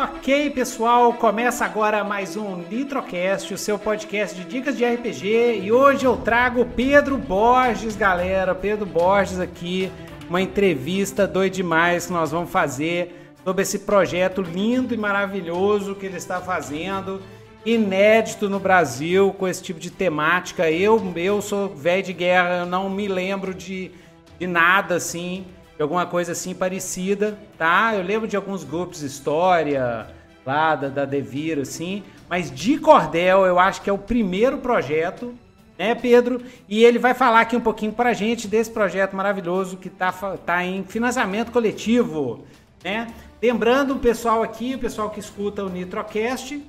[0.00, 5.62] Ok, pessoal, começa agora mais um Nitrocast, o seu podcast de dicas de RPG.
[5.64, 8.54] E hoje eu trago Pedro Borges, galera.
[8.54, 9.90] Pedro Borges aqui,
[10.30, 16.06] uma entrevista doida demais que nós vamos fazer sobre esse projeto lindo e maravilhoso que
[16.06, 17.20] ele está fazendo,
[17.66, 20.70] inédito no Brasil, com esse tipo de temática.
[20.70, 23.90] Eu, eu sou velho de guerra, eu não me lembro de,
[24.38, 25.44] de nada assim
[25.78, 27.94] de alguma coisa assim parecida, tá?
[27.94, 30.08] Eu lembro de alguns grupos história
[30.44, 35.32] lá da, da Devir, assim, mas de cordel eu acho que é o primeiro projeto,
[35.78, 36.42] né, Pedro?
[36.68, 40.10] E ele vai falar aqui um pouquinho pra gente desse projeto maravilhoso que tá,
[40.44, 42.44] tá em financiamento coletivo,
[42.82, 43.06] né?
[43.40, 46.60] Lembrando o pessoal aqui, o pessoal que escuta o Nitrocast,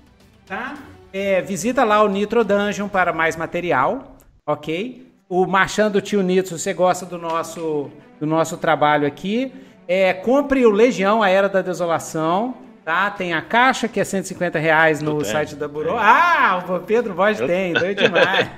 [0.46, 0.78] tá?
[1.12, 5.12] É, visita lá o Nitro Dungeon para mais material, ok?
[5.28, 7.90] O Marchando Tio Nitro, você gosta do nosso
[8.20, 9.52] do nosso trabalho aqui.
[9.88, 12.56] É, compre o Legião, a Era da Desolação.
[12.86, 13.10] Tá?
[13.12, 15.96] Tem a caixa, que é 150 reais no site da Burô.
[15.96, 18.50] Ah, o Pedro Borges tem, doido demais.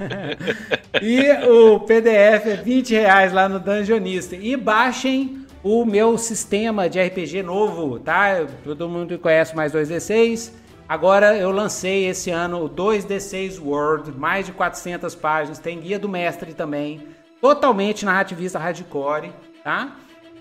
[1.02, 4.36] e o PDF é 20 reais lá no Dungeonista.
[4.36, 8.46] E baixem o meu sistema de RPG novo, tá?
[8.64, 10.54] Todo mundo conhece mais 2D6.
[10.88, 15.60] Agora eu lancei esse ano o 2D6 World, mais de 400 páginas.
[15.60, 17.06] Tem guia do mestre também.
[17.42, 19.32] Totalmente narrativista hardcore
[19.64, 19.96] tá?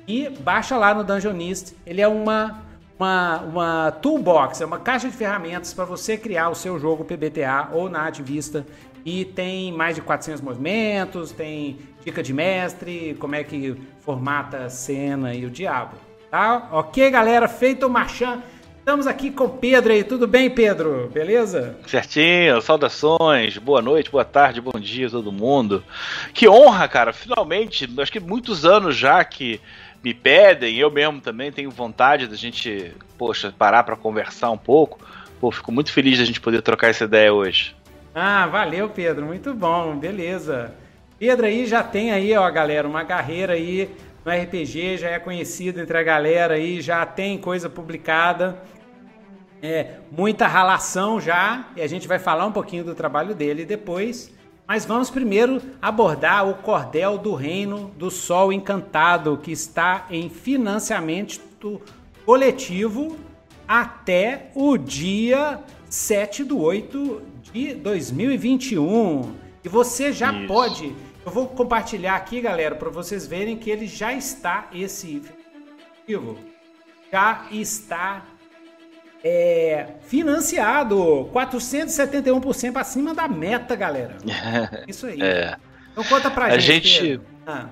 [0.06, 1.74] E baixa lá no Dungeonist.
[1.86, 2.62] Ele é uma,
[2.98, 7.70] uma, uma toolbox, é uma caixa de ferramentas para você criar o seu jogo PBTA
[7.72, 8.66] ou na ativista.
[9.04, 14.70] E tem mais de 400 movimentos, tem dica de mestre, como é que formata a
[14.70, 15.96] cena e o diabo.
[16.30, 16.68] Tá?
[16.72, 17.48] Ok, galera?
[17.48, 18.42] Feito o marchand.
[18.80, 20.02] Estamos aqui com o Pedro aí.
[20.02, 21.10] Tudo bem, Pedro?
[21.12, 21.76] Beleza?
[21.86, 22.60] Certinho.
[22.62, 23.58] Saudações.
[23.58, 25.84] Boa noite, boa tarde, bom dia a todo mundo.
[26.32, 27.12] Que honra, cara.
[27.12, 29.60] Finalmente, acho que muitos anos já que
[30.02, 34.98] me pedem, eu mesmo também tenho vontade da gente, poxa, parar para conversar um pouco.
[35.38, 37.76] Pô, fico muito feliz da gente poder trocar essa ideia hoje.
[38.14, 39.26] Ah, valeu, Pedro.
[39.26, 39.94] Muito bom.
[39.94, 40.74] Beleza.
[41.18, 43.90] Pedro aí já tem aí, ó, galera, uma carreira aí
[44.34, 48.62] no RPG, já é conhecido entre a galera aí, já tem coisa publicada
[49.62, 54.32] é, muita ralação já, e a gente vai falar um pouquinho do trabalho dele depois.
[54.66, 61.80] Mas vamos primeiro abordar o Cordel do Reino do Sol Encantado, que está em financiamento
[62.24, 63.19] coletivo
[63.66, 69.32] até o dia 7 do 8 de 2021.
[69.64, 70.46] E você já Isso.
[70.46, 70.94] pode.
[71.30, 75.22] Eu vou compartilhar aqui, galera, para vocês verem que ele já está esse
[77.08, 78.26] já está
[79.22, 84.16] é, financiado 471% acima da meta, galera.
[84.88, 85.22] Isso aí.
[85.22, 85.56] É.
[85.92, 86.88] Então conta pra a gente.
[86.88, 87.20] gente...
[87.46, 87.69] Ah.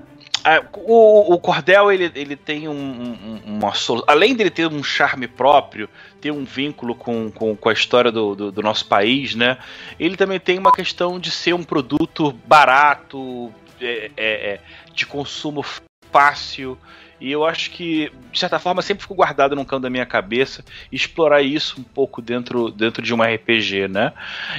[0.72, 3.72] O, o, Cordel ele, ele tem um, um, uma
[4.06, 5.88] além dele ter um charme próprio,
[6.20, 9.58] ter um vínculo com, com, com a história do, do, do, nosso país, né?
[9.98, 14.60] Ele também tem uma questão de ser um produto barato, é, é, é
[14.94, 15.64] de consumo
[16.12, 16.78] fácil.
[17.20, 20.64] E eu acho que, de certa forma, sempre ficou guardado num canto da minha cabeça
[20.90, 24.12] explorar isso um pouco dentro, dentro de um RPG, né?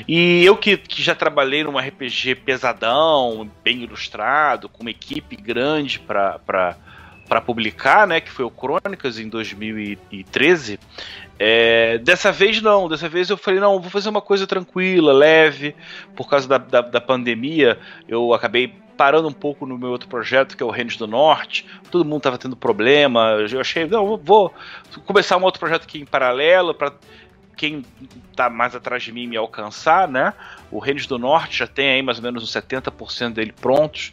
[0.08, 6.00] E eu que, que já trabalhei num RPG pesadão, bem ilustrado, com uma equipe grande
[6.00, 6.76] para
[7.30, 10.80] para publicar, né, que foi o Crônicas em 2013.
[11.38, 15.76] É, dessa vez não, dessa vez eu falei, não, vou fazer uma coisa tranquila, leve,
[16.16, 20.58] por causa da, da, da pandemia, eu acabei parando um pouco no meu outro projeto,
[20.58, 21.66] que é o Reinos do Norte.
[21.90, 23.38] Todo mundo estava tendo problema.
[23.50, 24.54] Eu achei, não, vou
[25.06, 26.92] começar um outro projeto aqui em paralelo para
[27.56, 27.86] quem
[28.30, 30.34] está mais atrás de mim me alcançar, né?
[30.70, 34.12] O Reinos do Norte já tem aí mais ou menos uns 70% dele prontos,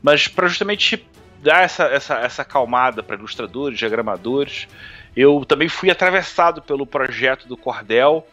[0.00, 1.04] mas para justamente
[1.42, 4.68] dar essa, essa, essa calmada para ilustradores, diagramadores,
[5.16, 8.26] eu também fui atravessado pelo projeto do Cordel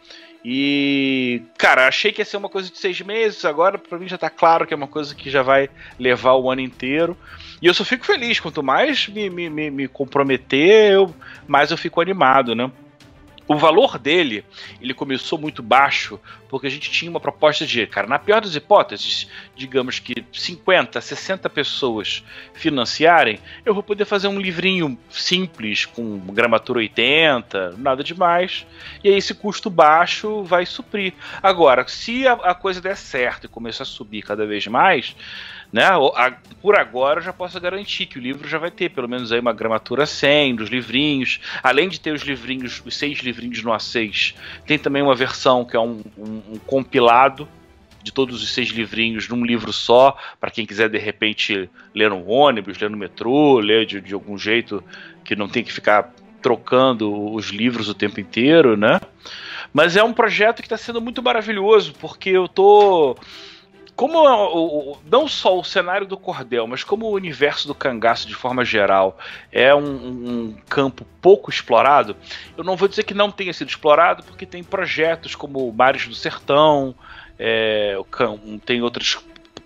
[0.48, 4.16] e, cara, achei que ia ser uma coisa de seis meses, agora para mim já
[4.16, 5.68] tá claro que é uma coisa que já vai
[5.98, 7.18] levar o ano inteiro.
[7.60, 11.16] E eu só fico feliz, quanto mais me, me, me comprometer, eu,
[11.48, 12.70] mais eu fico animado, né?
[13.48, 14.44] O valor dele,
[14.82, 16.20] ele começou muito baixo,
[16.50, 21.00] porque a gente tinha uma proposta de, cara, na pior das hipóteses, digamos que 50,
[21.00, 28.66] 60 pessoas financiarem, eu vou poder fazer um livrinho simples, com gramatura 80, nada demais,
[29.04, 31.14] e aí esse custo baixo vai suprir.
[31.44, 35.16] Agora, se a, a coisa der certo e começar a subir cada vez mais,
[35.72, 35.90] né?
[36.62, 39.40] Por agora eu já posso garantir que o livro já vai ter pelo menos aí
[39.40, 41.40] uma gramatura 100 dos livrinhos.
[41.62, 44.36] Além de ter os livrinhos, os seis livrinhos no A6,
[44.66, 47.48] tem também uma versão que é um, um, um compilado
[48.06, 52.24] de todos os seis livrinhos num livro só, para quem quiser de repente ler no
[52.28, 54.84] ônibus, ler no metrô, ler de, de algum jeito
[55.24, 59.02] que não tem que ficar trocando os livros o tempo inteiro, né?
[59.74, 63.18] Mas é um projeto que está sendo muito maravilhoso, porque eu tô
[63.96, 68.28] como o, o, não só o cenário do cordel, mas como o universo do cangaço
[68.28, 69.18] de forma geral
[69.52, 72.16] é um, um, campo pouco explorado,
[72.58, 76.14] eu não vou dizer que não tenha sido explorado, porque tem projetos como Mares do
[76.14, 76.94] Sertão,
[77.40, 77.98] é,
[78.66, 79.18] tem outros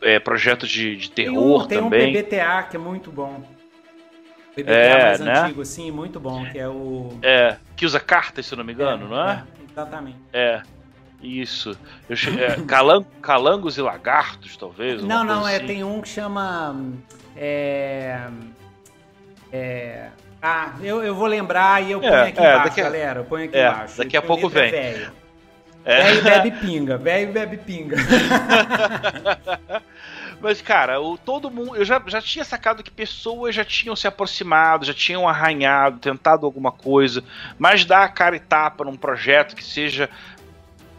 [0.02, 2.14] é, projetos de, de terror tem um, também.
[2.14, 3.44] Tem um PBTA que é muito bom.
[4.56, 5.40] PBTA é, mais né?
[5.40, 7.18] antigo, assim, muito bom, que é o...
[7.24, 9.34] É, que usa cartas, se eu não me engano, é, não é?
[9.34, 10.18] é exatamente.
[10.32, 10.62] É.
[11.22, 11.78] Isso.
[12.10, 13.06] É, calang...
[13.22, 15.04] Calangos e lagartos, talvez?
[15.04, 15.68] Não, não, é, assim.
[15.68, 16.76] tem um que chama.
[17.36, 18.28] É,
[19.52, 20.10] é,
[20.42, 22.84] ah, eu, eu vou lembrar e eu ponho é, aqui é, embaixo, a...
[22.84, 23.20] galera.
[23.20, 23.98] Eu ponho aqui é, embaixo.
[23.98, 24.72] Daqui a pouco vem.
[24.72, 25.12] Velho.
[25.84, 27.98] Velho bebe pinga, velho bebe pinga.
[30.42, 31.76] Mas, cara, o, todo mundo.
[31.76, 36.46] Eu já, já tinha sacado que pessoas já tinham se aproximado, já tinham arranhado, tentado
[36.46, 37.22] alguma coisa,
[37.58, 40.10] mas dar a cara e tapa num projeto que seja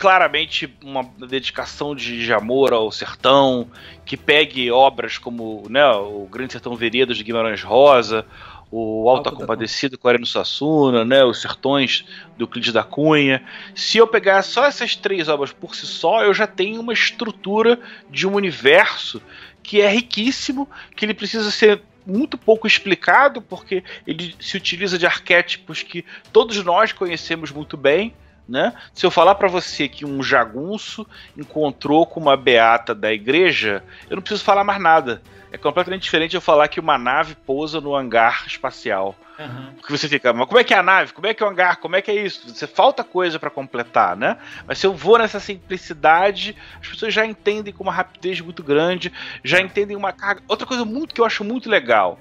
[0.00, 3.70] claramente uma dedicação de, de, amor ao sertão,
[4.06, 8.24] que pegue obras como né, o Grande Sertão Veredas de Guimarães Rosa,
[8.70, 12.06] o Alta Compadecido com Areno Suassuna, né, os Sertões
[12.38, 13.44] do Euclides da Cunha.
[13.74, 17.78] Se eu pegar só essas três obras por si só, eu já tenho uma estrutura
[18.08, 19.20] de um universo
[19.62, 25.04] que é riquíssimo, que ele precisa ser muito pouco explicado, porque ele se utiliza de
[25.04, 28.14] arquétipos que todos nós conhecemos muito bem,
[28.50, 28.74] né?
[28.92, 31.06] Se eu falar para você que um jagunço
[31.36, 35.22] encontrou com uma beata da igreja, eu não preciso falar mais nada.
[35.52, 39.16] É completamente diferente eu falar que uma nave pousa no hangar espacial.
[39.38, 39.72] Uhum.
[39.76, 41.12] Porque você fica, mas como é que é a nave?
[41.12, 41.76] Como é que é o hangar?
[41.76, 42.48] Como é que é isso?
[42.48, 44.36] Você falta coisa para completar, né?
[44.66, 49.12] Mas se eu vou nessa simplicidade, as pessoas já entendem com uma rapidez muito grande,
[49.42, 50.42] já entendem uma carga.
[50.46, 52.18] Outra coisa muito que eu acho muito legal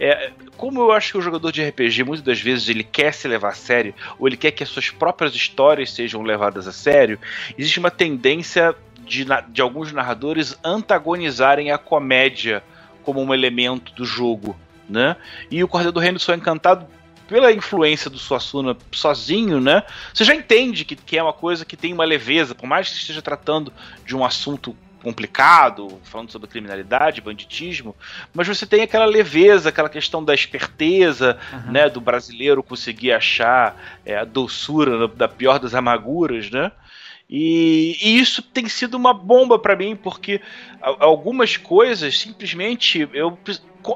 [0.00, 3.26] é, como eu acho que o jogador de RPG muitas das vezes ele quer se
[3.26, 7.18] levar a sério, ou ele quer que as suas próprias histórias sejam levadas a sério,
[7.56, 8.74] existe uma tendência
[9.08, 12.62] de, de alguns narradores antagonizarem a comédia
[13.02, 14.56] como um elemento do jogo.
[14.88, 15.16] Né?
[15.50, 16.86] E o Cordeiro do Reino só é encantado
[17.26, 19.82] pela influência do Suassuna sozinho, né?
[20.14, 22.96] Você já entende que, que é uma coisa que tem uma leveza, por mais que
[22.96, 23.70] esteja tratando
[24.06, 27.94] de um assunto complicado, falando sobre criminalidade, banditismo,
[28.34, 31.72] mas você tem aquela leveza, aquela questão da esperteza, uhum.
[31.72, 36.72] né, do brasileiro conseguir achar é, a doçura da pior das amarguras, né?
[37.28, 40.40] E, e, isso tem sido uma bomba para mim, porque
[40.80, 43.38] algumas coisas simplesmente eu,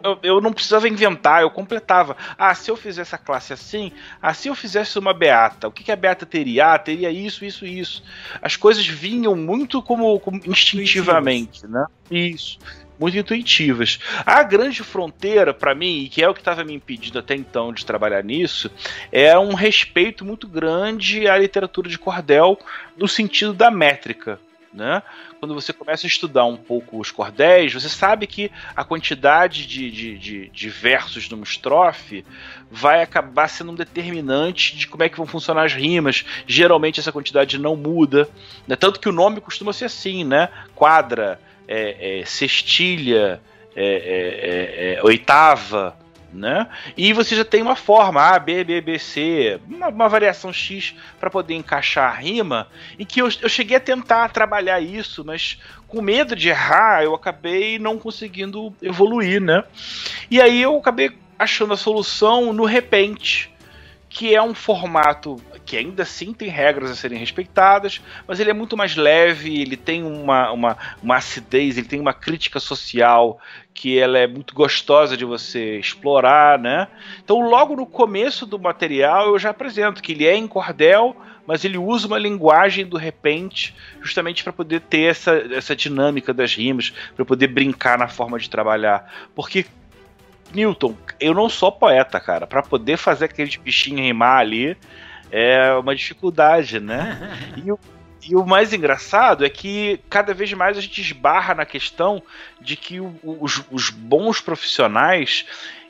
[0.03, 2.15] eu, eu, não precisava inventar, eu completava.
[2.37, 3.91] Ah, se eu fizesse a classe assim,
[4.21, 6.75] ah, se eu fizesse uma beata, o que, que a beata teria?
[6.75, 8.03] Ah, teria isso, isso, isso.
[8.43, 11.87] As coisas vinham muito como, como instintivamente, né?
[12.11, 12.59] Isso
[13.03, 13.99] muito intuitivas.
[14.25, 17.73] A grande fronteira, para mim, e que é o que estava me impedindo até então
[17.73, 18.71] de trabalhar nisso,
[19.11, 22.57] é um respeito muito grande à literatura de cordel
[22.97, 24.39] no sentido da métrica.
[24.73, 25.03] Né?
[25.39, 29.91] Quando você começa a estudar um pouco os cordéis, você sabe que a quantidade de,
[29.91, 32.25] de, de, de versos numa estrofe
[32.71, 36.25] vai acabar sendo um determinante de como é que vão funcionar as rimas.
[36.47, 38.31] Geralmente essa quantidade não muda,
[38.67, 38.77] né?
[38.77, 40.49] tanto que o nome costuma ser assim, né?
[40.75, 43.41] Quadra, é, é, sextilha,
[43.75, 45.97] é, é, é, oitava,
[46.33, 46.67] né?
[46.97, 50.95] E você já tem uma forma A, B, B, B, C, uma, uma variação X
[51.21, 52.69] para poder encaixar a rima,
[52.99, 57.15] e que eu, eu cheguei a tentar trabalhar isso, mas com medo de errar, eu
[57.15, 59.63] acabei não conseguindo evoluir, né?
[60.31, 63.51] E aí eu acabei achando a solução no repente,
[64.13, 68.53] que é um formato que ainda assim tem regras a serem respeitadas, mas ele é
[68.53, 73.41] muito mais leve, ele tem uma, uma, uma acidez, ele tem uma crítica social
[73.73, 76.89] que ela é muito gostosa de você explorar, né?
[77.25, 81.17] Então, logo no começo do material, eu já apresento que ele é em cordel,
[81.47, 86.55] mas ele usa uma linguagem do repente, justamente para poder ter essa, essa dinâmica das
[86.55, 89.11] rimas, para poder brincar na forma de trabalhar.
[89.35, 89.65] Porque
[90.55, 92.47] Newton, eu não sou poeta, cara.
[92.47, 94.77] Para poder fazer aqueles bichinhos rimar ali,
[95.31, 97.37] é uma dificuldade, né?
[97.57, 97.79] e, o,
[98.29, 102.23] e o mais engraçado é que cada vez mais a gente esbarra na questão
[102.61, 105.45] de que o, os, os bons profissionais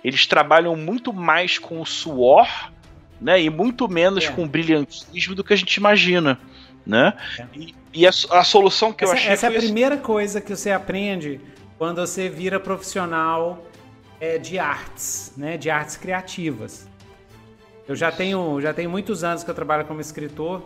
[0.05, 2.49] eles trabalham muito mais com o suor
[3.21, 4.31] né, e muito menos é.
[4.33, 6.39] com o brilhantismo do que a gente imagina.
[6.85, 7.13] Né?
[7.39, 7.47] É.
[7.55, 9.33] E, e a, a, solução que essa, eu achei.
[9.33, 11.41] Essa é a primeira coisa que você aprende
[11.79, 13.65] quando você vira profissional
[14.23, 16.87] é, de artes, né, de artes criativas.
[17.89, 20.63] Eu já tenho, já tenho muitos anos que eu trabalho como escritor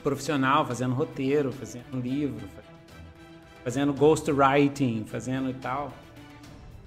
[0.00, 2.46] profissional, fazendo roteiro, fazendo livro,
[3.64, 5.92] fazendo ghostwriting, fazendo e tal.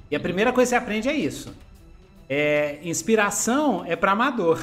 [0.09, 1.53] E a primeira coisa que você aprende é isso.
[2.29, 4.59] É, inspiração é para amador.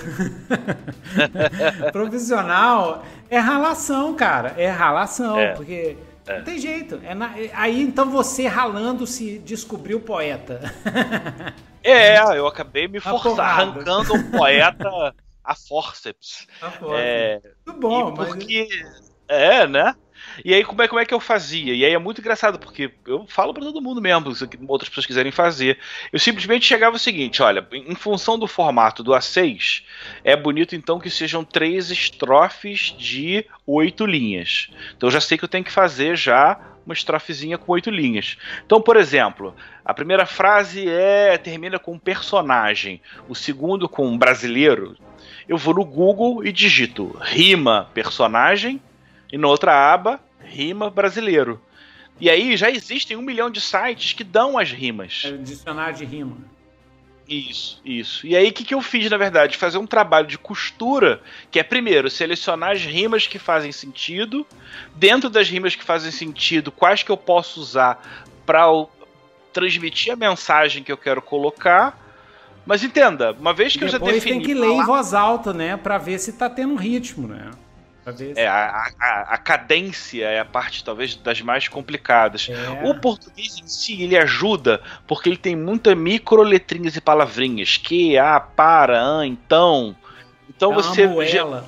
[1.92, 4.54] Profissional é ralação, cara.
[4.56, 5.52] É ralação, é.
[5.54, 6.38] porque é.
[6.38, 7.00] não tem jeito.
[7.02, 7.34] É na...
[7.54, 10.60] Aí então você ralando se descobriu poeta.
[11.82, 15.14] é, eu acabei me forçando, arrancando um poeta
[15.44, 16.46] a forceps.
[16.60, 17.00] A forceps.
[17.00, 18.68] É, Muito bom, porque...
[18.70, 19.12] mas...
[19.28, 19.94] É, né?
[20.44, 21.74] E aí, como é, como é que eu fazia?
[21.74, 25.06] E aí é muito engraçado, porque eu falo para todo mundo mesmo, se outras pessoas
[25.06, 25.78] quiserem fazer.
[26.12, 29.82] Eu simplesmente chegava o seguinte: olha, em função do formato do A6,
[30.24, 34.68] é bonito então que sejam três estrofes de oito linhas.
[34.96, 38.38] Então eu já sei que eu tenho que fazer já uma estrofezinha com oito linhas.
[38.64, 44.16] Então, por exemplo, a primeira frase é termina com um personagem, o segundo com um
[44.16, 44.96] brasileiro.
[45.48, 48.80] Eu vou no Google e digito rima personagem
[49.32, 51.60] e na outra aba, rima brasileiro.
[52.20, 55.22] E aí já existem um milhão de sites que dão as rimas.
[55.24, 56.36] É dicionário de rima.
[57.28, 58.26] Isso, isso.
[58.26, 59.56] E aí o que, que eu fiz, na verdade?
[59.56, 64.46] Fazer um trabalho de costura, que é primeiro selecionar as rimas que fazem sentido,
[64.94, 68.00] dentro das rimas que fazem sentido, quais que eu posso usar
[68.46, 68.66] para
[69.52, 71.98] transmitir a mensagem que eu quero colocar.
[72.64, 74.36] Mas entenda, uma vez que Depois eu já defini.
[74.36, 75.76] tem que ler em voz alta, né?
[75.76, 77.50] Para ver se tá tendo ritmo, né?
[78.36, 82.48] É, a, a, a, cadência é a parte talvez das mais complicadas.
[82.48, 82.88] É.
[82.88, 87.76] O português em si ele ajuda porque ele tem muita microletrinhas e palavrinhas.
[87.76, 89.96] Que, a, para, an, então.
[90.48, 91.02] Então é você.
[91.02, 91.64] Ela.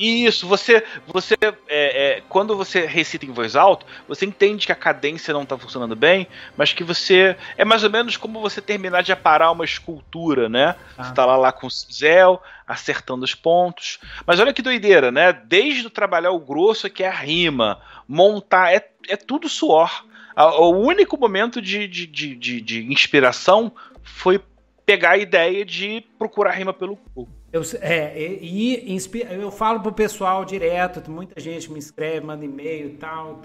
[0.00, 4.76] Isso, você, você é, é, quando você recita em voz alta, você entende que a
[4.76, 6.26] cadência não está funcionando bem,
[6.56, 10.74] mas que você é mais ou menos como você terminar de aparar uma escultura, né?
[10.96, 11.04] Ah.
[11.04, 13.98] Você está lá, lá com o cinzel, acertando os pontos.
[14.26, 15.34] Mas olha que doideira, né?
[15.34, 17.78] Desde trabalhar o grosso que é a rima,
[18.08, 20.06] montar, é, é tudo suor.
[20.34, 23.70] O único momento de, de, de, de, de inspiração
[24.02, 24.40] foi
[24.86, 27.28] pegar a ideia de procurar rima pelo cu.
[27.52, 28.98] Eu, é, e, e
[29.30, 33.40] eu falo pro pessoal direto, muita gente me escreve, manda e-mail e tal,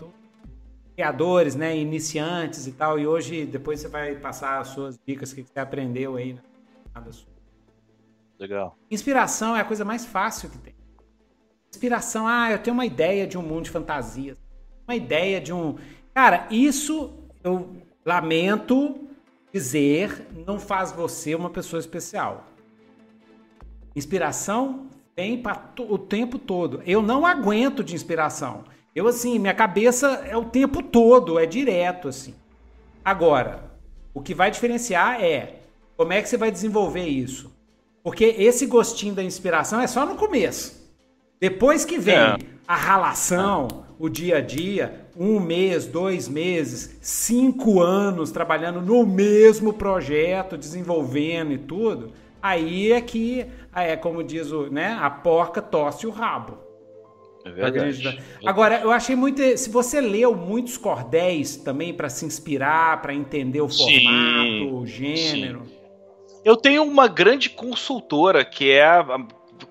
[0.96, 5.44] criadores, né, iniciantes e tal, e hoje depois você vai passar as suas dicas que
[5.44, 6.42] você aprendeu aí, né?
[8.40, 8.78] Legal.
[8.92, 10.76] Inspiração é a coisa mais fácil que tem.
[11.70, 14.38] Inspiração, ah, eu tenho uma ideia de um mundo de fantasias,
[14.88, 15.78] uma ideia de um,
[16.14, 17.12] cara, isso
[17.44, 19.10] eu lamento
[19.52, 22.46] dizer, não faz você uma pessoa especial.
[23.96, 25.42] Inspiração vem
[25.88, 26.82] o tempo todo.
[26.86, 28.66] Eu não aguento de inspiração.
[28.94, 32.34] Eu, assim, minha cabeça é o tempo todo, é direto, assim.
[33.04, 33.72] Agora,
[34.14, 35.60] o que vai diferenciar é
[35.96, 37.54] como é que você vai desenvolver isso.
[38.04, 40.86] Porque esse gostinho da inspiração é só no começo.
[41.40, 42.38] Depois que vem é.
[42.68, 49.74] a ralação, o dia a dia, um mês, dois meses, cinco anos trabalhando no mesmo
[49.74, 52.12] projeto, desenvolvendo e tudo,
[52.46, 54.98] aí é que é como diz o, né?
[55.00, 56.58] A porca tosse o rabo.
[57.46, 58.20] É verdade.
[58.44, 59.42] Agora, eu achei muito.
[59.58, 64.88] Se você leu muitos cordéis também para se inspirar, para entender o sim, formato, o
[64.88, 65.64] gênero.
[65.66, 65.76] Sim.
[66.44, 69.04] Eu tenho uma grande consultora que é a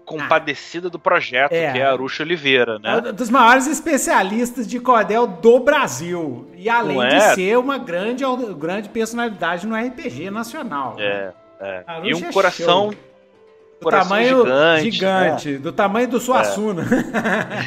[0.04, 1.72] compadecida ah, do projeto, é.
[1.72, 3.02] que é a Aruxa Oliveira, né?
[3.06, 6.48] É um dos maiores especialistas de cordel do Brasil.
[6.56, 7.34] E além de é?
[7.34, 8.24] ser uma grande,
[8.56, 10.96] grande personalidade no RPG nacional.
[10.98, 11.34] É, né?
[11.64, 11.84] É.
[12.04, 12.92] E um é coração.
[13.80, 15.58] Do tamanho gigante, gigante né?
[15.58, 16.84] do tamanho do Suassuna.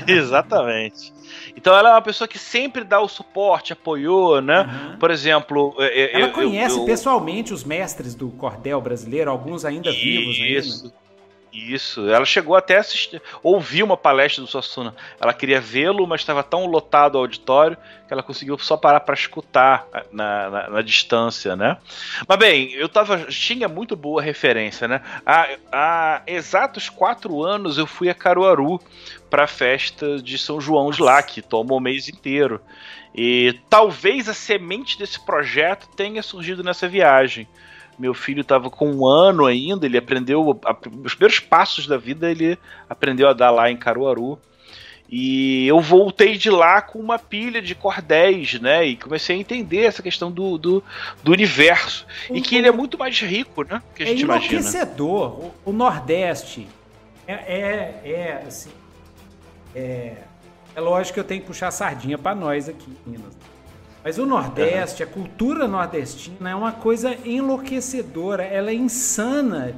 [0.07, 0.09] É.
[0.11, 1.13] Exatamente.
[1.55, 4.61] Então ela é uma pessoa que sempre dá o suporte, apoiou, né?
[4.61, 4.97] Uhum.
[4.97, 6.85] Por exemplo, ela eu, conhece eu, eu...
[6.85, 9.99] pessoalmente os mestres do cordel brasileiro, alguns ainda Isso.
[9.99, 10.59] vivos ainda.
[10.59, 10.93] Isso.
[11.57, 14.95] Isso, ela chegou até a assistir, ouvir uma palestra do Suassuna.
[15.19, 17.75] Ela queria vê-lo, mas estava tão lotado o auditório
[18.07, 21.77] que ela conseguiu só parar para escutar na, na, na, distância, né?
[22.27, 25.01] Mas bem, eu tava, tinha muito boa referência, né?
[25.25, 28.79] Há, há exatos quatro anos eu fui a Caruaru
[29.27, 32.61] para a festa de São João de lá, que toma o mês inteiro.
[33.15, 37.47] E talvez a semente desse projeto tenha surgido nessa viagem.
[37.97, 40.59] Meu filho estava com um ano ainda, ele aprendeu.
[40.63, 42.57] A, os primeiros passos da vida ele
[42.89, 44.39] aprendeu a dar lá em Caruaru.
[45.09, 48.85] E eu voltei de lá com uma pilha de cordéis, né?
[48.85, 50.83] E comecei a entender essa questão do, do,
[51.23, 52.05] do universo.
[52.29, 52.35] Uhum.
[52.35, 53.81] E que ele é muito mais rico, né?
[53.95, 55.29] Que a é gente enlouquecedor.
[55.29, 55.53] Imagina.
[55.65, 56.67] O, o Nordeste
[57.25, 58.71] é, é, é, assim.
[59.73, 60.17] É,
[60.75, 63.33] é lógico que eu tenho que puxar a sardinha para nós aqui, Minas.
[64.07, 65.09] Mas o Nordeste, uhum.
[65.09, 69.75] a cultura nordestina é uma coisa enlouquecedora, ela é insana.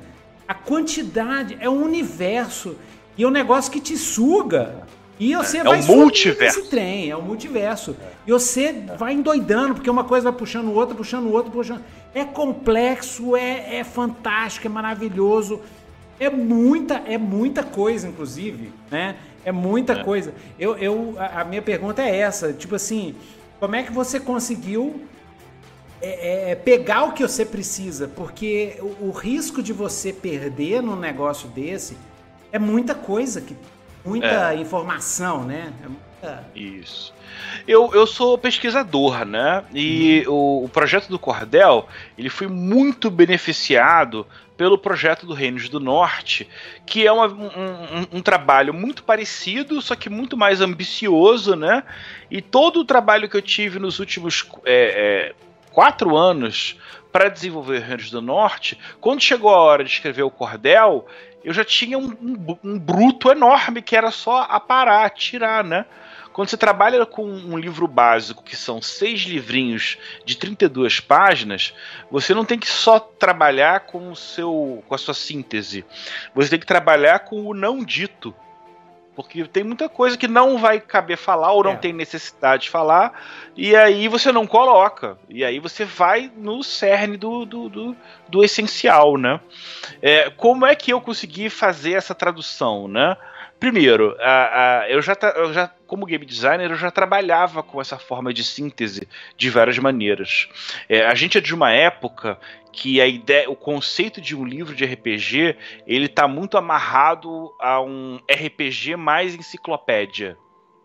[0.48, 2.76] A quantidade é um universo
[3.18, 4.84] e é um negócio que te suga.
[5.20, 6.60] E você é, vai é um multiverso.
[6.60, 7.98] esse trem, é um multiverso.
[8.28, 11.82] E você vai endoidando, porque uma coisa vai puxando o outro, puxando o outro, puxando.
[12.14, 15.60] É complexo, é, é fantástico, é maravilhoso.
[16.20, 19.16] É muita, é muita coisa, inclusive, né?
[19.44, 20.04] É muita é.
[20.04, 20.36] coisa.
[20.60, 23.16] Eu, eu, a minha pergunta é essa, tipo assim,
[23.60, 25.06] como é que você conseguiu
[26.02, 28.08] é, é, pegar o que você precisa?
[28.08, 31.98] Porque o, o, risco de você perder num negócio desse
[32.52, 33.56] é muita coisa, que,
[34.04, 34.58] muita é.
[34.58, 35.74] informação, né?
[36.24, 36.40] É.
[36.56, 37.14] Isso.
[37.68, 39.64] Eu, eu sou pesquisador, né?
[39.74, 40.34] E uhum.
[40.34, 41.88] o, o, projeto do Cordel
[42.18, 44.26] ele foi muito beneficiado
[44.60, 46.46] pelo projeto do Reinos do Norte,
[46.86, 51.82] que é uma, um, um, trabalho muito parecido, só que muito mais ambicioso, né?
[52.30, 55.36] E todo o trabalho que eu tive nos últimos é, é,
[55.72, 56.78] quatro anos
[57.10, 61.08] para desenvolver Reinos do Norte, quando chegou a hora de escrever o Cordel,
[61.42, 65.86] eu já tinha um, um, um bruto enorme que era só aparar, tirar, né?
[66.40, 71.74] Quando você trabalha com um livro básico, que são seis livrinhos de 32 páginas,
[72.10, 75.84] você não tem que só trabalhar com, o seu, com a sua síntese.
[76.34, 78.34] Você tem que trabalhar com o não dito.
[79.18, 81.76] Porque tem muita coisa que não vai caber falar ou não é.
[81.76, 83.22] tem necessidade de falar,
[83.54, 85.18] e aí você não coloca.
[85.28, 87.98] E aí você vai no cerne do, do, do,
[88.30, 89.42] do essencial, né?
[90.02, 93.18] É, como é que eu consegui fazer essa tradução, né?
[93.60, 97.98] Primeiro, a, a, eu, já, eu já, como game designer, eu já trabalhava com essa
[97.98, 100.48] forma de síntese de várias maneiras.
[100.88, 102.40] É, a gente é de uma época
[102.72, 107.82] que a ideia, o conceito de um livro de RPG, ele está muito amarrado a
[107.82, 110.38] um RPG mais enciclopédia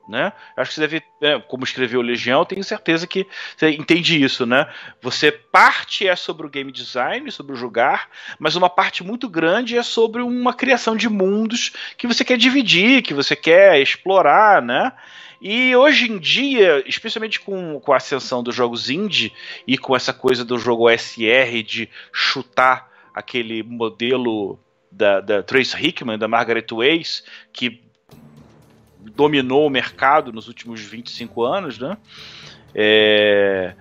[0.09, 0.33] né?
[0.57, 4.67] Acho que você deve, né, como escreveu Legião, tenho certeza que você entende isso, né?
[5.01, 8.09] Você parte é sobre o game design, sobre o jogar,
[8.39, 13.03] mas uma parte muito grande é sobre uma criação de mundos que você quer dividir,
[13.03, 14.93] que você quer explorar, né?
[15.41, 19.33] E hoje em dia, especialmente com, com a ascensão dos jogos indie
[19.67, 24.59] e com essa coisa do jogo SR de chutar aquele modelo
[24.91, 27.84] da, da Trace Hickman, da Margaret Weiss, que
[29.15, 31.97] dominou o mercado nos últimos 25 anos, né?
[32.75, 33.75] É,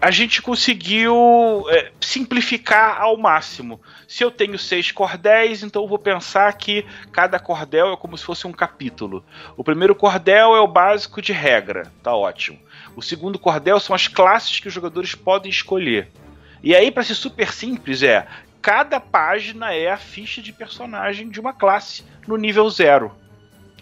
[0.00, 3.80] a gente conseguiu é, simplificar ao máximo.
[4.08, 8.24] Se eu tenho seis cordéis, então eu vou pensar que cada cordel é como se
[8.24, 9.22] fosse um capítulo.
[9.56, 12.58] O primeiro cordel é o básico de regra, tá ótimo.
[12.96, 16.08] O segundo cordel são as classes que os jogadores podem escolher.
[16.62, 18.26] E aí, para ser super simples, é
[18.62, 23.14] cada página é a ficha de personagem de uma classe no nível zero.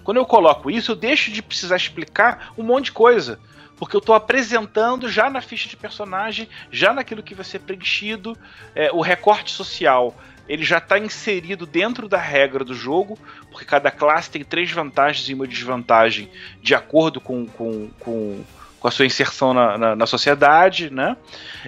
[0.04, 3.38] Quando eu coloco isso, eu deixo de precisar explicar um monte de coisa.
[3.76, 8.36] Porque eu estou apresentando já na ficha de personagem, já naquilo que vai ser preenchido,
[8.74, 10.16] é, o recorte social.
[10.48, 13.18] Ele já está inserido dentro da regra do jogo,
[13.50, 16.30] porque cada classe tem três vantagens e uma desvantagem
[16.62, 18.42] de acordo com, com, com,
[18.80, 21.16] com a sua inserção na, na, na sociedade, né?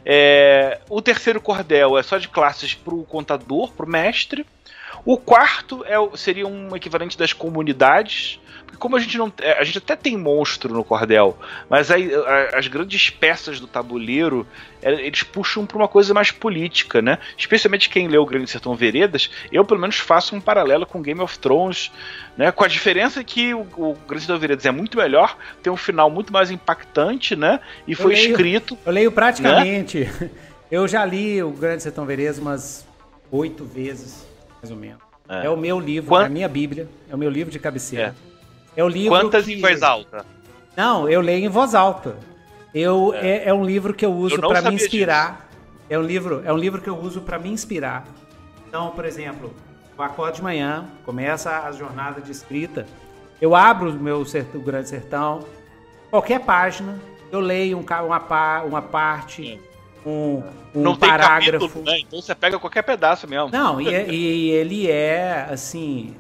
[0.05, 4.47] É, o terceiro cordel é só de classes para o contador, para o mestre.
[5.05, 8.41] O quarto é, seria um equivalente das comunidades.
[8.71, 9.33] Porque como a gente não.
[9.41, 11.37] É, a gente até tem monstro no cordel,
[11.69, 12.11] mas aí
[12.55, 14.47] as grandes peças do tabuleiro
[14.81, 17.19] é, eles puxam para uma coisa mais política, né?
[17.37, 21.21] Especialmente quem leu o Grande Sertão Veredas, eu pelo menos faço um paralelo com Game
[21.21, 21.91] of Thrones,
[22.37, 22.53] né?
[22.53, 26.09] Com a diferença que o, o Grande Sertão Veredas é muito melhor, tem um final
[26.09, 27.59] muito mais impactante, né?
[27.89, 28.79] E foi leio, escrito.
[28.87, 30.01] Eu leio praticamente.
[30.01, 30.31] Né?
[30.71, 32.87] Eu já li o Grande Sertão Veredas umas
[33.33, 34.30] oito vezes
[34.61, 35.03] mais ou menos.
[35.29, 36.27] É, é o meu livro, Quant...
[36.27, 38.15] a minha Bíblia, é o meu livro de cabeceira.
[38.77, 39.55] É, é o livro Quantas que...
[39.55, 40.25] em voz alta?
[40.77, 42.17] Não, eu leio em voz alta.
[42.75, 43.29] Eu, é.
[43.29, 45.33] é, é um livro que eu uso para me inspirar.
[45.33, 45.51] Disso.
[45.91, 48.07] É um livro, é um livro que eu uso para me inspirar.
[48.69, 49.53] Então, por exemplo,
[49.99, 52.87] eu acordo de manhã, começa a jornada de escrita,
[53.41, 55.45] eu abro o meu sertão, o Grande Sertão,
[56.11, 56.99] qualquer página,
[57.33, 59.61] eu leio um, uma, uma parte,
[60.05, 60.43] um,
[60.75, 61.67] um não parágrafo.
[61.67, 61.99] Capítulo, né?
[62.01, 63.51] Então você pega qualquer pedaço mesmo.
[63.51, 66.15] Não, e, é, e ele é assim,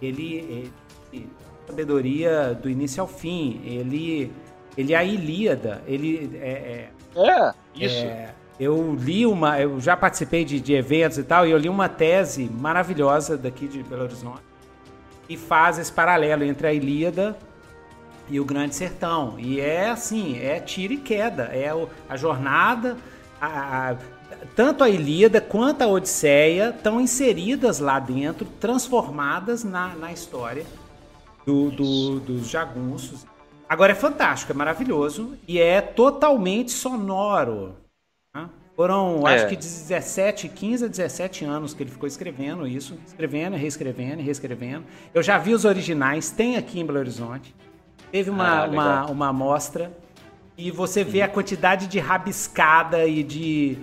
[0.00, 0.72] ele,
[1.12, 1.28] ele,
[1.66, 3.60] sabedoria do início ao fim.
[3.64, 4.32] Ele,
[4.76, 5.82] ele é a Ilíada.
[5.86, 8.04] Ele é, é, é isso.
[8.04, 11.68] É, eu li uma, eu já participei de, de eventos e tal, e eu li
[11.68, 14.52] uma tese maravilhosa daqui de Belo Horizonte
[15.26, 17.36] que faz esse paralelo entre a Ilíada
[18.28, 19.36] e o Grande Sertão.
[19.38, 21.70] E é assim, é tiro e queda, é
[22.08, 22.96] a jornada
[23.42, 23.96] a, a,
[24.54, 30.64] tanto a Ilíada quanto a Odisseia estão inseridas lá dentro, transformadas na, na história
[31.44, 33.26] do, do, dos jagunços.
[33.68, 37.74] Agora é fantástico, é maravilhoso e é totalmente sonoro.
[38.32, 38.48] Né?
[38.76, 39.34] Foram, é.
[39.34, 44.84] acho que 17, 15 a 17 anos que ele ficou escrevendo isso, escrevendo, reescrevendo, reescrevendo.
[45.12, 47.52] Eu já vi os originais, tem aqui em Belo Horizonte.
[48.12, 49.90] Teve uma, ah, uma, uma amostra
[50.56, 53.78] e você vê a quantidade de rabiscada e de,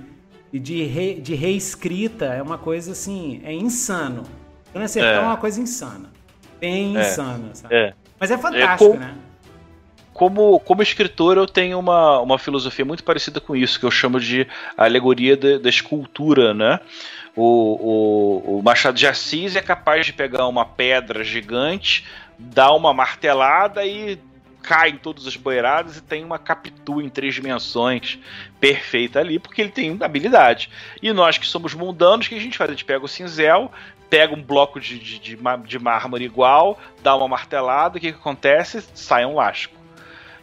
[0.54, 2.26] de, re, de reescrita.
[2.26, 4.24] É uma coisa assim, é insano.
[4.70, 5.16] Então, assim, é.
[5.16, 6.12] é uma coisa insana.
[6.60, 7.02] Bem é.
[7.02, 7.76] insana, sabe?
[7.76, 7.94] É.
[8.20, 9.00] Mas é fantástico, é, com...
[9.00, 9.16] né?
[10.20, 14.20] como, como escritor, eu tenho uma, uma filosofia muito parecida com isso, que eu chamo
[14.20, 16.82] de alegoria da escultura, né?
[17.34, 22.06] O, o, o, Machado de Assis é capaz de pegar uma pedra gigante,
[22.38, 24.20] dar uma martelada e
[24.62, 28.20] cai em todas as boeiradas e tem uma Capitu em três dimensões
[28.60, 30.70] perfeita ali, porque ele tem habilidade.
[31.02, 32.70] E nós que somos mundanos, o que a gente faz?
[32.70, 33.72] A gente pega o cinzel,
[34.10, 38.18] pega um bloco de, de, de, de mármore igual, dá uma martelada, o que, que
[38.18, 38.84] acontece?
[38.94, 39.80] Sai um lasco.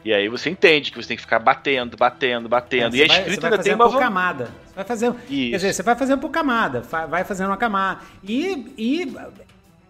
[0.05, 2.95] E aí você entende que você tem que ficar batendo, batendo, batendo.
[2.95, 4.45] É, e a escrita ainda tem uma por camada.
[4.45, 5.51] Você vai fazer, Isso.
[5.51, 8.01] quer dizer, você vai fazendo por camada, vai fazendo uma camada.
[8.23, 9.17] E, e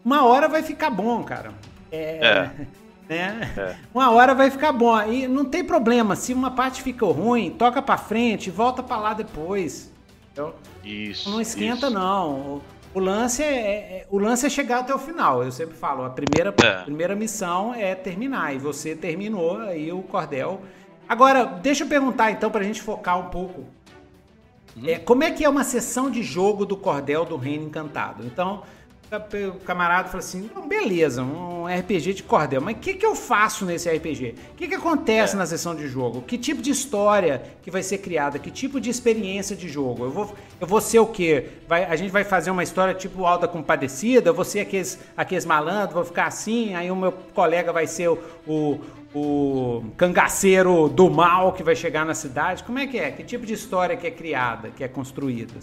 [0.03, 1.51] uma hora vai ficar bom, cara.
[1.93, 2.67] É, é.
[3.09, 3.53] Né?
[3.57, 3.77] É.
[3.95, 5.01] Uma hora vai ficar bom.
[5.03, 6.17] E não tem problema.
[6.17, 9.93] Se uma parte ficou ruim, toca para frente, volta para lá depois.
[10.33, 10.53] Então,
[10.85, 11.31] isso.
[11.31, 11.95] Não esquenta, isso.
[11.95, 12.61] não.
[12.93, 15.45] O lance é, é, é, o lance é chegar até o final.
[15.45, 16.83] Eu sempre falo, a primeira, é.
[16.83, 18.55] primeira missão é terminar.
[18.55, 20.63] E você terminou aí o cordel.
[21.09, 23.65] Agora, deixa eu perguntar então para a gente focar um pouco.
[24.77, 24.89] Uhum.
[24.89, 28.25] É, como é que é uma sessão de jogo do cordel do Reino Encantado?
[28.27, 28.63] Então,
[29.55, 33.65] o camarada fala assim: beleza, um RPG de cordel, mas o que, que eu faço
[33.65, 34.35] nesse RPG?
[34.53, 35.39] O que, que acontece é.
[35.39, 36.23] na sessão de jogo?
[36.23, 38.39] Que tipo de história que vai ser criada?
[38.39, 40.05] Que tipo de experiência de jogo?
[40.05, 41.51] Eu vou, eu vou ser o quê?
[41.69, 44.31] Vai, a gente vai fazer uma história tipo Alda Compadecida?
[44.31, 48.09] Eu vou ser aqueles, aqueles malandros, vou ficar assim, aí o meu colega vai ser
[48.09, 48.81] o, o,
[49.15, 52.65] o cangaceiro do mal que vai chegar na cidade?
[52.65, 53.13] Como é que é?
[53.13, 55.55] Que tipo de história que é criada, que é construída?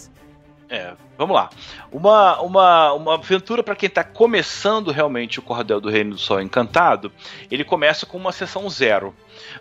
[0.70, 1.50] É, vamos lá.
[1.92, 6.42] Uma, uma, uma aventura para quem está começando realmente o Cordel do Reino do Sol
[6.42, 7.12] Encantado,
[7.52, 9.14] ele começa com uma sessão zero.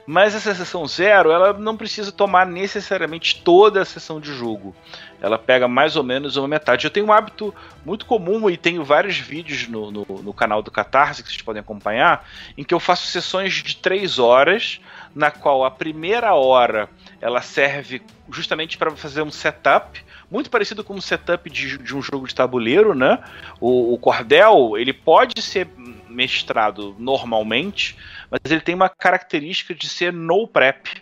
[0.06, 4.74] Mas essa sessão zero, ela não precisa tomar necessariamente toda a sessão de jogo.
[5.20, 6.86] Ela pega mais ou menos uma metade.
[6.86, 10.70] Eu tenho um hábito muito comum e tenho vários vídeos no, no, no canal do
[10.70, 14.80] Catarse que vocês podem acompanhar, em que eu faço sessões de três horas,
[15.14, 16.88] na qual a primeira hora
[17.22, 22.02] ela serve justamente para fazer um setup muito parecido com um setup de, de um
[22.02, 23.22] jogo de tabuleiro, né?
[23.60, 25.68] O, o, cordel, ele pode ser
[26.08, 27.96] mestrado normalmente,
[28.28, 31.00] mas ele tem uma característica de ser no prep.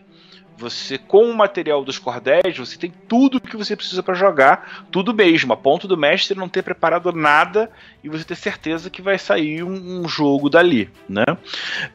[0.60, 4.84] Você, com o material dos cordéis, você tem tudo o que você precisa para jogar,
[4.90, 7.70] tudo mesmo, a ponto do mestre não ter preparado nada
[8.04, 11.24] e você ter certeza que vai sair um, um jogo dali, né?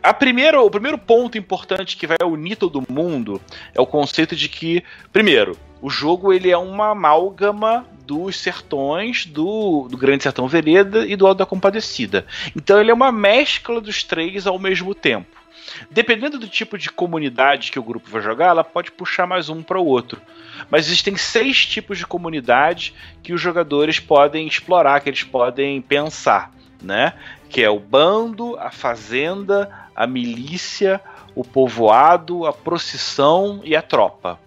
[0.01, 3.39] A primeira, o primeiro ponto importante que vai unir todo mundo
[3.75, 9.88] é o conceito de que, primeiro, o jogo ele é uma amálgama dos sertões do,
[9.88, 12.25] do Grande Sertão Vereda e do Alto da Compadecida.
[12.56, 15.44] Então ele é uma mescla dos três ao mesmo tempo.
[15.89, 19.61] Dependendo do tipo de comunidade que o grupo vai jogar, ela pode puxar mais um
[19.61, 20.21] para o outro.
[20.69, 26.51] Mas existem seis tipos de comunidade que os jogadores podem explorar, que eles podem pensar,
[26.81, 27.13] né?
[27.49, 31.01] Que é o bando, a fazenda, a milícia,
[31.33, 34.39] o povoado, a procissão e a tropa.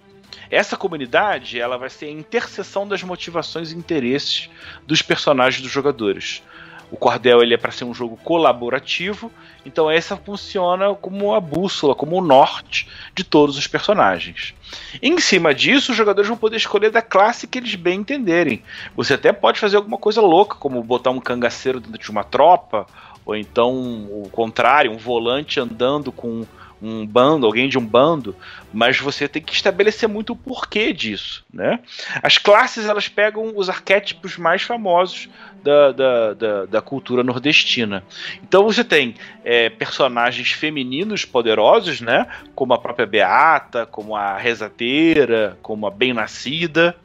[0.51, 4.49] Essa comunidade ela vai ser a interseção das motivações e interesses
[4.87, 6.43] dos personagens dos jogadores.
[6.91, 9.31] O Cordel ele é para ser um jogo colaborativo,
[9.65, 14.55] então essa funciona como a bússola, como o norte de todos os personagens.
[15.03, 18.63] Em cima disso, os jogadores vão poder escolher da classe que eles bem entenderem.
[18.97, 22.87] Você até pode fazer alguma coisa louca, como botar um cangaceiro dentro de uma tropa,
[23.25, 26.47] ou então o contrário, um volante andando com
[26.81, 28.37] um bando, alguém de um bando,
[28.73, 31.81] mas você tem que estabelecer muito o porquê disso, né?
[32.23, 35.29] As classes elas pegam os arquétipos mais famosos
[35.63, 38.05] da, da, da, da cultura nordestina.
[38.43, 39.15] Então você tem
[39.45, 42.27] é, personagens femininos poderosos, né?
[42.55, 46.97] Como a própria Beata, como a Rezateira, como a Bem-Nascida.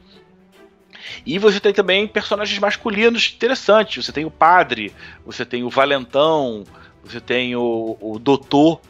[1.26, 4.04] E você tem também personagens masculinos interessantes.
[4.04, 4.92] Você tem o padre,
[5.26, 6.64] você tem o valentão,
[7.02, 8.80] você tem o, o doutor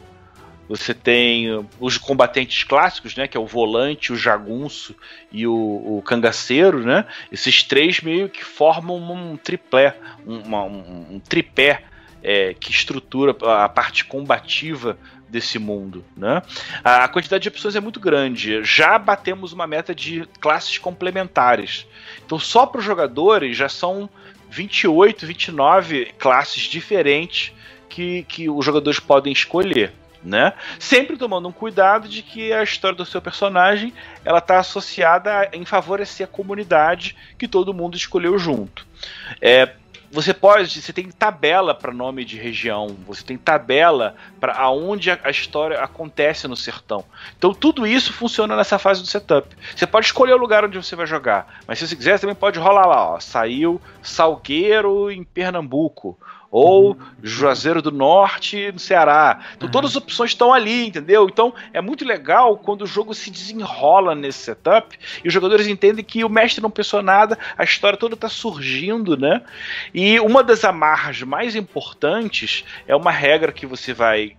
[0.67, 3.27] você tem os combatentes clássicos, né?
[3.27, 4.95] Que é o volante, o jagunço
[5.31, 7.05] e o, o cangaceiro, né?
[7.31, 10.55] Esses três meio que formam um triplé, um,
[11.15, 11.83] um, tripé
[12.23, 14.97] é, que estrutura a parte combativa
[15.29, 16.41] desse mundo, né?
[16.83, 18.63] A quantidade de opções é muito grande.
[18.63, 21.85] Já batemos uma meta de classes complementares.
[22.25, 24.09] Então, só para os jogadores já são
[24.49, 27.53] 28, 29 classes diferentes
[27.87, 29.93] que, que os jogadores podem escolher
[30.25, 30.53] né?
[30.79, 33.93] Sempre tomando um cuidado de que a história do seu personagem
[34.25, 38.85] ela está associada em favorecer a comunidade que todo mundo escolheu junto.
[39.39, 39.73] É,
[40.11, 45.29] você pode, você tem tabela para nome de região, você tem tabela para aonde a,
[45.29, 47.03] história acontece no sertão.
[47.37, 49.55] Então tudo isso funciona nessa fase do setup.
[49.75, 52.35] Você pode escolher o lugar onde você vai jogar, mas se você quiser, você também
[52.35, 56.17] pode rolar lá, ó, saiu Salgueiro em Pernambuco,
[56.57, 56.97] ou uhum.
[57.21, 59.41] Juazeiro do Norte no Ceará.
[59.57, 61.27] Então todas as opções estão ali, entendeu?
[61.29, 66.01] Então é muito legal quando o jogo se desenrola nesse setup e os jogadores entendem
[66.01, 69.41] que o mestre não pensou nada, a história toda está surgindo, né?
[69.93, 74.37] E uma das amarras mais importantes é uma regra que você vai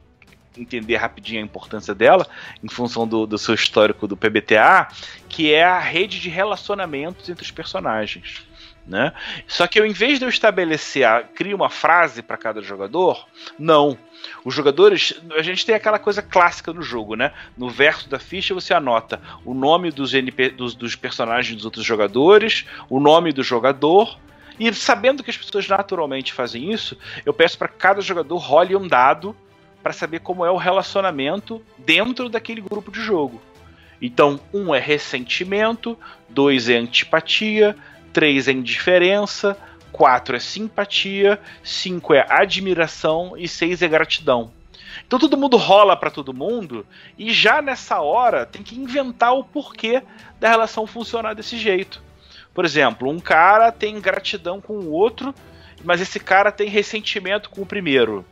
[0.57, 2.27] entender rapidinho a importância dela,
[2.65, 4.89] em função do, do seu histórico do PBTA,
[5.29, 8.47] que é a rede de relacionamentos entre os personagens.
[8.87, 9.13] Né?
[9.49, 13.27] Só que eu, em vez de eu estabelecer, a, crio uma frase para cada jogador,
[13.59, 13.99] não.
[14.45, 17.33] Os jogadores, a gente tem aquela coisa clássica no jogo, né?
[17.59, 21.85] No verso da ficha você anota o nome dos, NP, dos, dos personagens dos outros
[21.85, 24.19] jogadores, o nome do jogador,
[24.59, 28.87] e sabendo que as pessoas naturalmente fazem isso, eu peço para cada jogador role um
[28.87, 29.37] dado
[29.83, 33.43] para saber como é o relacionamento dentro daquele grupo de jogo.
[34.01, 37.77] Então, um é ressentimento, dois é antipatia,
[38.17, 39.55] 3 é indiferença,
[39.93, 44.51] 4 é simpatia, 5 é admiração e 6 é gratidão.
[45.07, 46.87] Então todo mundo rola para todo mundo
[47.19, 50.03] e já nessa hora tem que inventar o porquê
[50.41, 52.03] da relação funcionar desse jeito.
[52.55, 55.35] Por exemplo, um cara tem gratidão com o outro,
[55.85, 58.25] mas esse cara tem ressentimento com o primeiro.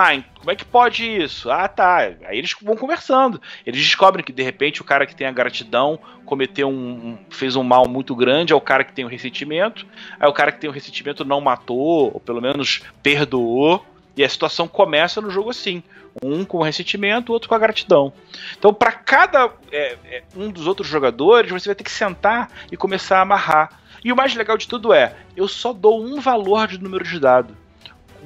[0.00, 1.50] Ah, como é que pode isso?
[1.50, 1.96] Ah, tá.
[1.96, 3.42] Aí eles vão conversando.
[3.66, 7.64] Eles descobrem que de repente o cara que tem a gratidão cometeu um, fez um
[7.64, 9.84] mal muito grande ao cara que tem o ressentimento.
[10.20, 13.84] Aí o cara que tem o ressentimento não matou, ou pelo menos perdoou.
[14.16, 15.82] E a situação começa no jogo assim:
[16.22, 18.12] um com ressentimento, o outro com a gratidão.
[18.56, 22.76] Então, para cada é, é, um dos outros jogadores, você vai ter que sentar e
[22.76, 23.80] começar a amarrar.
[24.04, 27.18] E o mais legal de tudo é: eu só dou um valor de número de
[27.18, 27.56] dado.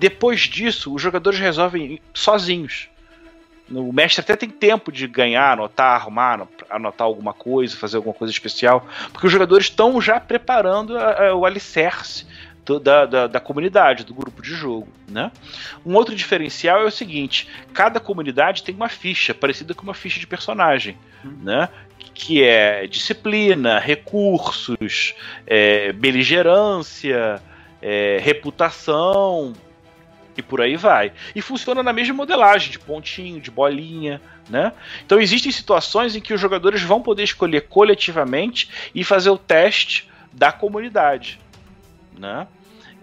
[0.02, 2.88] Depois disso, os jogadores resolvem sozinhos.
[3.70, 8.32] O mestre até tem tempo de ganhar, anotar, arrumar, anotar alguma coisa, fazer alguma coisa
[8.32, 12.26] especial, porque os jogadores estão já preparando a, a, o alicerce
[12.82, 14.88] da, da, da, comunidade, do grupo de jogo.
[15.08, 15.30] Né?
[15.86, 20.18] Um outro diferencial é o seguinte: cada comunidade tem uma ficha parecida com uma ficha
[20.18, 21.36] de personagem, hum.
[21.44, 21.68] né?
[22.12, 25.14] que é disciplina, recursos,
[25.46, 27.40] é, beligerância,
[27.80, 29.52] é, reputação,
[30.37, 31.12] e por aí vai.
[31.35, 34.73] E funciona na mesma modelagem, de pontinho, de bolinha, né?
[35.05, 40.09] Então existem situações em que os jogadores vão poder escolher coletivamente e fazer o teste
[40.33, 41.38] da comunidade,
[42.18, 42.47] né?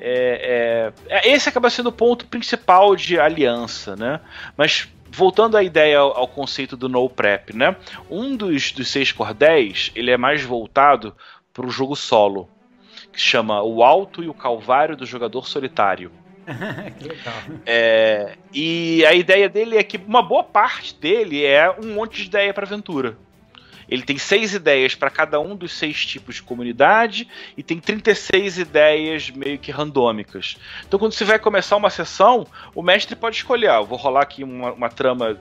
[0.02, 4.22] É, é, é esse acaba sendo o ponto principal de aliança, né?
[4.56, 7.76] Mas voltando à ideia ao, ao, conceito do no prep, né?
[8.10, 11.16] Um dos, dos seis cordéis ele é mais voltado
[11.54, 12.50] para o jogo solo,
[13.12, 16.12] que chama o Alto e o Calvário do Jogador Solitário.
[17.00, 17.36] que legal.
[17.66, 22.28] É, e a ideia dele é que uma boa parte dele é um monte de
[22.28, 23.18] ideia para aventura.
[23.90, 28.60] Ele tem seis ideias para cada um dos seis tipos de comunidade e tem 36
[28.60, 30.58] ideias meio que randômicas.
[30.88, 34.44] Então, quando você vai começar uma sessão, o mestre pode escolher: ah, vou rolar aqui
[34.44, 35.40] uma, uma trama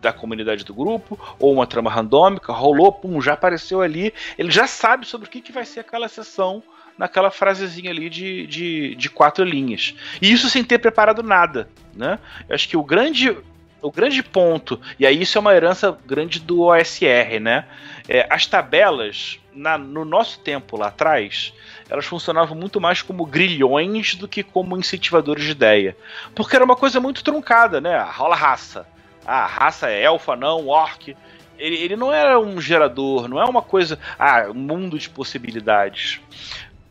[0.00, 4.12] da comunidade do grupo, ou uma trama randômica, rolou, pum, já apareceu ali.
[4.36, 6.62] Ele já sabe sobre o que, que vai ser aquela sessão
[6.96, 9.94] naquela frasezinha ali de, de, de quatro linhas.
[10.20, 12.18] E isso sem ter preparado nada, né?
[12.48, 13.36] Eu acho que o grande
[13.82, 17.66] o grande ponto, e aí isso é uma herança grande do OSR, né?
[18.08, 21.52] É, as tabelas, na, no nosso tempo lá atrás,
[21.90, 25.96] elas funcionavam muito mais como grilhões do que como incentivadores de ideia.
[26.34, 28.00] Porque era uma coisa muito truncada, né?
[28.02, 28.86] Rola raça.
[29.26, 31.16] Ah, raça é elfa, não, orc.
[31.58, 33.98] Ele, ele não era um gerador, não é uma coisa.
[34.18, 36.20] Ah, um mundo de possibilidades.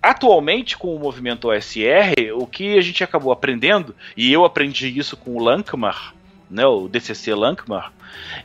[0.01, 5.15] Atualmente, com o movimento OSR, o que a gente acabou aprendendo, e eu aprendi isso
[5.15, 6.15] com o Lankmar,
[6.49, 7.93] né, o DCC Lankmar,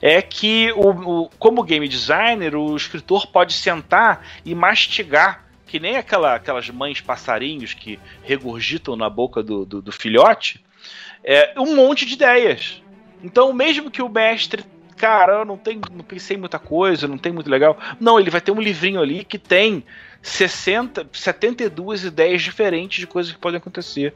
[0.02, 5.96] é que, o, o, como game designer, o escritor pode sentar e mastigar, que nem
[5.96, 10.62] aquela, aquelas mães passarinhos que regurgitam na boca do, do, do filhote,
[11.24, 12.82] é, um monte de ideias.
[13.24, 14.62] Então, mesmo que o mestre
[14.96, 17.78] cara, eu não, tenho, não pensei muita coisa, não tem muito legal.
[18.00, 19.84] Não, ele vai ter um livrinho ali que tem
[20.26, 24.12] 60, 72 ideias diferentes de coisas que podem acontecer.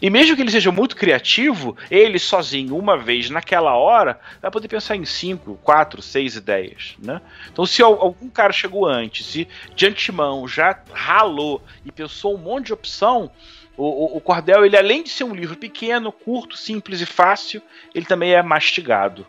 [0.00, 4.68] E mesmo que ele seja muito criativo, ele sozinho, uma vez naquela hora, vai poder
[4.68, 6.96] pensar em 5, 4, 6 ideias.
[7.02, 7.20] Né?
[7.52, 12.66] Então, se algum cara chegou antes e de antemão já ralou e pensou um monte
[12.66, 13.28] de opção,
[13.76, 17.60] o, o, o Cordel, ele além de ser um livro pequeno, curto, simples e fácil,
[17.92, 19.26] ele também é mastigado.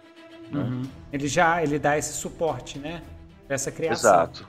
[0.52, 0.62] Né?
[0.62, 0.84] Uhum.
[1.12, 3.02] Ele já ele dá esse suporte, né?
[3.50, 4.12] Essa criação.
[4.12, 4.48] Exato.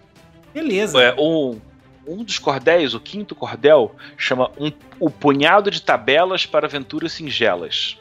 [0.52, 1.02] Beleza.
[1.02, 1.58] É, um,
[2.06, 7.98] um dos cordéis, o quinto cordel, chama um, o punhado de tabelas para aventuras singelas.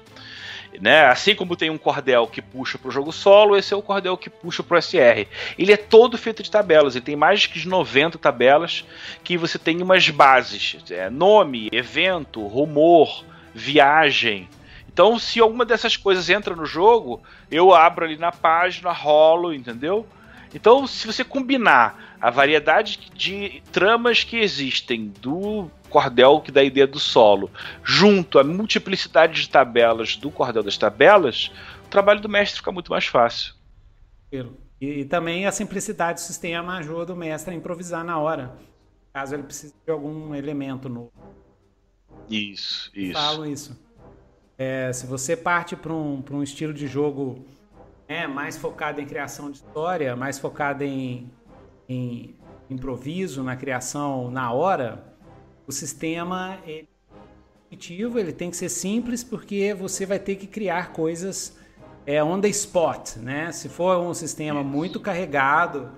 [0.80, 1.06] Né?
[1.06, 4.16] Assim como tem um cordel que puxa para o jogo solo, esse é o cordel
[4.16, 5.28] que puxa para o SR.
[5.58, 8.86] Ele é todo feito de tabelas, ele tem mais de 90 tabelas
[9.24, 14.48] que você tem umas bases: é, nome, evento, rumor, viagem.
[14.92, 20.06] Então, se alguma dessas coisas entra no jogo, eu abro ali na página, rolo, entendeu?
[20.54, 26.64] Então, se você combinar a variedade de tramas que existem do cordel que dá a
[26.64, 27.50] ideia do solo,
[27.84, 31.52] junto à multiplicidade de tabelas do cordel das tabelas,
[31.86, 33.54] o trabalho do mestre fica muito mais fácil.
[34.32, 34.46] E,
[34.82, 38.56] e também a simplicidade do sistema ajuda o mestre a improvisar na hora,
[39.14, 41.12] caso ele precise de algum elemento novo.
[42.30, 43.14] Isso, isso.
[43.14, 43.80] Falo isso.
[44.58, 47.46] É, se você parte para um, um estilo de jogo
[48.10, 51.32] é, mais focado em criação de história, mais focado em,
[51.88, 52.36] em
[52.68, 55.16] improviso, na criação na hora,
[55.68, 56.86] o sistema é
[57.72, 61.56] intuitivo, ele tem que ser simples porque você vai ter que criar coisas
[62.04, 63.52] é, on the spot, né?
[63.52, 65.92] Se for um sistema muito carregado,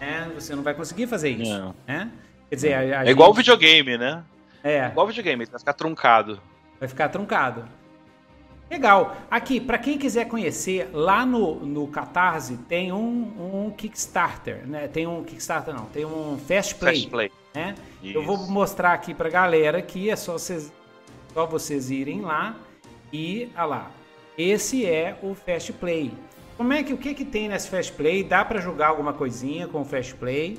[0.00, 1.92] né, você não vai conseguir fazer isso, é.
[1.92, 2.12] né?
[2.50, 3.10] Quer dizer, a, a é gente...
[3.10, 4.24] igual videogame, né?
[4.64, 4.86] É.
[4.86, 6.40] Igual videogame, vai ficar truncado.
[6.80, 7.64] Vai ficar truncado.
[8.74, 9.16] Legal.
[9.30, 14.88] Aqui, para quem quiser conhecer, lá no, no Catarse tem um, um Kickstarter, né?
[14.88, 16.94] Tem um Kickstarter não, tem um Fast Play.
[16.94, 17.32] Fast Play.
[17.54, 17.76] Né?
[18.02, 20.72] Eu vou mostrar aqui pra galera que é só vocês,
[21.32, 22.56] só vocês irem lá
[23.12, 23.90] e, ah lá,
[24.36, 26.10] esse é o Fast Play.
[26.56, 28.24] Como é que, o que que tem nesse Fast Play?
[28.24, 30.58] Dá para jogar alguma coisinha com o Fast Play?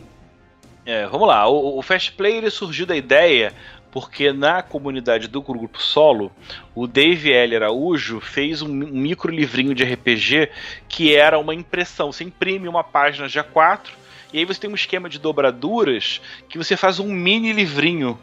[0.85, 1.49] É, vamos lá.
[1.49, 3.53] O, o Fast Play ele surgiu da ideia
[3.95, 6.29] porque na comunidade do grupo solo,
[6.75, 7.55] o Dave L.
[7.55, 10.49] Araújo fez um micro livrinho de RPG
[10.89, 12.11] que era uma impressão.
[12.11, 13.91] Você imprime uma página de A4
[14.33, 18.19] e aí você tem um esquema de dobraduras que você faz um mini livrinho.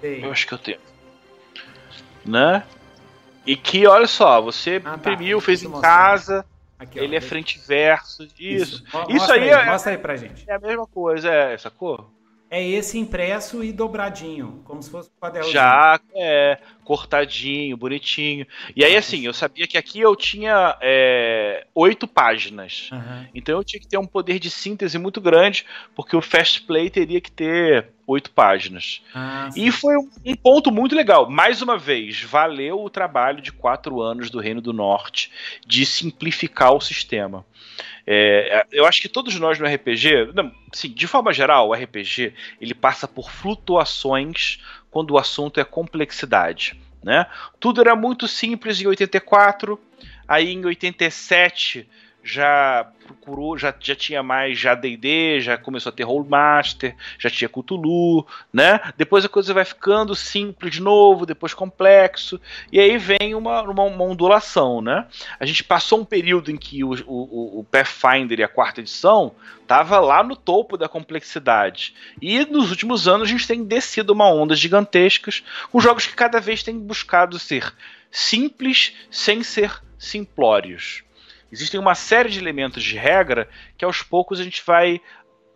[0.00, 0.24] Sei.
[0.24, 0.80] Eu acho que eu tenho.
[2.24, 2.64] Né?
[3.44, 4.94] E que, olha só, você ah, tá.
[4.94, 5.44] imprimiu, tá.
[5.44, 6.42] fez em casa.
[6.78, 8.22] Aqui, ele ó, é frente e verso.
[8.40, 8.82] Isso.
[8.82, 10.48] Isso, isso aí, aí, é, mostra aí pra gente.
[10.48, 12.10] É a mesma coisa, é, sacou?
[12.52, 15.54] É esse impresso e dobradinho, como se fosse um quadrelzinho.
[15.54, 18.46] Já, é, cortadinho, bonitinho.
[18.76, 22.90] E aí, assim, eu sabia que aqui eu tinha é, oito páginas.
[22.92, 23.26] Uhum.
[23.34, 26.90] Então eu tinha que ter um poder de síntese muito grande, porque o Fast Play
[26.90, 29.02] teria que ter oito páginas.
[29.14, 31.28] Ah, e foi um, ponto muito legal.
[31.28, 35.30] Mais uma vez, valeu o trabalho de quatro anos do Reino do Norte
[35.66, 37.44] de simplificar o sistema.
[38.06, 42.34] É, eu acho que todos nós no RPG, não, assim, de forma geral, o RPG
[42.60, 44.58] ele passa por flutuações
[44.90, 46.78] quando o assunto é complexidade.
[47.02, 47.26] Né?
[47.58, 49.78] Tudo era muito simples em 84,
[50.26, 51.88] aí em 87
[52.22, 57.48] já procurou, já, já tinha mais já D&D, já começou a ter Rollmaster, já tinha
[57.48, 58.80] Cthulhu, né?
[58.96, 63.82] Depois a coisa vai ficando simples de novo, depois complexo, e aí vem uma, uma,
[63.82, 65.06] uma ondulação, né?
[65.40, 69.34] A gente passou um período em que o, o, o Pathfinder e a quarta edição
[69.66, 74.30] tava lá no topo da complexidade, e nos últimos anos a gente tem descido uma
[74.30, 77.72] onda gigantescas com jogos que cada vez têm buscado ser
[78.10, 81.02] simples sem ser simplórios.
[81.52, 85.00] Existem uma série de elementos de regra que aos poucos a gente vai.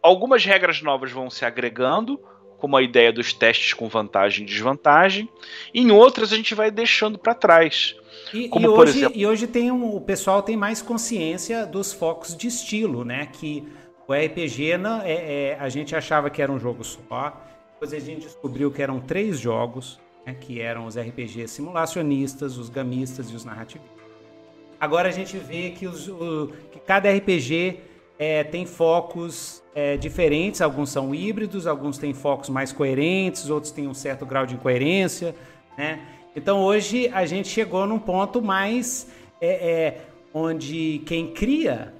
[0.02, 2.20] Algumas regras novas vão se agregando,
[2.58, 5.28] como a ideia dos testes com vantagem e desvantagem,
[5.72, 7.96] e em outras a gente vai deixando para trás.
[8.32, 9.18] E, como, e, hoje, exemplo...
[9.18, 13.26] e hoje tem um, o pessoal tem mais consciência dos focos de estilo, né?
[13.26, 13.66] Que
[14.06, 17.98] o RPG não, é, é, a gente achava que era um jogo só, depois a
[17.98, 23.34] gente descobriu que eram três jogos, né, que eram os RPGs simulacionistas, os gamistas e
[23.34, 23.95] os narrativistas.
[24.80, 27.80] Agora a gente vê que, os, o, que cada RPG
[28.18, 33.86] é, tem focos é, diferentes, alguns são híbridos, alguns têm focos mais coerentes, outros têm
[33.86, 35.34] um certo grau de incoerência,
[35.76, 36.00] né?
[36.34, 39.08] Então hoje a gente chegou num ponto mais
[39.40, 40.00] é, é
[40.32, 41.94] onde quem cria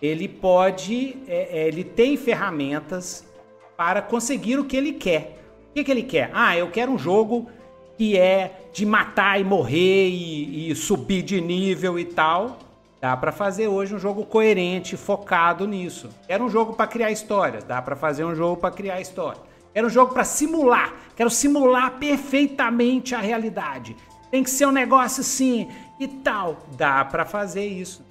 [0.00, 3.26] ele pode, é, é, ele tem ferramentas
[3.76, 5.38] para conseguir o que ele quer.
[5.70, 6.30] O que, que ele quer?
[6.32, 7.48] Ah, eu quero um jogo
[7.96, 12.58] que é de matar e morrer e, e subir de nível e tal.
[13.00, 16.08] Dá para fazer hoje um jogo coerente, focado nisso.
[16.26, 19.40] Era um jogo para criar histórias, dá para fazer um jogo para criar história.
[19.74, 23.96] Era um jogo para simular, quero simular perfeitamente a realidade.
[24.30, 25.68] Tem que ser um negócio assim
[25.98, 26.64] e tal.
[26.76, 28.03] Dá para fazer isso.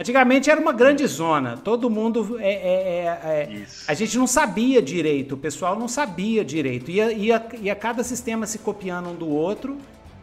[0.00, 2.38] Antigamente era uma grande zona, todo mundo.
[2.40, 6.90] É, é, é, é a gente não sabia direito, o pessoal não sabia direito.
[6.90, 9.76] Ia, ia, ia cada sistema se copiando um do outro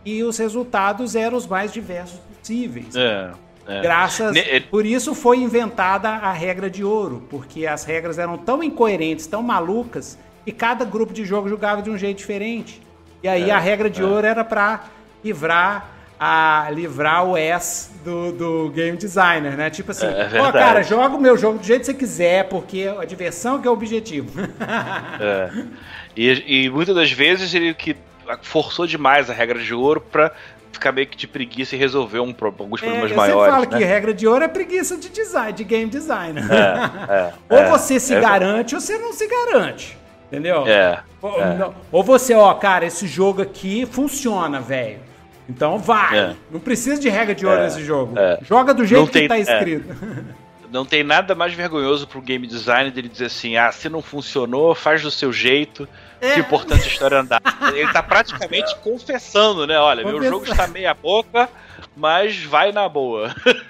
[0.04, 2.96] e os resultados eram os mais diversos possíveis.
[2.96, 3.30] É.
[3.68, 3.82] É.
[3.82, 4.36] Graças.
[4.72, 9.44] Por isso foi inventada a regra de ouro, porque as regras eram tão incoerentes, tão
[9.44, 12.82] malucas, e cada grupo de jogo jogava de um jeito diferente.
[13.22, 14.06] E aí é, a regra de é.
[14.06, 14.86] ouro era para
[15.24, 19.70] livrar a livrar o S do, do game designer, né?
[19.70, 22.50] Tipo assim, é, é ó, cara, joga o meu jogo do jeito que você quiser,
[22.50, 24.32] porque a diversão que é o objetivo.
[25.20, 25.52] é.
[26.16, 27.96] E, e muitas das vezes ele que
[28.42, 30.32] forçou demais a regra de ouro para
[30.72, 33.46] ficar meio que de preguiça e resolver um, alguns é, problemas é, maiores.
[33.46, 33.78] Você fala né?
[33.78, 36.44] que regra de ouro é preguiça de design, de game designer.
[36.52, 39.98] É, é, ou é, você se garante ou você não se garante.
[40.28, 40.68] Entendeu?
[40.68, 41.00] É.
[41.22, 45.00] Ou, ou você, ó, cara, esse jogo aqui funciona, velho.
[45.50, 46.18] Então vai.
[46.18, 46.36] É.
[46.52, 47.64] Não precisa de regra de ouro é.
[47.66, 48.18] nesse jogo.
[48.18, 48.40] É.
[48.42, 49.42] Joga do jeito tem, que tá é.
[49.42, 49.96] escrito.
[50.70, 54.76] Não tem nada mais vergonhoso pro game designer dele dizer assim: ah, se não funcionou,
[54.76, 55.88] faz do seu jeito.
[56.20, 56.34] É.
[56.34, 57.42] Que importante a história andar.
[57.74, 59.80] Ele tá praticamente confessando, né?
[59.80, 61.48] Olha, meu jogo está meia boca,
[61.96, 63.34] mas vai na boa.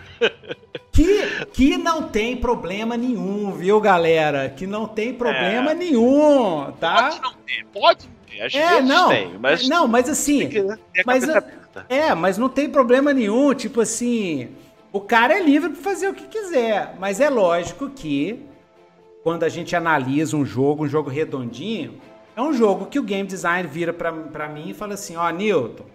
[0.92, 4.50] Que, que não tem problema nenhum, viu, galera?
[4.50, 5.76] Que não tem problema é.
[5.76, 7.04] nenhum, tá?
[7.04, 8.42] Pode não ter, pode ter.
[8.42, 9.70] Às é, não, tem, mas.
[9.70, 10.50] Não, mas assim.
[11.06, 11.24] Mas,
[11.90, 14.50] é, mas não tem problema nenhum, tipo assim.
[14.92, 18.46] O cara é livre para fazer o que quiser, mas é lógico que
[19.24, 22.00] quando a gente analisa um jogo, um jogo redondinho,
[22.36, 25.30] é um jogo que o game design vira para mim e fala assim: Ó, oh,
[25.30, 25.86] Newton,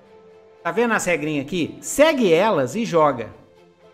[0.62, 1.78] tá vendo as regrinhas aqui?
[1.80, 3.30] Segue elas e joga.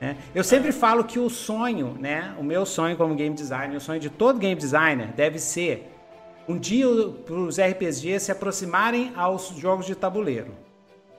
[0.00, 0.14] É.
[0.34, 2.34] Eu sempre falo que o sonho, né?
[2.38, 5.90] O meu sonho como game designer, o sonho de todo game designer deve ser
[6.48, 10.52] um dia os RPGs se aproximarem aos jogos de tabuleiro.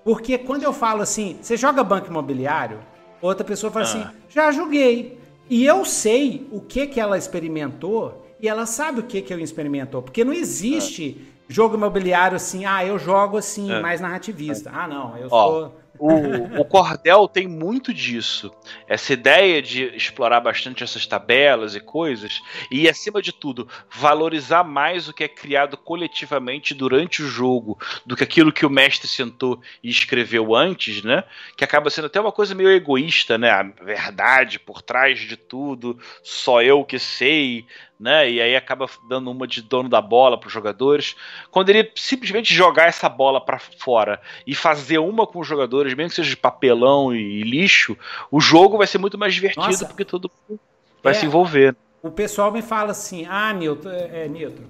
[0.03, 2.79] Porque quando eu falo assim, você joga banco imobiliário,
[3.21, 4.07] outra pessoa fala assim, ah.
[4.07, 5.19] assim, já joguei.
[5.49, 9.39] E eu sei o que que ela experimentou e ela sabe o que que eu
[9.39, 10.01] experimentou.
[10.01, 11.43] Porque não existe ah.
[11.47, 13.79] jogo imobiliário assim, ah, eu jogo assim, é.
[13.81, 14.71] mais narrativista.
[14.73, 18.53] Ah, não, eu Ó, sou o, o Cordel tem muito disso.
[18.87, 25.07] Essa ideia de explorar bastante essas tabelas e coisas, e acima de tudo, valorizar mais
[25.07, 29.61] o que é criado coletivamente durante o jogo do que aquilo que o mestre sentou
[29.83, 31.23] e escreveu antes, né?
[31.57, 33.49] Que acaba sendo até uma coisa meio egoísta, né?
[33.49, 37.65] A verdade por trás de tudo, só eu que sei,
[37.99, 38.29] né?
[38.29, 41.15] E aí acaba dando uma de dono da bola para os jogadores.
[41.51, 46.09] Quando ele simplesmente jogar essa bola para fora e fazer uma com os jogadores, mesmo
[46.09, 47.97] que seja de papelão e lixo,
[48.31, 49.85] o jogo vai ser muito mais divertido Nossa.
[49.85, 50.59] porque todo mundo
[51.03, 51.75] vai é, se envolver.
[52.01, 54.63] O pessoal me fala assim: ah, Nilton, é, é Nilton,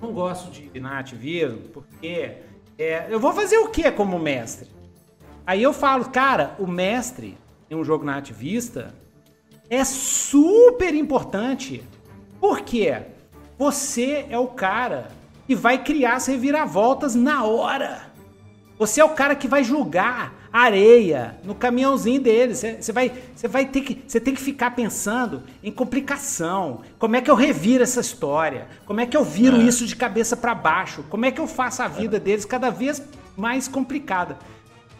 [0.00, 2.36] não gosto de nativismo porque
[2.78, 4.70] é, eu vou fazer o que como mestre?
[5.44, 7.36] Aí eu falo, cara, o mestre
[7.70, 8.94] em um jogo nativista
[9.68, 11.82] é super importante
[12.46, 13.02] por quê?
[13.58, 15.08] Você é o cara
[15.48, 18.02] que vai criar as reviravoltas na hora.
[18.78, 22.54] Você é o cara que vai julgar areia no caminhãozinho dele.
[22.54, 26.82] Você, vai, você vai ter que, você tem que ficar pensando em complicação.
[27.00, 28.68] Como é que eu reviro essa história?
[28.84, 29.64] Como é que eu viro é.
[29.64, 31.04] isso de cabeça para baixo?
[31.10, 33.02] Como é que eu faço a vida deles cada vez
[33.36, 34.38] mais complicada?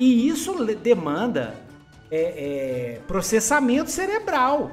[0.00, 1.54] E isso demanda
[2.10, 4.72] é, é, processamento cerebral.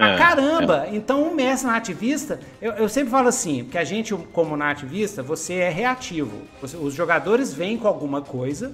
[0.00, 0.86] Ah, caramba!
[0.86, 0.96] É.
[0.96, 5.54] Então, um mestre nativista, eu, eu, sempre falo assim, que a gente, como nativista, você
[5.54, 6.42] é reativo.
[6.60, 8.72] Você, os jogadores vêm com alguma coisa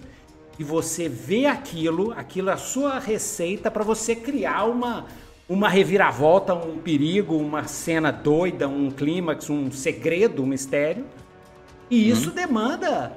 [0.57, 5.07] e você vê aquilo, aquilo é a sua receita para você criar uma,
[5.49, 11.05] uma reviravolta, um perigo, uma cena doida, um clímax, um segredo, um mistério.
[11.91, 12.35] E isso uhum.
[12.37, 13.12] demanda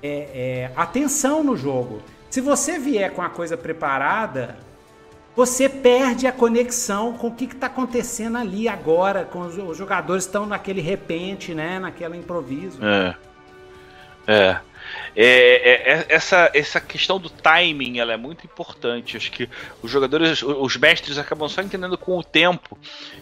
[0.00, 2.00] é, é, atenção no jogo.
[2.30, 4.56] Se você vier com a coisa preparada,
[5.36, 10.24] você perde a conexão com o que está acontecendo ali agora, com os, os jogadores
[10.24, 12.78] estão naquele repente, né, naquele improviso.
[12.84, 13.14] É.
[14.26, 14.60] É.
[15.14, 19.16] É, é, é, essa, essa questão do timing ela é muito importante.
[19.16, 19.48] Acho que
[19.82, 22.78] os jogadores, os mestres acabam só entendendo com o tempo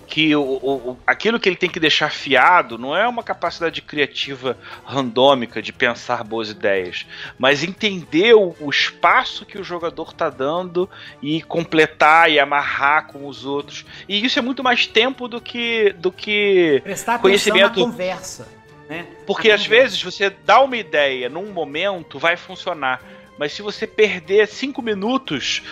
[0.07, 4.57] que o, o, aquilo que ele tem que deixar fiado não é uma capacidade criativa
[4.85, 7.07] randômica de pensar boas ideias,
[7.39, 10.89] mas entender o, o espaço que o jogador está dando
[11.23, 13.85] e completar e amarrar com os outros.
[14.09, 17.81] E isso é muito mais tempo do que, do que Prestar conhecimento.
[17.81, 18.56] Na conversa.
[18.89, 19.07] Né?
[19.27, 23.03] Porque às vezes você dá uma ideia num momento, vai funcionar.
[23.39, 25.63] Mas se você perder cinco minutos,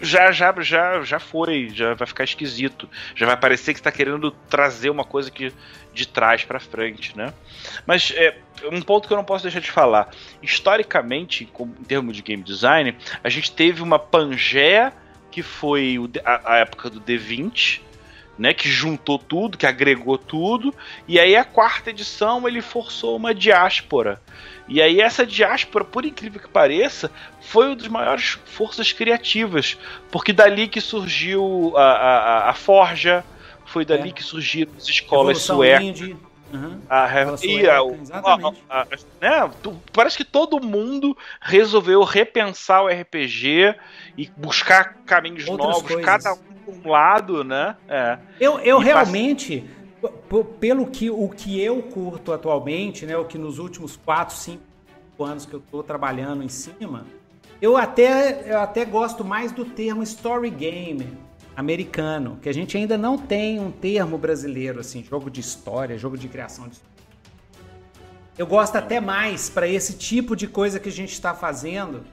[0.00, 4.30] já já já já foi, já vai ficar esquisito, já vai parecer que está querendo
[4.30, 5.52] trazer uma coisa que
[5.92, 7.32] de trás para frente, né?
[7.86, 8.36] Mas é
[8.70, 10.10] um ponto que eu não posso deixar de falar.
[10.42, 14.92] Historicamente, em termos de game design, a gente teve uma Pangeia
[15.30, 17.80] que foi a, a época do D20,
[18.38, 20.74] né, que juntou tudo, que agregou tudo,
[21.06, 24.20] e aí a quarta edição ele forçou uma diáspora.
[24.66, 27.10] E aí essa diáspora, por incrível que pareça,
[27.40, 29.78] foi uma das maiores forças criativas,
[30.10, 33.24] porque dali que surgiu a, a, a Forja,
[33.66, 34.12] foi dali é.
[34.12, 36.16] que surgiram as escolas suecas.
[36.54, 36.80] Uhum.
[36.88, 37.08] A,
[37.42, 38.86] e a, a, a,
[39.20, 39.50] né,
[39.92, 43.74] parece que todo mundo resolveu repensar o RPG
[44.16, 46.04] e buscar caminhos Outras novos, coisas.
[46.04, 47.76] cada um um lado, né?
[47.88, 48.18] É.
[48.40, 49.64] Eu, eu realmente,
[50.58, 53.16] pelo que o que eu curto atualmente, né?
[53.16, 54.60] O que nos últimos 4, 5
[55.20, 57.06] anos que eu estou trabalhando em cima,
[57.60, 61.16] eu até, eu até gosto mais do termo story game
[61.56, 66.18] americano, que a gente ainda não tem um termo brasileiro, assim, jogo de história, jogo
[66.18, 66.78] de criação de
[68.36, 72.04] Eu gosto até mais para esse tipo de coisa que a gente está fazendo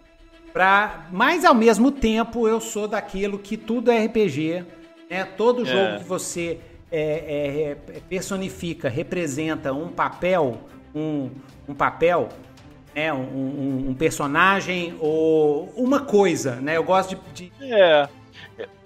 [0.54, 4.66] Pra, mas ao mesmo tempo eu sou daquilo que tudo é RPG,
[5.10, 5.24] né?
[5.24, 5.98] Todo jogo é.
[6.00, 6.60] que você
[6.92, 10.60] é, é, é, personifica, representa um papel,
[10.94, 11.30] um,
[11.70, 12.28] um papel,
[12.94, 13.14] né?
[13.14, 16.76] Um, um, um, personagem ou uma coisa, né?
[16.76, 17.50] Eu gosto de.
[17.50, 17.52] de...
[17.62, 18.10] É.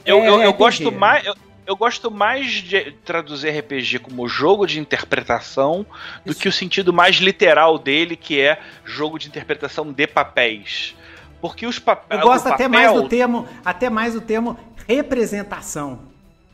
[0.06, 1.26] Eu, eu, eu gosto mais.
[1.26, 1.36] Eu,
[1.66, 5.86] eu gosto mais de traduzir RPG como jogo de interpretação
[6.24, 6.40] do Isso.
[6.40, 10.96] que o sentido mais literal dele, que é jogo de interpretação de papéis.
[11.42, 12.22] Porque os papéis.
[12.22, 16.00] Eu gosto até mais do termo, até mais do termo representação.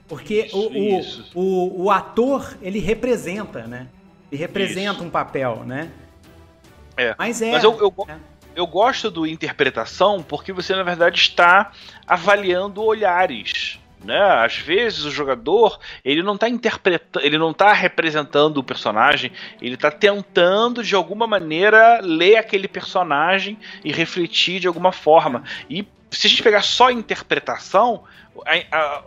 [0.08, 1.32] Porque isso, o, isso.
[1.34, 3.88] O, o, o, ator, ele representa, né?
[4.32, 5.04] Ele representa isso.
[5.04, 5.90] um papel, né?
[6.98, 7.16] É.
[7.18, 7.52] Mas é.
[7.52, 8.16] Mas eu, eu, é.
[8.56, 11.72] Eu gosto do interpretação porque você, na verdade, está
[12.08, 13.80] avaliando olhares.
[14.04, 14.20] Né?
[14.20, 19.32] Às vezes o jogador ele não está interpretando, ele não está representando o personagem,
[19.62, 25.44] ele está tentando de alguma maneira ler aquele personagem e refletir de alguma forma.
[25.70, 28.04] E se a gente pegar só a interpretação,
[28.46, 29.04] a, a,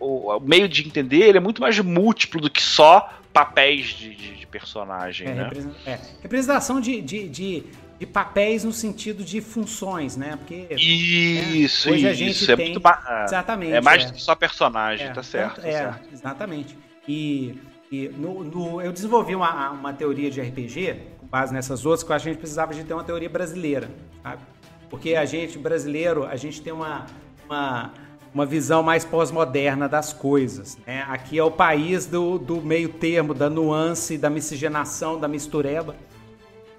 [0.00, 4.36] o, meio de entender ele é muito mais múltiplo do que só papéis de, de,
[4.36, 5.28] de personagem.
[5.28, 5.50] É, né?
[5.86, 5.98] é.
[6.22, 7.64] Representação de, de, de
[7.98, 10.36] de papéis no sentido de funções, né?
[10.36, 12.88] Porque isso, né, hoje a gente isso, tem é muito
[13.24, 14.14] exatamente é mais é.
[14.14, 15.60] só personagem, é, tá certo?
[15.60, 16.08] Tá é, certo.
[16.12, 16.78] exatamente.
[17.06, 17.58] E,
[17.90, 22.12] e no, no, eu desenvolvi uma, uma teoria de RPG com base nessas outras que
[22.12, 23.88] a gente precisava de ter uma teoria brasileira,
[24.22, 24.42] sabe?
[24.90, 27.06] Porque a gente brasileiro, a gente tem uma,
[27.46, 27.92] uma
[28.34, 30.78] uma visão mais pós-moderna das coisas.
[30.86, 31.04] Né?
[31.08, 35.94] Aqui é o país do, do meio termo, da nuance, da miscigenação, da mistureba.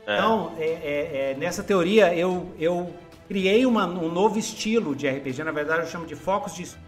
[0.06, 0.16] É.
[0.16, 2.94] Então, é, é, é, nessa teoria, eu, eu
[3.28, 5.44] criei uma, um novo estilo de RPG.
[5.44, 6.84] Na verdade, eu chamo de focos de estilo.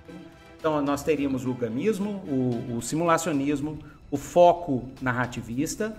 [0.60, 5.96] Então, nós teríamos o gamismo, o, o simulacionismo, o foco narrativista.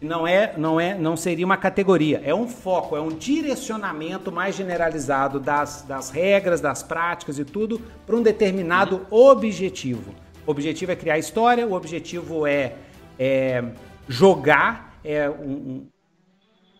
[0.00, 2.20] Não é, não é, não seria uma categoria.
[2.24, 7.80] É um foco, é um direcionamento mais generalizado das, das regras, das práticas e tudo
[8.06, 9.30] para um determinado uhum.
[9.30, 10.14] objetivo.
[10.46, 11.66] O objetivo é criar história.
[11.66, 12.74] O objetivo é,
[13.18, 13.64] é
[14.08, 14.98] jogar.
[15.04, 15.86] É um,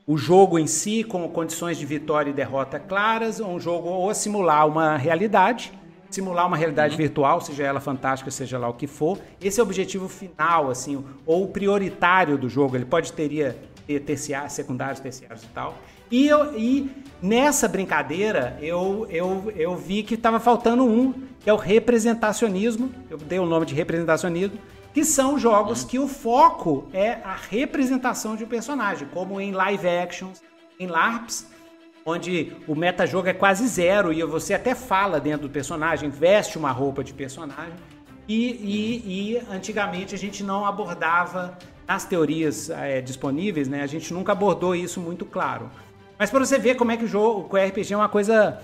[0.07, 4.67] o jogo em si, com condições de vitória e derrota claras, um jogo ou simular
[4.67, 5.73] uma realidade,
[6.09, 6.99] simular uma realidade uhum.
[6.99, 9.19] virtual, seja ela fantástica, seja lá o que for.
[9.41, 12.77] Esse é o objetivo final, assim, ou prioritário do jogo.
[12.77, 15.75] Ele pode teria ter terciários, secundários, terciários e tal.
[16.09, 16.89] E, eu, e
[17.21, 22.93] nessa brincadeira eu, eu, eu vi que estava faltando um, que é o representacionismo.
[23.11, 24.57] Eu dei o nome de representacionismo
[24.97, 29.87] que são jogos que o foco é a representação de um personagem, como em live
[29.87, 30.43] actions,
[30.81, 31.47] em LARPs,
[32.03, 36.71] onde o metajogo é quase zero e você até fala dentro do personagem, veste uma
[36.71, 37.75] roupa de personagem.
[38.27, 43.83] E, e, e antigamente a gente não abordava nas teorias é, disponíveis, né?
[43.83, 45.69] A gente nunca abordou isso muito claro.
[46.19, 48.63] Mas para você ver como é que o jogo, o RPG é uma coisa,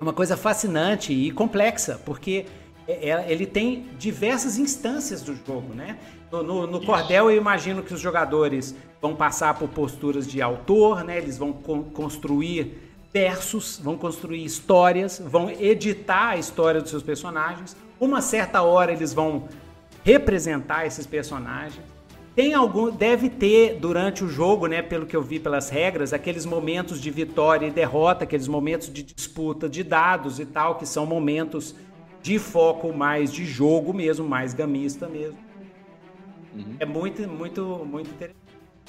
[0.00, 2.46] uma coisa fascinante e complexa, porque
[2.88, 5.98] ele tem diversas instâncias do jogo, né?
[6.30, 11.04] No, no, no cordel eu imagino que os jogadores vão passar por posturas de autor,
[11.04, 11.18] né?
[11.18, 12.78] Eles vão con construir
[13.12, 17.76] versos, vão construir histórias, vão editar a história dos seus personagens.
[17.98, 19.48] Uma certa hora eles vão
[20.04, 21.82] representar esses personagens.
[22.36, 26.44] Tem algum, deve ter durante o jogo, né, pelo que eu vi pelas regras, aqueles
[26.44, 31.06] momentos de vitória e derrota, aqueles momentos de disputa de dados e tal, que são
[31.06, 31.74] momentos
[32.26, 35.38] de foco mais de jogo mesmo, mais gamista mesmo.
[36.52, 36.74] Uhum.
[36.80, 38.40] É muito, muito, muito interessante.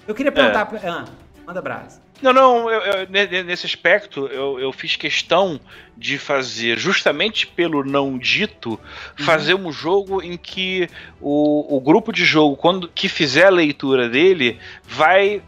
[0.08, 0.68] Eu queria perguntar.
[0.74, 0.90] É.
[0.90, 1.06] Ah,
[1.46, 2.02] manda brasa.
[2.20, 5.62] Não, não, eu, eu, nesse aspecto eu, eu, fiz questão
[5.96, 9.24] de fazer, justamente pelo não dito, uhum.
[9.24, 10.90] fazer um jogo em que
[11.22, 15.44] o, o grupo de jogo, quando que fizer a leitura dele, vai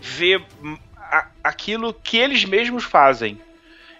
[0.00, 0.44] ver
[0.96, 3.36] a, aquilo que eles mesmos fazem.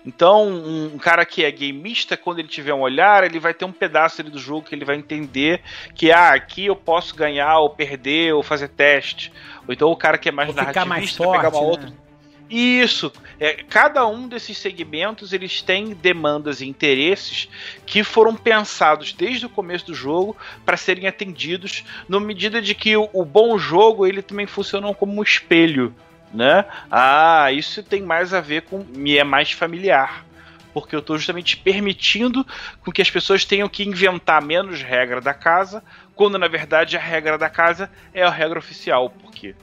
[0.07, 3.73] Então, um cara que é gameista, quando ele tiver um olhar, ele vai ter um
[3.73, 5.61] pedaço ali do jogo que ele vai entender
[5.97, 9.33] que, ah, aqui eu posso ganhar ou perder ou fazer teste.
[9.67, 11.67] Ou então o cara que é mais ou narrativista mais forte, pegar uma né?
[11.67, 12.07] outra.
[12.49, 13.13] Isso.
[13.41, 17.49] É, cada um desses segmentos eles têm demandas e interesses
[17.85, 22.97] que foram pensados desde o começo do jogo para serem atendidos, na medida de que
[22.97, 25.93] o, o, bom jogo ele também funciona como um espelho,
[26.33, 26.65] né?
[26.91, 30.25] Ah, isso tem mais a ver com me é mais familiar.
[30.73, 32.47] Porque eu estou justamente permitindo
[32.85, 35.83] com que as pessoas tenham que inventar menos regra da casa,
[36.15, 39.55] quando na verdade a regra da casa é a regra oficial, porque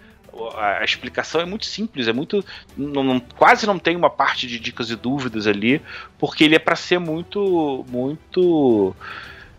[0.58, 2.44] a, explicação é muito simples, é muito.
[2.76, 5.82] Não, não, quase não tem uma parte de dicas e dúvidas ali,
[6.18, 7.86] porque ele é para ser muito.
[7.90, 8.96] muito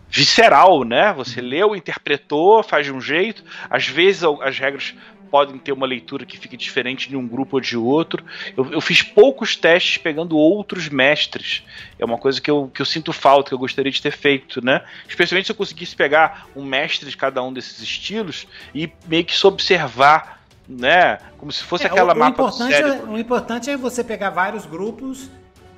[0.07, 1.11] visceral, né?
[1.13, 3.43] Você leu, interpretou, faz de um jeito.
[3.69, 4.95] Às vezes as regras
[5.35, 8.23] podem ter uma leitura que fique diferente de um grupo ou de outro.
[8.55, 11.61] Eu, eu, fiz poucos testes pegando outros mestres.
[11.99, 14.63] É uma coisa que eu, que eu sinto falta, que eu gostaria de ter feito,
[14.63, 14.81] né?
[15.05, 19.35] Especialmente se eu conseguisse pegar um mestre de cada um desses estilos e meio que
[19.35, 21.17] se observar né?
[21.37, 24.29] Como se fosse é, aquela o, mapa o importante, é, o importante é você pegar
[24.29, 25.29] vários grupos,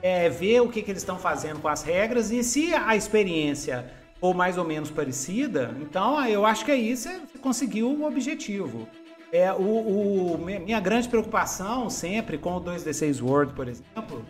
[0.04, 3.92] é, ver o que, que eles estão fazendo com as regras e se a experiência
[4.22, 8.88] for mais ou menos parecida, então eu acho que aí você conseguiu o objetivo.
[9.32, 14.26] É, o, o, minha grande preocupação sempre com o 2D6 World, por exemplo,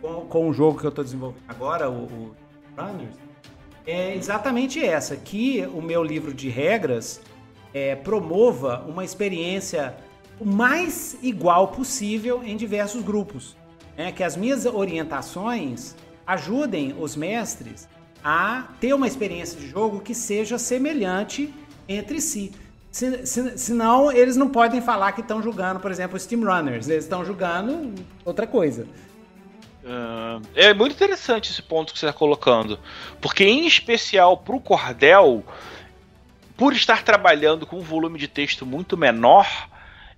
[0.00, 2.36] com, com o jogo que eu estou desenvolvendo agora, o, o
[2.76, 3.16] Runners,
[3.86, 7.20] é exatamente essa, que o meu livro de regras
[7.72, 9.96] é, promova uma experiência
[10.38, 13.56] o mais igual possível em diversos grupos.
[13.96, 14.12] Né?
[14.12, 15.94] Que as minhas orientações
[16.26, 17.88] ajudem os mestres
[18.24, 21.52] a ter uma experiência de jogo que seja semelhante
[21.88, 22.52] entre si.
[22.92, 26.90] Se, se, senão, eles não podem falar que estão jogando, por exemplo, Steam Runners.
[26.90, 28.86] Eles estão jogando outra coisa.
[29.82, 32.78] Uh, é muito interessante esse ponto que você está colocando.
[33.18, 35.42] Porque, em especial para o Cordel,
[36.54, 39.48] por estar trabalhando com um volume de texto muito menor,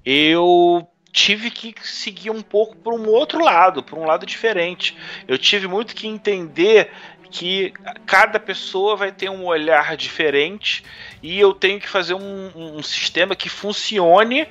[0.04, 4.96] eu tive que seguir um pouco para um outro lado, para um lado diferente.
[5.28, 6.90] Eu tive muito que entender
[7.34, 7.72] que
[8.06, 10.84] cada pessoa vai ter um olhar diferente
[11.20, 14.46] e eu tenho que fazer um, um sistema que funcione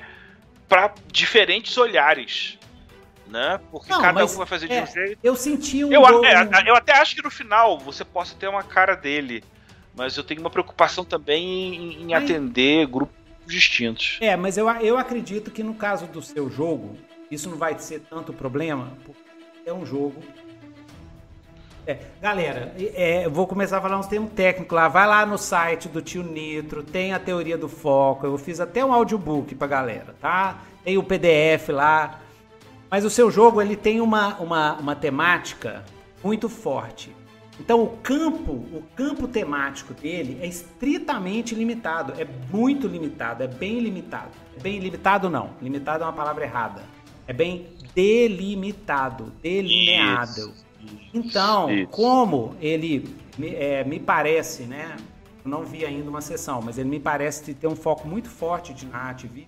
[0.68, 2.58] para diferentes olhares.
[3.26, 3.58] Né?
[3.70, 5.18] Porque Não, cada um vai fazer de é, um jeito.
[5.22, 5.90] Eu senti um.
[5.90, 9.42] Eu, é, eu até acho que no final você possa ter uma cara dele
[9.96, 13.14] mas eu tenho uma preocupação também em, em atender grupos
[13.46, 14.18] distintos.
[14.20, 16.96] É, mas eu, eu acredito que no caso do seu jogo,
[17.30, 19.22] isso não vai ser tanto problema, porque
[19.64, 20.22] é um jogo.
[21.86, 24.88] É, galera, é, vou começar a falar uns termos técnicos lá.
[24.88, 28.26] Vai lá no site do tio Nitro, tem a teoria do foco.
[28.26, 30.62] Eu fiz até um audiobook pra galera, tá?
[30.82, 32.20] Tem o PDF lá.
[32.90, 35.84] Mas o seu jogo ele tem uma, uma, uma temática
[36.22, 37.14] muito forte.
[37.60, 43.78] Então o campo, o campo temático dele é estritamente limitado, é muito limitado, é bem
[43.78, 44.30] limitado.
[44.56, 46.82] É bem limitado não, limitado é uma palavra errada.
[47.26, 50.30] É bem delimitado, delineado.
[50.30, 50.63] Isso,
[51.12, 51.88] então, isso.
[51.90, 54.96] como ele é, me parece, né?
[55.44, 58.72] Eu não vi ainda uma sessão, mas ele me parece ter um foco muito forte
[58.72, 59.40] de narrativa.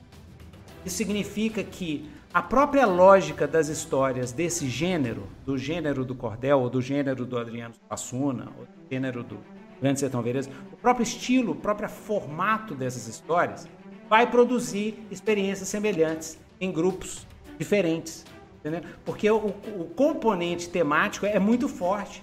[0.84, 6.68] Isso significa que a própria lógica das histórias desse gênero, do gênero do Cordel, ou
[6.68, 9.39] do gênero do Adriano Suassuna, ou do gênero do
[9.80, 13.68] Grande Sertão Veredas, o próprio estilo, o próprio formato dessas histórias,
[14.09, 17.26] vai produzir experiências semelhantes em grupos
[17.59, 18.24] diferentes.
[18.67, 18.91] Entendeu?
[19.05, 19.37] Porque o,
[19.79, 22.21] o componente temático é muito forte.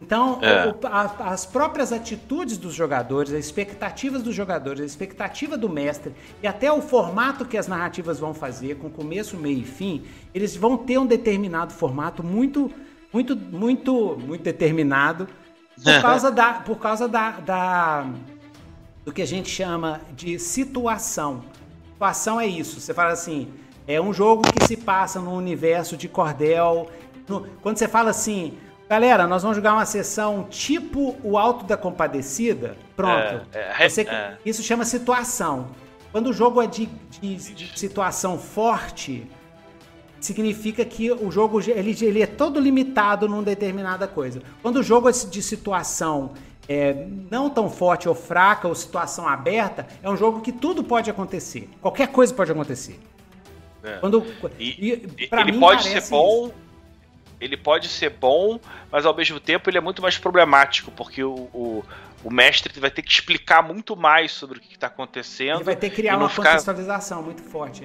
[0.00, 0.68] Então, é.
[0.68, 6.14] o, a, as próprias atitudes dos jogadores, as expectativas dos jogadores, a expectativa do mestre
[6.42, 10.04] e até o formato que as narrativas vão fazer, com começo, meio e fim,
[10.34, 12.70] eles vão ter um determinado formato muito,
[13.12, 15.28] muito, muito, muito determinado
[15.82, 18.06] por causa da, por causa da, da
[19.04, 21.44] do que a gente chama de situação.
[21.92, 22.80] Situação é isso.
[22.80, 23.48] Você fala assim,
[23.86, 26.88] é um jogo que se passa no universo de cordel.
[27.28, 28.58] No, quando você fala assim,
[28.88, 32.76] Galera, nós vamos jogar uma sessão tipo o Alto da Compadecida.
[32.94, 33.44] Pronto.
[33.52, 34.36] É, é, Você, é.
[34.46, 35.68] Isso chama situação.
[36.12, 36.86] Quando o jogo é de,
[37.20, 39.26] de, de, situação forte,
[40.20, 44.40] significa que o jogo ele, ele é todo limitado numa determinada coisa.
[44.62, 46.34] Quando o jogo é de situação
[46.68, 51.10] é, não tão forte ou fraca, ou situação aberta, é um jogo que tudo pode
[51.10, 51.68] acontecer.
[51.82, 53.00] Qualquer coisa pode acontecer.
[53.86, 53.98] É.
[53.98, 54.26] Quando,
[54.58, 56.46] e, e, ele mim, pode ser bom.
[56.46, 56.66] Isso
[57.40, 58.58] ele pode ser bom,
[58.90, 61.84] mas ao mesmo tempo ele é muito mais problemático, porque o, o,
[62.24, 65.58] o mestre vai ter que explicar muito mais sobre o que está acontecendo.
[65.58, 66.50] Ele vai ter que criar uma ficar...
[66.50, 67.84] contextualização muito forte.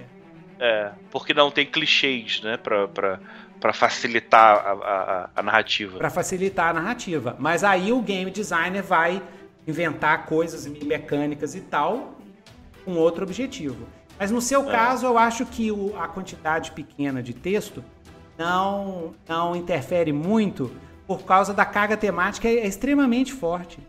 [0.59, 0.65] É.
[0.65, 3.19] é, porque não tem clichês, né, pra, pra,
[3.59, 5.97] para facilitar a, a, a narrativa.
[5.97, 7.35] Para facilitar a narrativa.
[7.37, 9.21] Mas aí o game designer vai
[9.67, 12.17] inventar coisas mecânicas e tal
[12.83, 13.85] com outro objetivo.
[14.21, 14.71] Mas no seu é.
[14.71, 17.83] caso, eu acho que o, a quantidade pequena de texto
[18.37, 20.71] não, não interfere muito
[21.07, 23.79] por causa da carga temática é, é extremamente forte.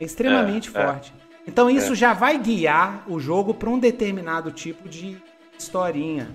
[0.00, 0.86] É extremamente é, é.
[0.86, 1.12] forte.
[1.46, 1.96] Então isso é.
[1.96, 5.20] já vai guiar o jogo para um determinado tipo de
[5.58, 6.30] historinha,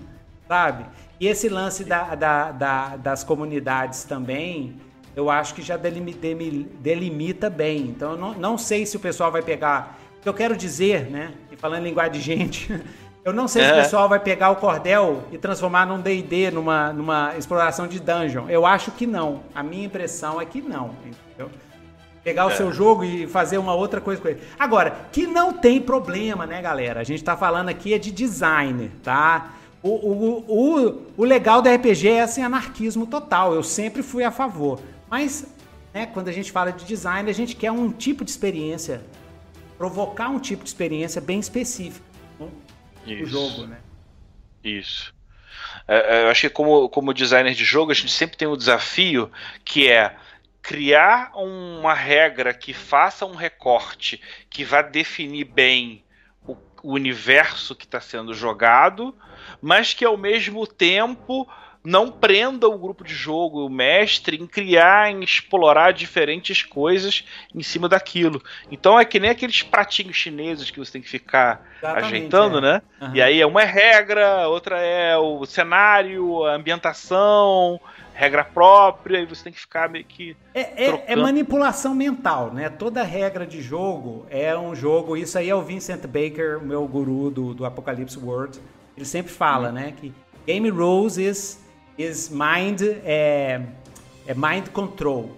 [0.46, 0.86] sabe?
[1.18, 4.76] E esse lance da, da, da, das comunidades também,
[5.16, 7.80] eu acho que já delimita bem.
[7.80, 9.98] Então eu não, não sei se o pessoal vai pegar.
[10.18, 11.34] O que eu quero dizer, né?
[11.50, 12.72] E falando em linguagem de gente,
[13.24, 13.66] eu não sei é.
[13.66, 13.82] se o é.
[13.82, 18.50] pessoal vai pegar o cordel e transformar num DD, numa, numa exploração de dungeon.
[18.50, 19.40] Eu acho que não.
[19.54, 20.94] A minha impressão é que não.
[21.06, 21.50] Entendeu?
[22.22, 22.54] Pegar o é.
[22.54, 24.42] seu jogo e fazer uma outra coisa com ele.
[24.58, 27.00] Agora, que não tem problema, né, galera?
[27.00, 29.54] A gente tá falando aqui é de design, tá?
[29.82, 33.54] O, o, o, o legal do RPG é assim, anarquismo total.
[33.54, 34.80] Eu sempre fui a favor.
[35.08, 35.46] Mas,
[35.94, 39.00] né, quando a gente fala de design, a gente quer um tipo de experiência,
[39.78, 42.13] provocar um tipo de experiência bem específico
[43.06, 43.80] no jogo, né?
[44.62, 45.14] Isso.
[45.86, 48.56] É, é, eu acho que como, como designer de jogo, a gente sempre tem um
[48.56, 49.30] desafio
[49.64, 50.16] que é
[50.62, 56.02] criar uma regra que faça um recorte que vá definir bem
[56.46, 59.14] o, o universo que está sendo jogado,
[59.60, 61.46] mas que ao mesmo tempo
[61.84, 67.24] não prenda o grupo de jogo, o mestre, em criar, em explorar diferentes coisas
[67.54, 68.42] em cima daquilo.
[68.70, 72.60] Então é que nem aqueles pratinhos chineses que você tem que ficar Exatamente, ajeitando, é.
[72.62, 72.82] né?
[73.02, 73.14] Uhum.
[73.14, 77.78] E aí uma é regra, outra é o cenário, a ambientação,
[78.14, 80.34] regra própria, e você tem que ficar meio que.
[80.54, 82.70] É, é, é, manipulação mental, né?
[82.70, 85.18] Toda regra de jogo é um jogo.
[85.18, 88.58] Isso aí é o Vincent Baker, meu guru do, do Apocalypse World.
[88.96, 89.72] Ele sempre fala, hum.
[89.72, 89.92] né?
[90.00, 90.14] Que
[90.46, 91.63] game rules is
[91.98, 93.60] is mind é,
[94.26, 95.30] é mind control.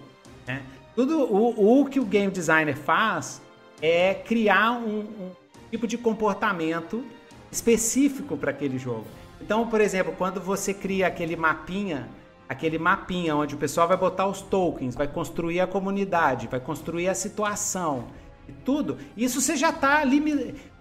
[0.45, 0.61] Né?
[0.95, 3.41] Tudo o, o, que o game designer faz
[3.81, 5.31] é criar um, um
[5.69, 7.03] tipo de comportamento
[7.51, 9.05] específico para aquele jogo.
[9.41, 12.09] Então, por exemplo, quando você cria aquele mapinha,
[12.49, 17.07] aquele mapinha onde o pessoal vai botar os tokens, vai construir a comunidade, vai construir
[17.07, 18.07] a situação
[18.47, 20.03] e tudo, isso você já está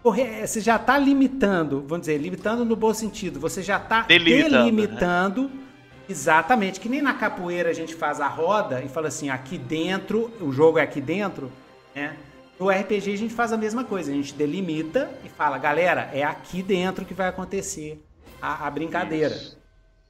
[0.02, 5.42] você já está limitando, vamos dizer, limitando no bom sentido, você já está delimitando, delimitando
[5.42, 5.65] né?
[6.08, 10.32] Exatamente, que nem na capoeira a gente faz a roda e fala assim, aqui dentro,
[10.40, 11.50] o jogo é aqui dentro,
[11.94, 12.16] né?
[12.58, 16.22] No RPG a gente faz a mesma coisa, a gente delimita e fala, galera, é
[16.22, 18.02] aqui dentro que vai acontecer
[18.40, 19.34] a, a brincadeira.
[19.34, 19.58] Isso.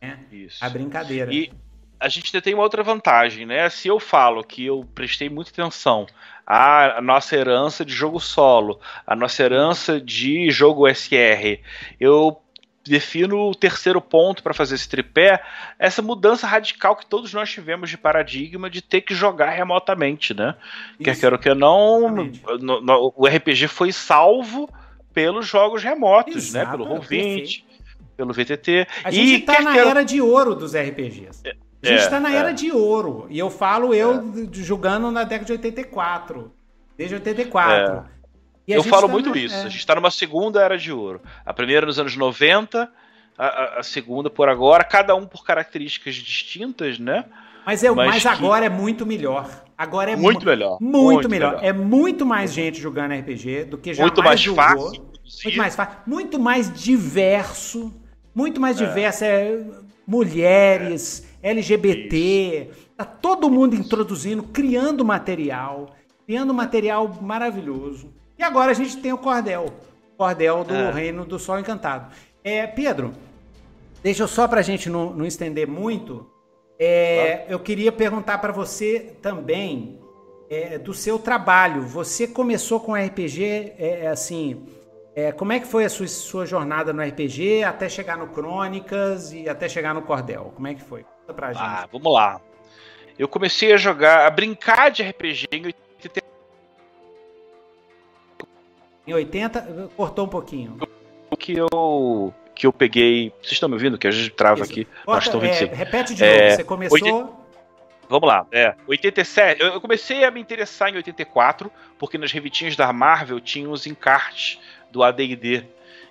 [0.01, 0.19] Né?
[0.31, 0.65] Isso.
[0.65, 1.33] A brincadeira.
[1.33, 1.51] E
[1.99, 3.69] a gente tem uma outra vantagem, né?
[3.69, 6.07] Se eu falo que eu prestei muita atenção
[6.47, 11.59] à nossa herança de jogo solo, a nossa herança de jogo SR,
[11.99, 12.41] eu
[12.91, 15.43] defino o terceiro ponto para fazer esse tripé,
[15.79, 20.55] essa mudança radical que todos nós tivemos de paradigma de ter que jogar remotamente, né?
[20.93, 21.05] Isso.
[21.05, 24.69] Quer queira ou quer não, no, no, o RPG foi salvo
[25.13, 26.61] pelos jogos remotos, né?
[26.63, 26.85] Exato, né?
[26.85, 27.65] Pelo Roll20,
[28.17, 28.87] pelo VTT.
[29.05, 31.43] A gente e tá na era de ouro dos RPGs.
[31.45, 32.53] É, a gente está é, na era é.
[32.53, 33.27] de ouro.
[33.31, 34.63] E eu falo eu é.
[34.63, 36.53] jogando na década de 84.
[36.97, 38.16] Desde 84
[38.75, 39.39] eu falo tá muito na...
[39.39, 39.55] isso.
[39.55, 39.61] É.
[39.61, 41.21] A gente está numa segunda era de ouro.
[41.45, 42.91] A primeira nos anos 90,
[43.39, 47.25] a, a, a, segunda por agora, cada um por características distintas, né?
[47.65, 49.65] Mas, é, mas, mas agora é muito melhor.
[49.77, 50.79] Agora é muito mu melhor.
[50.81, 51.57] Muito, muito melhor.
[51.57, 51.65] melhor.
[51.65, 54.63] É muito mais gente jogando RPG do que já muito mais jogou.
[54.63, 55.07] Fácil,
[55.45, 55.99] muito mais fácil.
[56.07, 57.93] Muito mais diverso.
[58.35, 58.87] Muito mais é.
[58.87, 59.25] diverso.
[59.25, 59.65] É
[60.07, 61.51] mulheres, é.
[61.51, 62.71] LGBT.
[62.71, 62.87] Isso.
[62.97, 65.95] Tá todo mundo introduzindo, criando material.
[66.25, 68.13] Criando material maravilhoso.
[68.39, 69.67] E agora a gente tem o cordel.
[70.17, 70.91] Cordel do é.
[70.91, 72.13] Reino do Sol Encantado.
[72.43, 73.13] É, Pedro,
[74.03, 76.31] deixa eu só para a gente não, não, estender muito.
[76.79, 79.99] É, eu queria perguntar para você também
[80.51, 81.83] é, do seu trabalho.
[81.83, 84.67] Você começou com RPG, é, assim,
[85.15, 89.33] é, como é que foi a sua, sua, jornada no RPG até chegar no Crônicas
[89.33, 90.53] e até chegar no Cordel?
[90.55, 91.05] Como é que foi?
[91.21, 91.63] Conta pra gente.
[91.63, 92.41] Ah, vamos lá.
[93.19, 96.36] Eu comecei a jogar, a brincar de RPG em 84.
[99.07, 100.79] Em 80, cortou um pouquinho.
[101.31, 103.33] O que eu que eu peguei.
[103.43, 103.99] Vocês estão me ouvindo?
[103.99, 104.73] Que a gente trava Isso.
[104.73, 104.89] aqui.
[105.05, 106.57] Bota, Nós é, repete de é, novo.
[106.57, 106.99] Você começou.
[106.99, 107.47] 80...
[108.09, 108.75] Vamos lá, é.
[108.87, 109.61] 87.
[109.61, 114.59] Eu comecei a me interessar em 84, porque nas revistinhas da Marvel tinham os encartes
[114.91, 115.67] do ADD.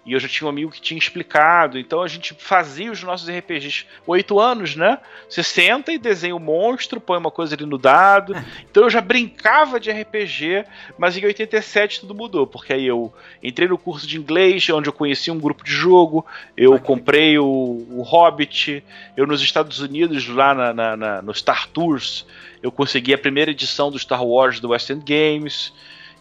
[0.06, 1.80] E eu já tinha um amigo que tinha explicado.
[1.80, 5.00] Então a gente fazia os nossos RPGs oito anos, né?
[5.28, 8.36] Você senta e desenha o um monstro, põe uma coisa ali no dado.
[8.76, 10.66] Então eu já brincava de RPG,
[10.98, 14.94] mas em 87 tudo mudou, porque aí eu entrei no curso de inglês, onde eu
[14.94, 16.26] conheci um grupo de jogo,
[16.58, 17.46] eu comprei o,
[17.90, 18.84] o Hobbit,
[19.16, 22.26] eu nos Estados Unidos, lá na, na, na, no Star Tours,
[22.62, 25.72] eu consegui a primeira edição do Star Wars do West End Games.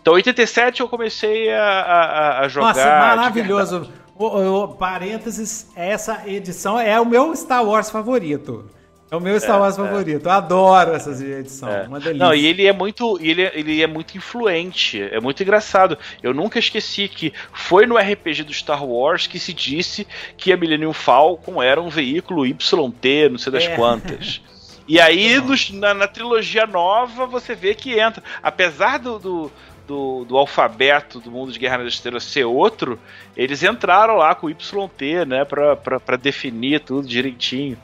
[0.05, 2.75] Então, 87 eu comecei a, a, a jogar.
[2.75, 3.91] Nossa, maravilhoso.
[4.15, 8.71] O, o, parênteses, essa edição é o meu Star Wars favorito.
[9.11, 10.27] É o meu Star é, Wars é, favorito.
[10.27, 11.73] Eu adoro essas edições.
[11.73, 11.83] É.
[11.89, 12.23] Uma delícia.
[12.23, 13.19] Não, e ele é muito.
[13.19, 15.01] Ele é, ele é muito influente.
[15.01, 15.97] É muito engraçado.
[16.23, 20.57] Eu nunca esqueci que foi no RPG do Star Wars que se disse que a
[20.59, 23.75] Millennium Falcon era um veículo YT, não sei das é.
[23.75, 24.43] quantas.
[24.87, 28.23] E aí, nos, na, na, trilogia nova, você vê que entra.
[28.43, 29.53] Apesar do, do
[29.87, 32.99] do, do alfabeto do mundo de Guerra nas Estrelas ser outro,
[33.37, 37.79] eles entraram lá com YT, né, pra definir tudo direitinho,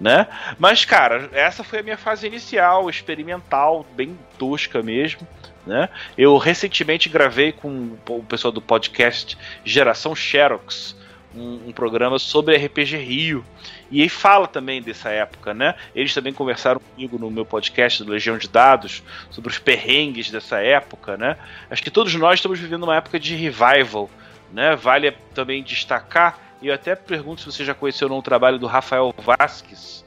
[0.00, 0.26] né?
[0.58, 5.26] Mas, cara, essa foi a minha fase inicial, experimental, bem tosca mesmo,
[5.66, 5.88] né?
[6.16, 10.96] Eu recentemente gravei com o pessoal do podcast Geração Xerox,
[11.34, 13.44] um, um, programa sobre RPG Rio.
[13.90, 15.74] E aí fala também dessa época, né?
[15.94, 20.60] Eles também conversaram comigo no meu podcast do Legião de Dados sobre os perrengues dessa
[20.60, 21.36] época, né?
[21.70, 24.10] Acho que todos nós estamos vivendo uma época de revival,
[24.52, 24.74] né?
[24.74, 29.14] Vale também destacar, e eu até pergunto se você já conheceu o trabalho do Rafael
[29.18, 30.04] Vasques,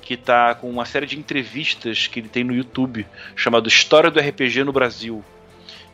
[0.00, 3.06] que está com uma série de entrevistas que ele tem no YouTube,
[3.36, 5.22] chamado História do RPG no Brasil.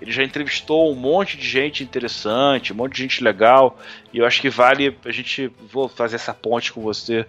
[0.01, 3.79] Ele já entrevistou um monte de gente interessante, um monte de gente legal.
[4.13, 5.51] E eu acho que vale a gente.
[5.73, 7.27] Vou fazer essa ponte com você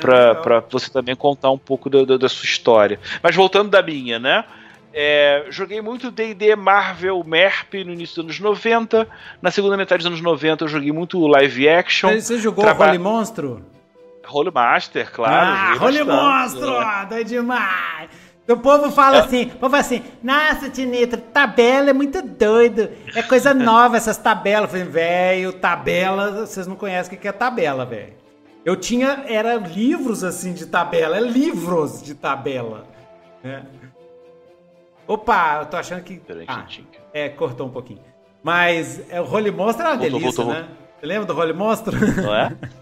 [0.00, 2.98] para é você também contar um pouco da, da, da, sua história.
[3.22, 4.44] Mas voltando da minha, né?
[4.92, 9.06] É, joguei muito D&D Marvel MERP no início dos anos 90.
[9.40, 12.10] Na segunda metade dos anos 90 eu joguei muito live action.
[12.20, 12.88] Você jogou Traba...
[12.88, 13.64] Holy Monstro?
[14.26, 15.34] Holy Master, claro.
[15.34, 16.74] Ah, Holy Monstro!
[17.10, 17.24] É.
[17.24, 18.29] demais!
[18.48, 19.20] O povo fala é.
[19.20, 22.90] assim, o povo fala assim, nossa, Tinitro, tabela é muito doido.
[23.14, 24.64] É coisa nova essas tabelas.
[24.64, 28.14] Eu falei, velho, tabela, vocês não conhecem o que é tabela, velho.
[28.64, 32.84] Eu tinha, era livros assim de tabela, é livros de tabela.
[33.42, 33.64] Né?
[35.06, 36.20] Opa, eu tô achando que.
[36.46, 36.66] Ah,
[37.12, 38.02] é, cortou um pouquinho.
[38.42, 40.60] Mas é, o Holy Monster é uma voltou, delícia, voltou, né?
[40.60, 40.76] Voltou.
[41.00, 42.22] Você lembra do Holy Monster?
[42.22, 42.56] Não é?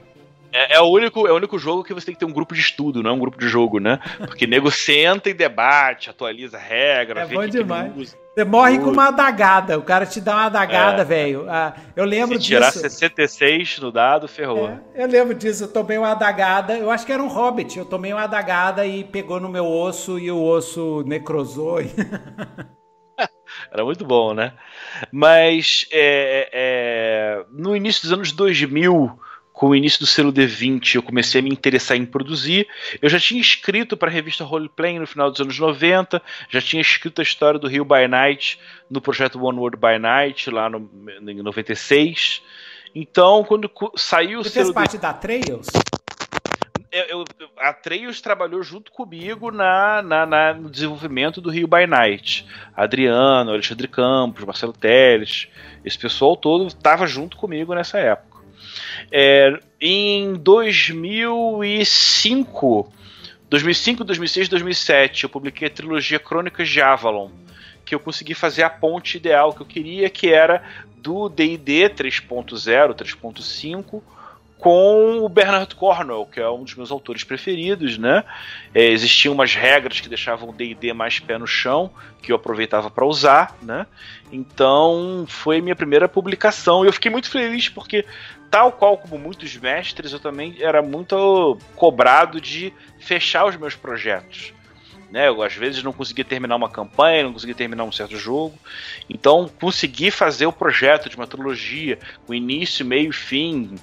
[0.53, 2.55] É, é, o único, é o único jogo que você tem que ter um grupo
[2.55, 3.99] de estudo, não é um grupo de jogo, né?
[4.19, 7.23] Porque nego senta e debate, atualiza regra.
[7.23, 8.17] É bom demais.
[8.35, 11.05] Você morre com uma adagada, o cara te dá uma adagada, é.
[11.05, 11.47] velho.
[11.51, 12.81] Ah, eu lembro Se tirar disso.
[12.81, 14.69] 66 no dado, ferrou.
[14.69, 17.85] É, eu lembro disso, eu tomei uma adagada, eu acho que era um hobbit, eu
[17.85, 21.79] tomei uma adagada e pegou no meu osso e o osso necrosou.
[23.73, 24.53] Era muito bom, né?
[25.11, 29.19] Mas é, é, no início dos anos 2000
[29.59, 32.69] com o início do selo D20, eu comecei a me interessar em produzir.
[33.03, 36.81] Eu já tinha escrito para a revista Roleplay no final dos anos 90, já tinha
[36.81, 38.57] escrito a história do Rio by Night
[38.89, 40.89] no projeto One World by Night, lá no,
[41.27, 42.41] em 96.
[42.95, 44.67] Então, quando saiu Você o selo.
[44.67, 44.99] Você fez parte D...
[44.99, 45.67] da Trails?
[46.93, 47.25] Eu, eu,
[47.59, 52.47] a Trails trabalhou junto comigo na, na, na, no desenvolvimento do Rio by Night.
[52.77, 55.49] Adriano, Alexandre Campos, Marcelo Teles,
[55.85, 58.28] esse pessoal todo estava junto comigo nessa época.
[59.11, 62.93] É, em 2005,
[63.49, 67.31] 2005, 2006, 2007, eu publiquei a trilogia Crônicas de Avalon,
[67.85, 70.63] que eu consegui fazer a ponte ideal que eu queria, que era
[70.97, 74.03] do D&D 3.0, 3.5
[74.59, 78.25] com o Bernard Cornwell, que é um dos meus autores preferidos, né?
[78.75, 81.91] É, existiam umas regras que deixavam o D&D mais pé no chão,
[82.21, 83.87] que eu aproveitava para usar, né?
[84.33, 88.05] Então, foi minha primeira publicação e eu fiquei muito feliz porque
[88.51, 94.53] tal qual como muitos mestres, eu também era muito cobrado de fechar os meus projetos
[95.11, 95.29] né?
[95.29, 98.59] Eu às vezes não conseguia terminar uma campanha, não conseguia terminar um certo jogo.
[99.09, 103.75] Então, consegui fazer o projeto de uma trilogia com início, meio e fim,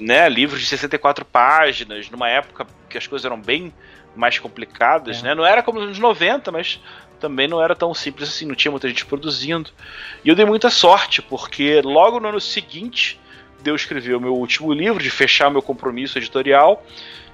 [0.00, 0.28] né?
[0.28, 3.72] Livros de 64 páginas, numa época que as coisas eram bem
[4.14, 5.22] mais complicadas, é.
[5.22, 5.34] né?
[5.34, 6.80] Não era como nos anos 90, mas
[7.18, 9.70] também não era tão simples assim, não tinha muita gente produzindo.
[10.24, 13.18] E eu dei muita sorte, porque logo no ano seguinte
[13.68, 16.82] de eu escrever o meu último livro, de fechar meu compromisso editorial,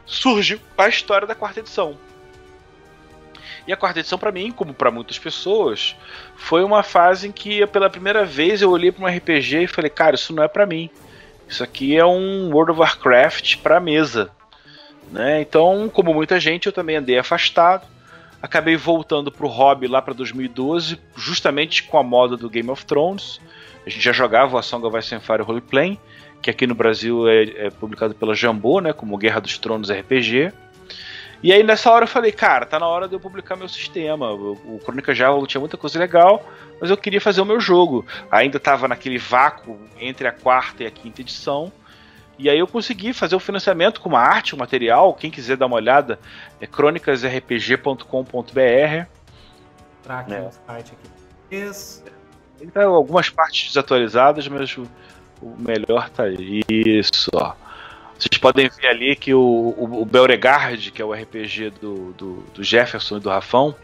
[0.04, 1.96] surgiu a história da quarta edição.
[3.66, 5.96] E a quarta edição, para mim, como para muitas pessoas,
[6.36, 9.88] foi uma fase em que, pela primeira vez, eu olhei para um RPG e falei,
[9.88, 10.90] cara, isso não é para mim.
[11.48, 14.30] Isso aqui é um World of Warcraft para mesa.
[15.10, 15.40] Né?
[15.40, 17.86] Então, como muita gente, eu também andei afastado.
[18.42, 23.40] Acabei voltando pro hobby lá para 2012, justamente com a moda do Game of Thrones.
[23.86, 25.98] A gente já jogava a Song of Ice and Fire Roleplay,
[26.44, 30.52] que aqui no Brasil é, é publicado pela Jambô, né, como Guerra dos Tronos RPG.
[31.42, 34.30] E aí nessa hora eu falei, cara, tá na hora de eu publicar meu sistema.
[34.30, 36.46] O, o Crônica Java tinha muita coisa legal,
[36.78, 38.04] mas eu queria fazer o meu jogo.
[38.30, 41.72] Ainda tava naquele vácuo entre a quarta e a quinta edição.
[42.38, 45.14] E aí eu consegui fazer o financiamento com uma arte, um material.
[45.14, 46.18] Quem quiser dar uma olhada,
[46.60, 49.06] é crônicasrpg.com.br.
[50.02, 50.50] Pra aqui é.
[50.66, 51.08] site aqui.
[51.50, 52.04] Isso.
[52.60, 54.76] Ele tá algumas partes desatualizadas, mas
[55.44, 56.62] o, melhor tá aí.
[56.68, 57.54] Isso, ó.
[58.18, 62.34] Vocês podem ver ali que o, o, o Beauregard, que é o RPG do, do,
[62.54, 63.74] do Jefferson e do Rafão,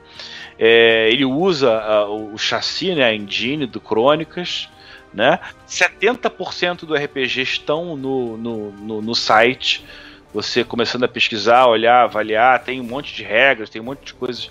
[0.58, 4.68] é, ele usa a, o chassi, né, a engine do Crônicas,
[5.12, 5.40] né?
[5.68, 9.84] 70% do RPG estão no, no, no, no, site.
[10.32, 14.14] Você começando a pesquisar, olhar, avaliar, tem um monte de regras, tem um monte de
[14.14, 14.50] coisas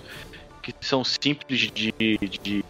[0.62, 2.64] que são simples de, de, de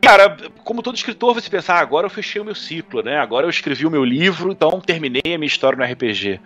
[0.00, 3.18] Cara, como todo escritor, você pensar, ah, agora eu fechei o meu ciclo, né?
[3.18, 6.40] Agora eu escrevi o meu livro, então terminei a minha história no RPG.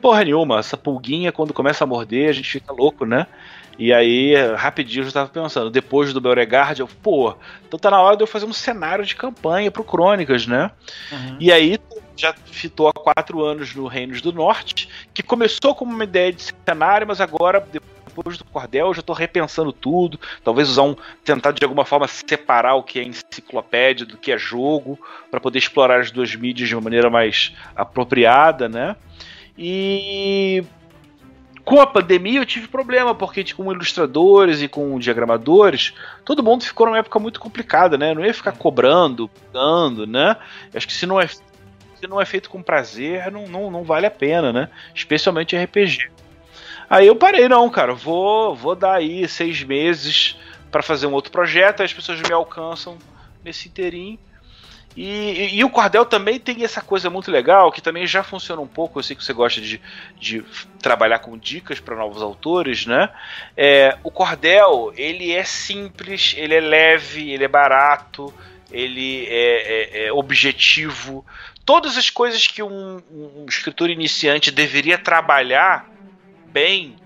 [0.00, 3.26] Porra nenhuma, essa pulguinha, quando começa a morder, a gente fica louco, né?
[3.78, 7.34] E aí, rapidinho, eu já tava pensando, depois do Beauregard, eu, pô,
[7.66, 10.70] então tá na hora de eu fazer um cenário de campanha pro Crônicas, né?
[11.12, 11.36] Uhum.
[11.38, 11.78] E aí,
[12.18, 16.42] já fitou há quatro anos no Reinos do Norte, que começou como uma ideia de
[16.66, 20.18] cenário, mas agora, depois do Cordel, eu já estou repensando tudo.
[20.42, 20.96] Talvez usar um.
[21.24, 24.98] tentar de alguma forma separar o que é enciclopédia do que é jogo,
[25.30, 28.96] para poder explorar as duas mídias de uma maneira mais apropriada, né?
[29.56, 30.64] E
[31.64, 35.92] com a pandemia eu tive problema, porque tipo, com ilustradores e com diagramadores,
[36.24, 38.14] todo mundo ficou numa época muito complicada, né?
[38.14, 40.36] Não ia ficar cobrando, dando, né?
[40.72, 41.28] Eu acho que se não é,
[41.98, 44.68] se não é feito com prazer, não, não, não vale a pena, né?
[44.94, 46.10] Especialmente RPG.
[46.88, 50.36] Aí eu parei, não, cara, vou, vou dar aí seis meses
[50.70, 52.96] para fazer um outro projeto, aí as pessoas me alcançam
[53.44, 54.18] nesse inteirinho.
[54.96, 58.60] E, e, e, o Cordel também tem essa coisa muito legal, que também já funciona
[58.60, 58.98] um pouco.
[58.98, 59.80] Eu sei que você gosta de,
[60.18, 60.42] de
[60.82, 63.08] trabalhar com dicas para novos autores, né?
[63.56, 68.34] É, o Cordel, ele é simples, ele é leve, ele é barato,
[68.72, 71.24] ele é, é, é objetivo.
[71.68, 75.86] Todas as coisas que um, um escritor iniciante deveria trabalhar
[76.46, 76.96] bem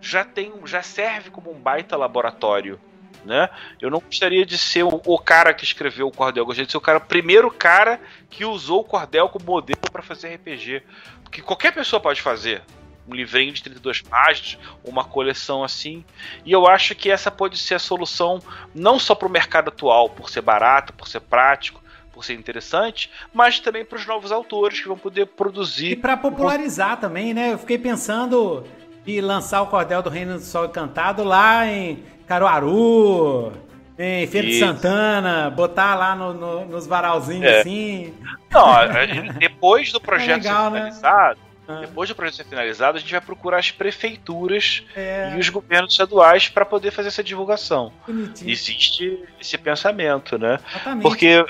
[0.00, 2.80] já tem já serve como um baita laboratório.
[3.24, 3.50] Né?
[3.80, 6.70] Eu não gostaria de ser o, o cara que escreveu o cordel, eu gostaria de
[6.70, 8.00] ser o cara, o primeiro cara
[8.30, 10.84] que usou o cordel como modelo para fazer RPG.
[11.24, 12.62] Porque qualquer pessoa pode fazer
[13.08, 16.04] um livrinho de 32 páginas, uma coleção assim.
[16.44, 18.38] E eu acho que essa pode ser a solução
[18.72, 21.82] não só para o mercado atual, por ser barato, por ser prático,
[22.14, 25.90] por ser interessante, mas também para os novos autores que vão poder produzir.
[25.90, 27.52] E para popularizar também, né?
[27.52, 28.64] Eu fiquei pensando
[29.04, 33.52] e lançar o Cordel do Reino do Sol Encantado lá em Caruaru,
[33.98, 37.60] em Feira de Santana, botar lá no, no, nos varalzinhos é.
[37.60, 38.14] assim.
[38.50, 38.74] Não,
[39.38, 40.78] depois do projeto é legal, ser né?
[40.78, 41.78] finalizado, né?
[41.80, 45.34] depois do projeto ser finalizado, a gente vai procurar as prefeituras é.
[45.36, 47.92] e os governos estaduais para poder fazer essa divulgação.
[48.06, 48.50] Bonitinho.
[48.50, 50.58] Existe esse pensamento, né?
[50.70, 51.02] Exatamente.
[51.02, 51.44] Porque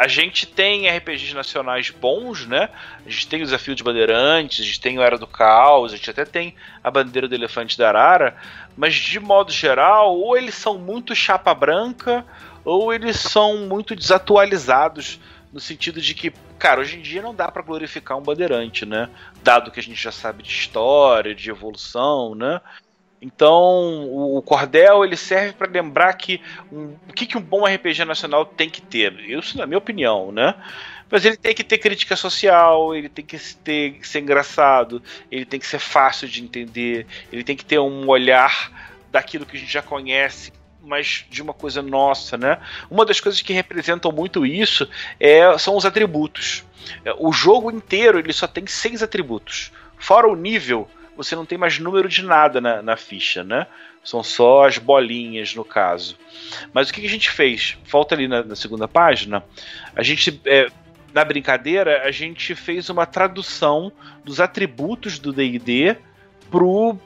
[0.00, 2.70] a gente tem RPGs nacionais bons, né?
[3.04, 5.96] A gente tem o Desafio de Bandeirantes, a gente tem o Era do Caos, a
[5.96, 8.34] gente até tem a Bandeira do Elefante da Arara,
[8.74, 12.24] mas de modo geral, ou eles são muito chapa branca,
[12.64, 15.20] ou eles são muito desatualizados
[15.52, 19.10] no sentido de que, cara, hoje em dia não dá para glorificar um bandeirante, né?
[19.42, 22.58] Dado que a gente já sabe de história, de evolução, né?
[23.22, 26.40] Então, o, Cordel ele serve para lembrar que
[26.72, 29.12] um, o que, que um bom RPG nacional tem que ter.
[29.20, 30.54] Isso na minha opinião, né?
[31.10, 35.60] Mas ele tem que ter crítica social, ele tem que ter, ser engraçado, ele tem
[35.60, 38.70] que ser fácil de entender, ele tem que ter um olhar
[39.10, 42.58] daquilo que a gente já conhece, mas de uma coisa nossa, né?
[42.88, 46.64] Uma das coisas que representam muito isso é, são os atributos.
[47.18, 49.72] O jogo inteiro ele só tem seis atributos.
[49.98, 50.88] Fora o nível,
[51.22, 53.66] você não tem mais número de nada na, na ficha, né?
[54.02, 56.16] São só as bolinhas no caso.
[56.72, 57.76] Mas o que, que a gente fez?
[57.84, 59.44] Falta ali na, na segunda página.
[59.94, 60.40] A gente.
[60.46, 60.68] É,
[61.12, 63.92] na brincadeira, a gente fez uma tradução
[64.24, 65.96] dos atributos do DD
[66.50, 66.96] pro,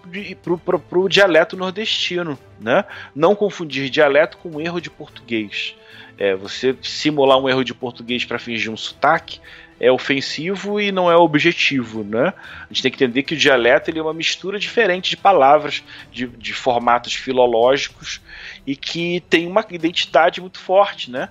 [0.42, 2.84] pro, pro, pro dialeto nordestino, né?
[3.14, 5.74] Não confundir dialeto com erro de português.
[6.16, 9.40] É, você simular um erro de português para fingir um sotaque
[9.79, 12.33] é ofensivo e não é objetivo, né?
[12.62, 15.83] A gente tem que entender que o dialeto ele é uma mistura diferente de palavras,
[16.12, 18.20] de, de formatos filológicos
[18.66, 21.29] e que tem uma identidade muito forte, né?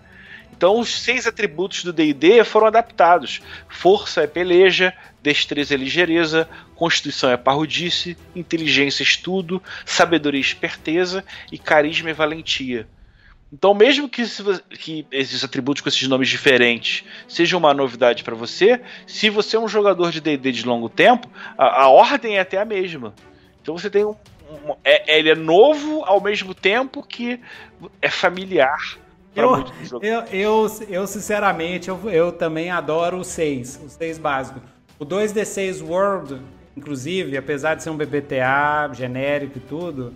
[0.55, 7.29] Então, os seis atributos do DD foram adaptados: força é peleja, destreza é ligeireza, constituição
[7.31, 12.87] é parrudice, inteligência é estudo, sabedoria é esperteza e carisma é valentia.
[13.53, 14.23] Então, mesmo que,
[14.79, 19.59] que, esses atributos com esses nomes diferentes sejam uma novidade para você, se você é
[19.59, 23.13] um jogador de D&D de longo tempo, a, a, ordem é até a mesma.
[23.61, 24.15] Então você tem um,
[24.49, 27.39] um é, ele é novo ao mesmo tempo que
[28.01, 28.97] é familiar.
[29.35, 29.63] Eu,
[30.01, 34.61] eu, eu, eu, sinceramente, eu, eu também adoro o 6, o 6 básico.
[34.97, 36.41] O 2D6 World,
[36.75, 40.15] inclusive, apesar de ser um BBTA genérico e tudo,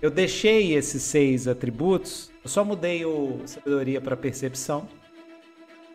[0.00, 4.88] eu deixei esses seis atributos eu só mudei o sabedoria para percepção.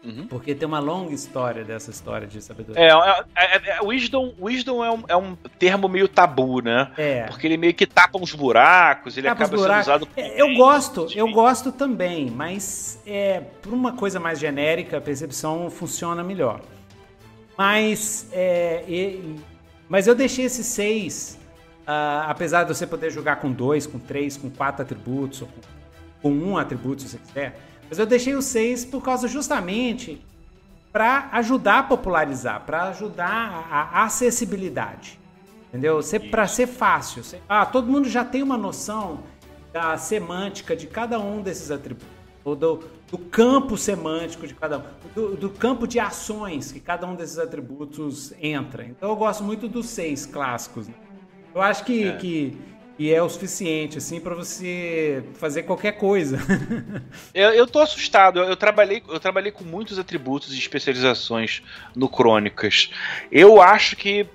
[0.04, 0.28] Uhum.
[0.28, 2.84] Porque tem uma longa história dessa história de sabedoria.
[2.84, 6.92] É, é, é, é wisdom, wisdom é, um, é um termo meio tabu, né?
[6.98, 7.24] É.
[7.28, 10.08] Porque ele meio que tapa uns buracos, ele tapa acaba sendo usado.
[10.18, 15.70] É, eu gosto, eu gosto também, mas é, por uma coisa mais genérica, a percepção
[15.70, 16.60] funciona melhor.
[17.58, 19.36] Mas, é, e,
[19.88, 21.40] mas eu deixei esses seis,
[21.84, 25.62] uh, apesar de você poder jogar com dois, com três, com quatro atributos, ou com
[26.22, 27.60] com um atributo, se você quiser.
[27.90, 30.22] Mas eu deixei o 6 por causa justamente
[30.92, 35.20] para ajudar a popularizar, para ajudar a acessibilidade.
[35.70, 36.00] Entendeu?
[36.30, 37.24] Para ser fácil.
[37.48, 39.24] Ah, todo mundo já tem uma noção
[39.72, 42.10] da semântica de cada um desses atributos.
[42.44, 44.84] Ou do, do campo semântico de cada um.
[45.16, 48.84] Do, do, campo de ações que cada um desses atributos entra.
[48.84, 50.88] Então eu gosto muito dos seis clássicos.
[50.88, 50.94] Né?
[51.54, 52.18] Eu acho que, é.
[52.18, 52.58] que
[53.02, 56.38] e é o suficiente, assim, para você fazer qualquer coisa.
[57.34, 58.38] eu, eu tô assustado.
[58.38, 61.64] Eu, eu, trabalhei, eu trabalhei com muitos atributos e especializações
[61.96, 62.92] no Crônicas.
[63.32, 64.28] Eu acho que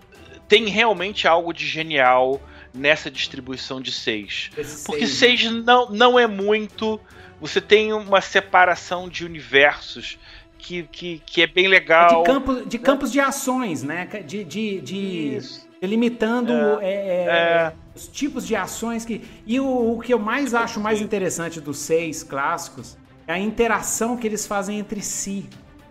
[0.48, 2.42] tem realmente algo de genial
[2.74, 4.50] nessa distribuição de seis.
[4.84, 6.98] Porque seis não, não é muito.
[7.40, 10.18] Você tem uma separação de universos
[10.58, 12.24] que, que, que é bem legal.
[12.24, 14.06] De, campo, de campos de ações, né?
[14.26, 15.38] De, de, de
[15.80, 19.22] delimitando é, é, é, é os tipos de ações que.
[19.46, 24.16] E o, o que eu mais acho mais interessante dos seis clássicos é a interação
[24.16, 25.48] que eles fazem entre si.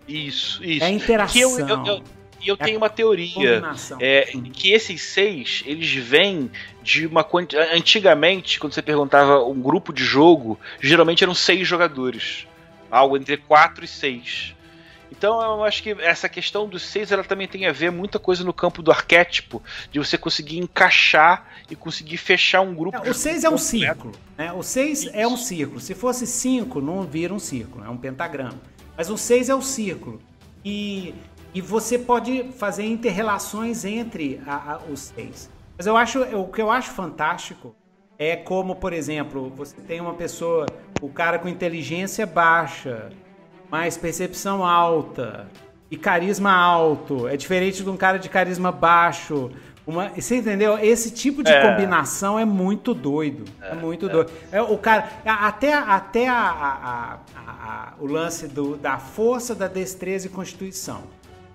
[0.08, 0.84] Isso, isso.
[0.84, 1.41] É a interação.
[1.41, 2.03] eu, eu, eu,
[2.45, 3.64] eu tenho uma teoria
[3.99, 6.51] é, que esses seis eles vêm
[6.84, 7.26] de uma
[7.74, 12.45] antigamente quando você perguntava um grupo de jogo geralmente eram seis jogadores
[12.91, 14.56] algo entre quatro e seis
[15.12, 18.43] então eu acho que essa questão dos seis ela também tem a ver muita coisa
[18.43, 22.97] no campo do arquétipo, de você conseguir encaixar e conseguir fechar um grupo.
[23.08, 24.51] o seis é um círculo, né?
[24.53, 25.12] O seis Isso.
[25.14, 25.80] é um círculo.
[25.80, 28.60] Se fosse cinco, não vira um círculo, é um pentagrama.
[28.97, 30.22] Mas o seis é o círculo.
[30.64, 31.14] E,
[31.53, 35.49] e você pode fazer interrelações entre a, a, os seis.
[35.78, 37.76] Mas eu acho, o que eu acho fantástico
[38.18, 40.66] é como, por exemplo, você tem uma pessoa,
[41.01, 43.10] o cara com inteligência baixa,
[43.70, 45.47] mais percepção alta
[45.89, 47.28] e carisma alto.
[47.28, 49.51] É diferente de um cara de carisma baixo.
[49.86, 50.80] Uma, você entendeu?
[50.80, 51.61] Esse tipo de é.
[51.61, 53.45] combinação é muito doido.
[53.61, 54.09] É, é muito é.
[54.09, 54.32] doido.
[54.51, 60.26] É, o cara, até, até a, a, a, o lance do, da força, da destreza
[60.28, 61.03] e constituição.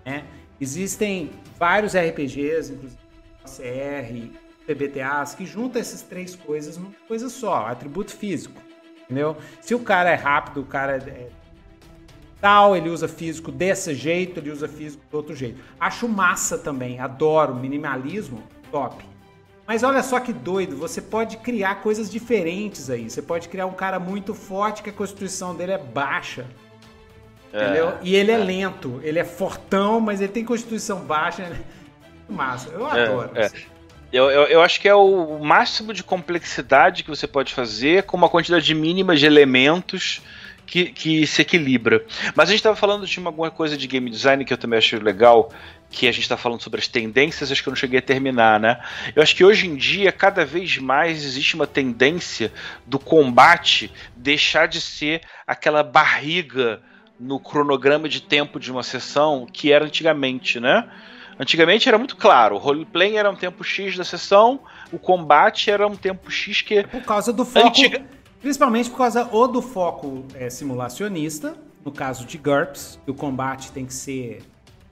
[0.05, 0.25] Né?
[0.61, 3.01] Existem vários RPGs, inclusive
[3.45, 8.63] CR, PBTAs, que juntam essas três coisas numa coisa só, atributo físico.
[9.05, 9.37] Entendeu?
[9.61, 11.29] Se o cara é rápido, o cara é
[12.41, 15.61] tal, ele usa físico desse jeito, ele usa físico do outro jeito.
[15.79, 19.05] Acho massa também, adoro minimalismo, top.
[19.67, 23.09] Mas olha só que doido, você pode criar coisas diferentes aí.
[23.09, 26.45] Você pode criar um cara muito forte que a constituição dele é baixa.
[27.53, 27.93] É, entendeu?
[28.03, 31.43] E ele é, é, lento, ele é fortão, mas ele tem constituição baixa.
[31.43, 31.61] Né?
[32.29, 33.31] Massa, eu é, adoro.
[33.37, 33.51] É,
[34.13, 38.17] eu, eu, eu, acho que é o máximo de complexidade que você pode fazer com
[38.17, 40.21] uma quantidade mínima de elementos
[40.71, 42.05] que, que se equilibra.
[42.37, 45.03] Mas a gente estava falando de alguma coisa de game design que eu também acho
[45.03, 45.53] legal,
[45.91, 48.61] que a gente está falando sobre as tendências, acho que eu não cheguei a terminar,
[48.61, 48.81] né?
[49.17, 52.53] Eu acho que hoje em dia, cada vez mais existe uma tendência
[52.87, 56.81] do combate deixar de ser aquela barriga
[57.19, 60.89] no cronograma de tempo de uma sessão que era antigamente, né?
[61.37, 64.61] Antigamente era muito claro, o roleplay era um tempo X da sessão,
[64.93, 66.79] o combate era um tempo X que.
[66.79, 67.67] É por causa do foco.
[67.67, 68.20] Antiga...
[68.41, 73.71] Principalmente por causa ou do foco é, simulacionista, no caso de GURPS, que o combate
[73.73, 74.43] tem que ser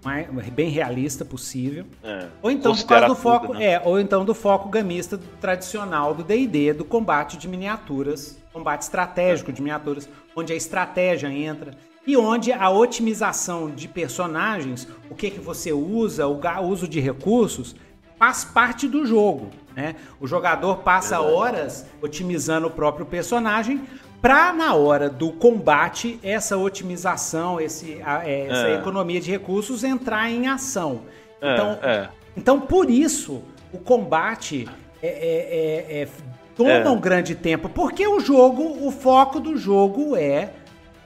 [0.05, 1.85] mais, bem realista possível.
[2.03, 3.73] É, ou então por causa do foco, tudo, né?
[3.73, 9.51] é, ou então do foco gamista tradicional do D&D, do combate de miniaturas, combate estratégico
[9.51, 9.55] é.
[9.55, 11.73] de miniaturas, onde a estratégia entra
[12.07, 17.77] e onde a otimização de personagens, o que que você usa, o uso de recursos,
[18.19, 19.51] faz parte do jogo.
[19.75, 19.95] Né?
[20.21, 23.81] O jogador passa horas otimizando o próprio personagem
[24.21, 28.75] para na hora do combate essa otimização, esse, a, é, essa é.
[28.75, 31.03] economia de recursos entrar em ação.
[31.41, 32.09] É, então, é.
[32.37, 33.43] então por isso
[33.73, 34.69] o combate
[35.01, 36.09] é, é,
[36.57, 40.51] toma um grande tempo, porque o jogo, o foco do jogo é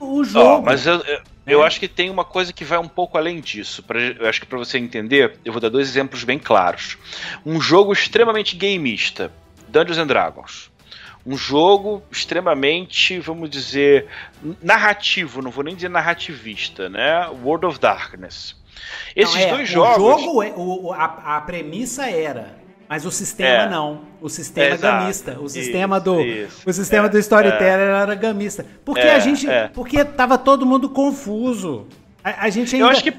[0.03, 0.59] o jogo.
[0.59, 3.39] Oh, mas eu, eu, eu, acho que tem uma coisa que vai um pouco além
[3.39, 3.83] disso.
[3.83, 6.97] Pra, eu acho que para você entender, eu vou dar dois exemplos bem claros.
[7.45, 9.31] Um jogo extremamente gameista,
[9.69, 10.73] Dungeons and Dragons
[11.25, 14.07] um jogo extremamente, vamos dizer,
[14.61, 17.27] narrativo, não vou nem dizer narrativista, né?
[17.43, 18.55] World of Darkness.
[19.15, 20.03] Esses não, é, dois jogos.
[20.03, 23.69] O jogo, é, o, a, a premissa era mas o sistema é.
[23.69, 24.01] não.
[24.21, 25.39] O sistema é gamista.
[25.39, 26.69] O sistema isso, do isso.
[26.69, 28.01] o sistema é, do storyteller é.
[28.01, 28.65] era gamista.
[28.85, 31.87] Porque a gente, porque tava todo mundo confuso.
[32.23, 33.13] A, a gente ainda Eu acho que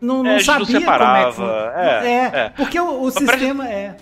[0.00, 3.96] não, não sabia não como é que é, porque o, o sistema é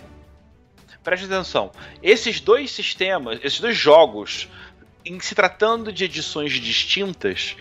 [1.04, 1.70] preste atenção.
[2.02, 4.48] Esses dois sistemas, esses dois jogos,
[5.04, 7.54] em se tratando de edições distintas,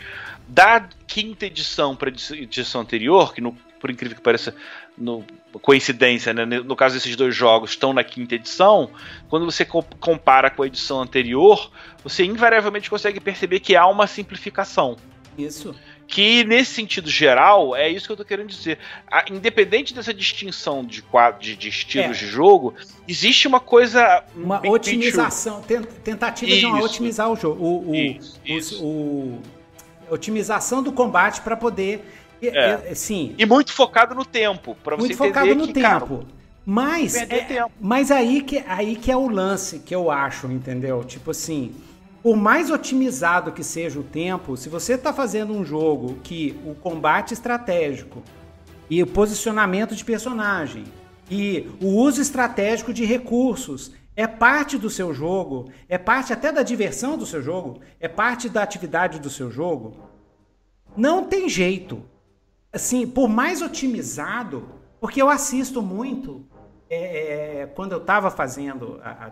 [0.48, 4.56] da quinta edição para edição anterior, que no, por incrível que pareça,
[4.98, 5.24] no,
[5.62, 6.46] coincidência, né?
[6.46, 8.90] no caso desses dois jogos estão na quinta edição,
[9.30, 11.72] quando você co compara com a edição anterior,
[12.04, 14.98] você invariavelmente consegue perceber que há uma simplificação.
[15.38, 15.76] Isso.
[16.06, 18.78] Que, nesse sentido geral, é isso que eu tô querendo dizer.
[19.10, 21.04] A, independente dessa distinção de,
[21.40, 22.20] de, de estilos é.
[22.20, 22.76] de jogo,
[23.08, 24.24] existe uma coisa.
[24.36, 25.64] Uma otimização,
[26.04, 26.60] tentativa isso.
[26.60, 27.64] de uma otimizar o jogo.
[27.64, 28.84] O, o, isso, isso.
[28.84, 29.42] o,
[30.08, 32.06] o otimização do combate para poder.
[32.48, 32.58] É.
[32.58, 32.96] É, é.
[32.96, 33.36] sim.
[33.38, 34.76] E muito focado no tempo.
[34.84, 36.18] Pra muito focado no que, tempo.
[36.18, 36.28] Cara,
[36.66, 37.72] mas, é, tempo.
[37.80, 41.04] mas aí, que, aí que é o lance que eu acho, entendeu?
[41.04, 41.74] Tipo assim
[42.24, 46.74] por mais otimizado que seja o tempo, se você está fazendo um jogo que o
[46.74, 48.24] combate estratégico
[48.90, 50.86] e o posicionamento de personagem
[51.30, 56.64] e o uso estratégico de recursos é parte do seu jogo, é parte até da
[56.64, 59.94] diversão do seu jogo, é parte da atividade do seu jogo,
[60.96, 62.06] não tem jeito.
[62.74, 64.68] Assim, por mais otimizado,
[65.00, 66.44] porque eu assisto muito
[66.90, 69.32] é, é, quando eu estava fazendo a, a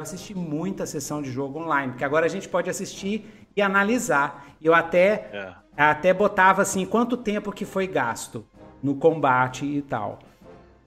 [0.00, 4.56] eu assisti muita sessão de jogo online, porque agora a gente pode assistir e analisar.
[4.62, 5.54] Eu até, é.
[5.76, 8.42] até botava assim, quanto tempo que foi gasto
[8.82, 10.20] no combate e tal.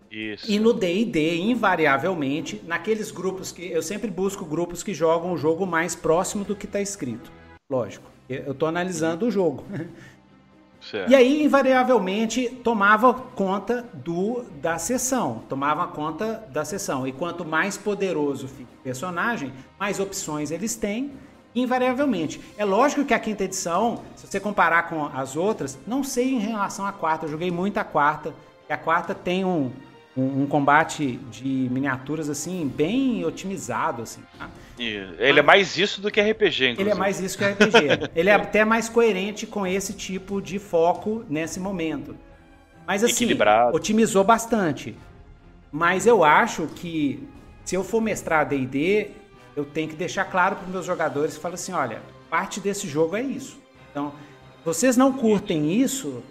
[0.10, 0.52] Isso.
[0.52, 3.72] E no D&D, invariavelmente, naqueles grupos que...
[3.72, 7.32] Eu sempre busco grupos que jogam o jogo mais próximo do que está escrito.
[7.72, 8.10] Lógico.
[8.28, 9.64] Eu estou analisando o jogo.
[10.90, 11.10] Certo.
[11.10, 15.44] E aí, invariavelmente, tomava conta do da sessão.
[15.48, 17.08] Tomava conta da sessão.
[17.08, 21.12] E quanto mais poderoso fica o personagem, mais opções eles têm.
[21.56, 22.42] Invariavelmente.
[22.58, 26.40] É lógico que a quinta edição, se você comparar com as outras, não sei em
[26.40, 27.26] relação à quarta.
[27.26, 28.34] Eu joguei muito a quarta.
[28.68, 29.72] E a quarta tem um,
[30.18, 34.02] um, um combate de miniaturas assim, bem otimizado.
[34.02, 34.50] Assim, tá?
[34.78, 36.82] Ele é mais isso do que RPG, inclusive.
[36.82, 38.10] Ele é mais isso que RPG.
[38.16, 42.18] ele é até mais coerente com esse tipo de foco nesse momento.
[42.86, 43.76] Mas assim, Equilibrado.
[43.76, 44.96] otimizou bastante.
[45.72, 47.28] Mas eu acho que
[47.64, 49.12] se eu for mestrar D&D,
[49.56, 52.88] eu tenho que deixar claro para os meus jogadores que falam assim, olha, parte desse
[52.88, 53.60] jogo é isso.
[53.92, 54.14] Então,
[54.66, 56.24] vocês não curtem isso,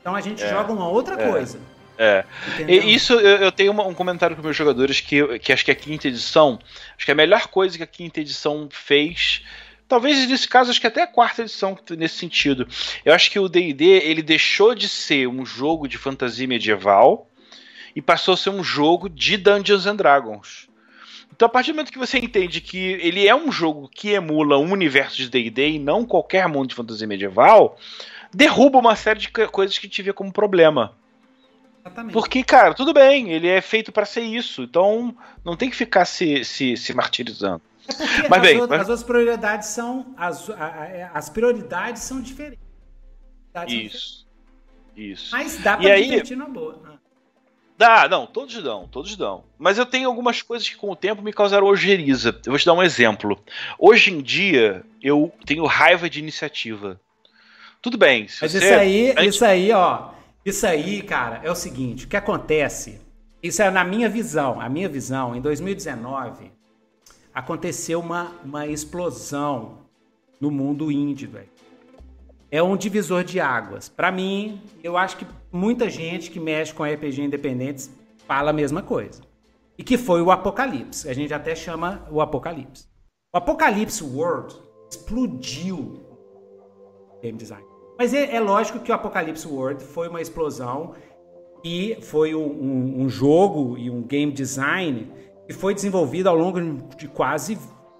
[0.00, 1.30] então a gente é, joga uma outra é.
[1.30, 1.58] coisa.
[2.02, 2.24] É.
[2.66, 6.08] E isso eu, tenho um comentário com meus jogadores que, que acho que a quinta
[6.08, 6.58] edição,
[6.96, 9.42] acho que a melhor coisa que a quinta edição fez
[9.86, 12.66] talvez nesse caso acho que até a quarta edição nesse sentido.
[13.04, 17.28] Eu acho que o D&D ele deixou de ser um jogo de fantasia medieval
[17.94, 20.70] e passou a ser um jogo de Dungeons and Dragons.
[21.30, 24.56] Então, a partir do momento que você entende que ele é um jogo que emula
[24.56, 27.76] um universo de D&D e não qualquer mundo de fantasia medieval,
[28.32, 30.98] derruba uma série de coisas que te via como problema.
[31.80, 32.12] Exatamente.
[32.12, 34.62] Porque, cara, tudo bem, ele é feito para ser isso.
[34.62, 37.62] Então, não tem que ficar se, se, se martirizando.
[37.88, 38.80] É porque mas, as, bem, outras, mas...
[38.82, 40.14] as outras prioridades são.
[40.16, 40.50] As,
[41.12, 42.60] as prioridades são diferentes.
[43.66, 44.26] Isso.
[44.96, 45.30] Isso.
[45.32, 46.78] Mas dá pra e divertir aí, na boa.
[46.84, 46.90] Né?
[47.76, 49.44] Dá, não, todos dão, todos dão.
[49.58, 52.38] Mas eu tenho algumas coisas que com o tempo me causaram ojeriza.
[52.44, 53.42] Eu vou te dar um exemplo.
[53.78, 57.00] Hoje em dia, eu tenho raiva de iniciativa.
[57.80, 58.26] Tudo bem.
[58.42, 59.34] Mas isso aí, antes...
[59.36, 63.00] isso aí, ó isso aí, cara, é o seguinte: o que acontece?
[63.42, 64.60] Isso é na minha visão.
[64.60, 66.52] A minha visão, em 2019,
[67.32, 69.80] aconteceu uma, uma explosão
[70.40, 71.48] no mundo indie, velho.
[72.50, 73.88] É um divisor de águas.
[73.88, 77.90] Para mim, eu acho que muita gente que mexe com RPG independentes
[78.26, 79.22] fala a mesma coisa.
[79.78, 81.08] E que foi o Apocalipse.
[81.08, 82.86] A gente até chama o Apocalipse.
[83.32, 84.54] O Apocalipse World
[84.90, 86.04] explodiu
[87.22, 87.69] game design.
[88.00, 90.94] Mas é, é, lógico que o Apocalypse World foi uma explosão
[91.62, 95.12] e foi um, um, jogo e um game design
[95.46, 96.58] que foi desenvolvido ao longo
[96.96, 97.58] de quase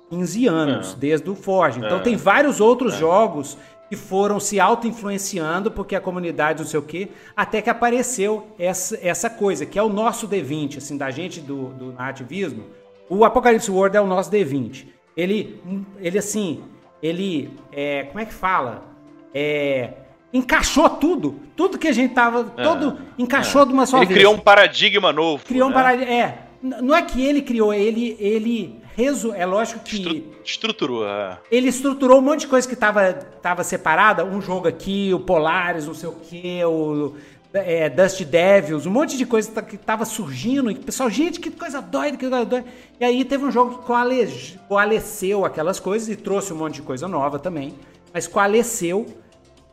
[0.09, 0.97] 15 anos, é.
[0.97, 1.81] desde o Forge.
[1.81, 2.01] Então é.
[2.01, 2.97] tem vários outros é.
[2.97, 3.59] jogos
[3.91, 8.99] que foram se auto-influenciando porque a comunidade não sei o quê, até que apareceu essa,
[9.03, 12.65] essa coisa, que é o nosso D20, assim, da gente do, do nativismo.
[13.07, 14.87] O Apocalipse World é o nosso D20.
[15.15, 15.61] Ele,
[15.99, 16.65] ele assim,
[17.03, 18.89] ele, é, como é que fala?
[19.35, 19.91] É,
[20.33, 21.41] encaixou tudo.
[21.57, 22.53] Tudo que a gente tava.
[22.57, 23.67] É, todo encaixou é.
[23.67, 24.17] de uma só ele vez.
[24.17, 25.45] Ele criou um paradigma novo.
[25.45, 25.75] Criou né?
[25.75, 26.13] um paradigma.
[26.13, 26.39] É.
[26.63, 29.97] Não é que ele criou, ele, ele resu, é lógico que.
[29.97, 31.07] Estru estruturou.
[31.07, 31.39] É.
[31.51, 34.25] Ele estruturou um monte de coisa que tava, tava separada.
[34.25, 37.15] Um jogo aqui, o Polaris, não sei o que, o
[37.53, 40.71] é, Dust Devils, um monte de coisa que tava surgindo.
[40.71, 42.67] E o pessoal, gente, que coisa doida, que coisa doida.
[42.99, 43.87] E aí teve um jogo que
[44.67, 47.75] coalesceu aquelas coisas e trouxe um monte de coisa nova também.
[48.13, 49.07] Mas coalesceu.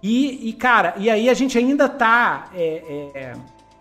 [0.01, 2.49] E, e cara, e aí a gente ainda tá.
[2.53, 3.33] É, é,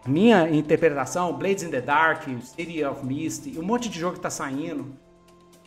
[0.06, 4.30] minha interpretação, Blades in the Dark, City of Mist, um monte de jogo que tá
[4.30, 4.94] saindo.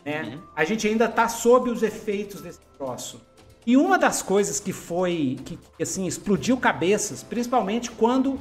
[0.04, 0.22] Né?
[0.22, 0.42] Uhum.
[0.56, 3.20] A gente ainda tá sob os efeitos desse troço.
[3.66, 8.40] E uma das coisas que foi, que assim, explodiu cabeças, principalmente quando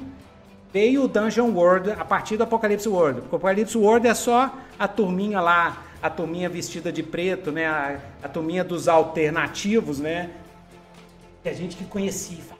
[0.71, 3.21] veio o Dungeon World a partir do Apocalipse World.
[3.21, 7.65] Porque o Apocalipse World é só a turminha lá, a turminha vestida de preto, né?
[7.67, 10.31] A, a turminha dos alternativos, né?
[11.43, 12.59] Que a gente que conhecia.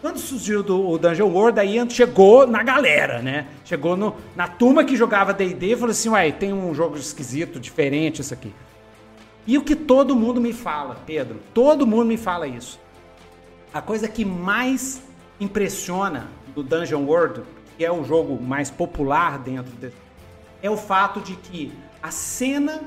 [0.00, 3.46] Quando surgiu do, o Dungeon World, aí chegou na galera, né?
[3.64, 7.60] Chegou no, na turma que jogava D&D e falou assim, uai, tem um jogo esquisito,
[7.60, 8.52] diferente isso aqui.
[9.46, 12.80] E o que todo mundo me fala, Pedro, todo mundo me fala isso.
[13.72, 15.02] A coisa que mais
[15.38, 17.42] impressiona do Dungeon World,
[17.76, 19.96] que é o jogo mais popular dentro desse,
[20.60, 21.72] é o fato de que
[22.02, 22.82] a cena,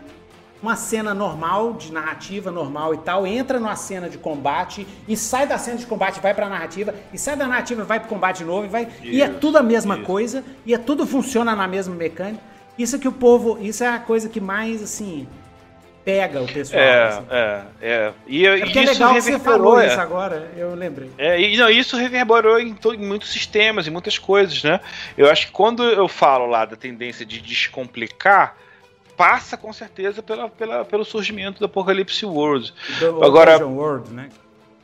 [0.61, 5.47] uma cena normal, de narrativa normal e tal, entra numa cena de combate e sai
[5.47, 8.65] da cena de combate, vai pra narrativa, e sai da narrativa, vai pro combate novo,
[8.65, 10.05] e, vai, isso, e é tudo a mesma isso.
[10.05, 12.43] coisa, e é tudo funciona na mesma mecânica.
[12.77, 15.25] Isso é que o povo, isso é a coisa que mais, assim,
[16.05, 16.81] pega o pessoal.
[16.81, 17.25] É, assim.
[17.31, 18.13] é, é.
[18.27, 19.87] E, é isso é legal que você falou é.
[19.87, 21.09] isso agora, eu lembrei.
[21.17, 24.79] É, e não, isso reverberou em, em, muitos sistemas, em muitas coisas, né?
[25.17, 28.55] Eu acho que quando eu falo lá da tendência de descomplicar,
[29.15, 32.73] passa com certeza pela, pela, pelo surgimento do Apocalipse World.
[32.99, 34.29] Do, Agora, Dungeon World, né?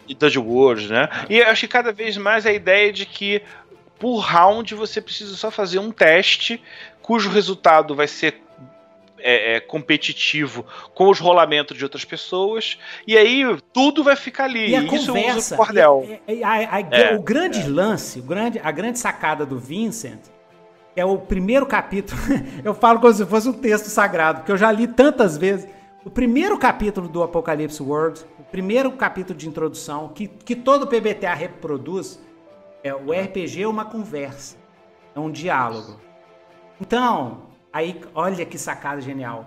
[0.08, 1.10] E Dungeon World, né?
[1.30, 3.42] E eu acho que cada vez mais a ideia de que
[4.00, 6.62] por round você precisa só fazer um teste
[7.02, 8.42] cujo resultado vai ser
[9.20, 14.72] é, é, competitivo com os rolamentos de outras pessoas, e aí tudo vai ficar ali.
[14.72, 16.20] E a Isso conversa, o cordel.
[16.28, 20.20] E, a, a, a, o grande lance, o grande, a grande sacada do Vincent
[20.96, 22.20] é o primeiro capítulo.
[22.64, 25.68] eu falo como se fosse um texto sagrado, porque eu já li tantas vezes.
[26.04, 31.34] O primeiro capítulo do Apocalipse World, o primeiro capítulo de introdução, que, que todo PBTA
[31.34, 32.20] reproduz,
[32.84, 34.58] é o RPG é uma conversa,
[35.16, 36.02] é um diálogo.
[36.80, 39.46] Então, Aí, olha que sacada genial.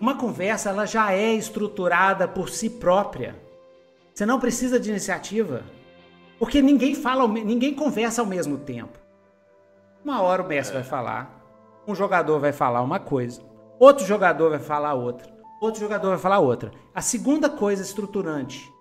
[0.00, 3.36] Uma conversa ela já é estruturada por si própria.
[4.14, 5.62] Você não precisa de iniciativa,
[6.38, 8.98] porque ninguém fala, ninguém conversa ao mesmo tempo.
[10.04, 11.42] Uma hora o mestre vai falar,
[11.86, 13.42] um jogador vai falar uma coisa,
[13.78, 15.26] outro jogador vai falar outra,
[15.60, 16.70] outro jogador vai falar outra.
[16.94, 18.72] A segunda coisa estruturante,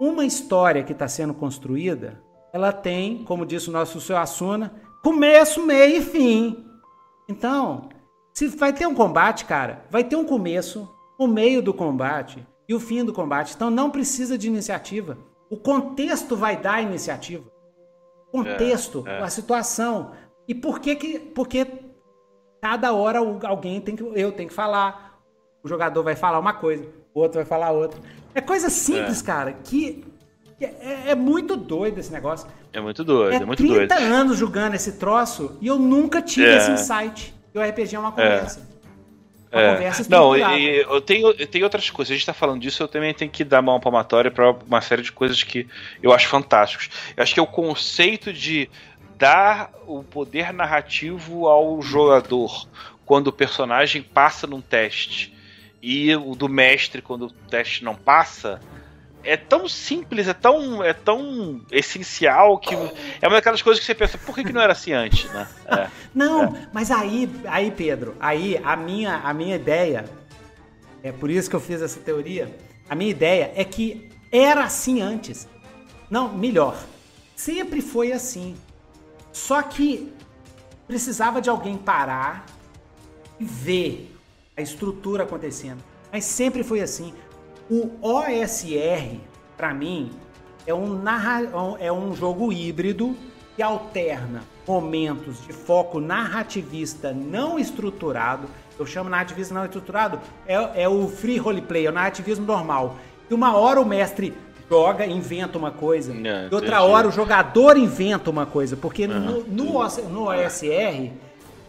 [0.00, 5.64] uma história que está sendo construída, ela tem, como disse o nosso seu Asuna, começo,
[5.64, 6.64] meio e fim.
[7.28, 7.88] Então,
[8.32, 10.88] se vai ter um combate, cara, vai ter um começo,
[11.18, 13.54] o meio do combate e o fim do combate.
[13.54, 15.18] Então não precisa de iniciativa.
[15.50, 17.44] O contexto vai dar a iniciativa.
[18.28, 19.22] O contexto, é, é.
[19.22, 20.12] a situação.
[20.48, 21.66] E por que que porque
[22.60, 25.06] cada hora alguém tem que eu tenho que falar.
[25.62, 28.00] O jogador vai falar uma coisa, o outro vai falar outra.
[28.34, 29.26] É coisa simples, é.
[29.26, 30.04] cara, que
[30.60, 32.48] é, é, muito doido esse negócio.
[32.72, 34.12] É muito doido, é, é muito 30 doido.
[34.12, 36.56] anos jogando esse troço e eu nunca tive é.
[36.56, 37.34] esse insight.
[37.54, 38.60] E o RPG é uma conversa.
[38.60, 39.56] É.
[39.56, 39.74] Uma é.
[39.74, 42.12] conversa Não, e, eu, tenho, eu tenho outras coisas.
[42.12, 45.02] A gente tá falando disso, eu também tenho que dar mão palmatória para uma série
[45.02, 45.66] de coisas que
[46.02, 46.90] eu acho fantásticos.
[47.16, 48.68] Eu acho que é o conceito de
[49.18, 52.68] dar o poder narrativo ao jogador
[53.04, 55.34] quando o personagem passa num teste
[55.82, 58.60] e o do mestre quando o teste não passa
[59.24, 62.72] é tão simples, é tão, é tão essencial que
[63.20, 65.46] é uma daquelas coisas que você pensa, por que, que não era assim antes, né?
[65.66, 66.68] É, não, é.
[66.72, 70.04] mas aí, aí, Pedro, aí a minha, a minha ideia,
[71.02, 72.56] é por isso que eu fiz essa teoria,
[72.88, 75.46] a minha ideia é que era assim antes.
[76.08, 76.78] Não, melhor,
[77.36, 78.56] sempre foi assim.
[79.38, 80.12] Só que
[80.86, 82.44] precisava de alguém parar
[83.38, 84.14] e ver
[84.56, 85.78] a estrutura acontecendo.
[86.12, 87.14] Mas sempre foi assim.
[87.70, 89.20] O OSR,
[89.56, 90.10] para mim,
[90.66, 91.42] é um, narra...
[91.78, 93.16] é um jogo híbrido
[93.54, 100.88] que alterna momentos de foco narrativista não estruturado, eu chamo narrativismo não estruturado, é, é
[100.88, 102.96] o free roleplay, é o narrativismo normal.
[103.30, 104.34] E uma hora o mestre
[104.68, 106.12] joga, inventa uma coisa.
[106.12, 108.76] É, e outra hora o jogador inventa uma coisa.
[108.76, 109.72] Porque no, no,
[110.08, 111.10] no OSR,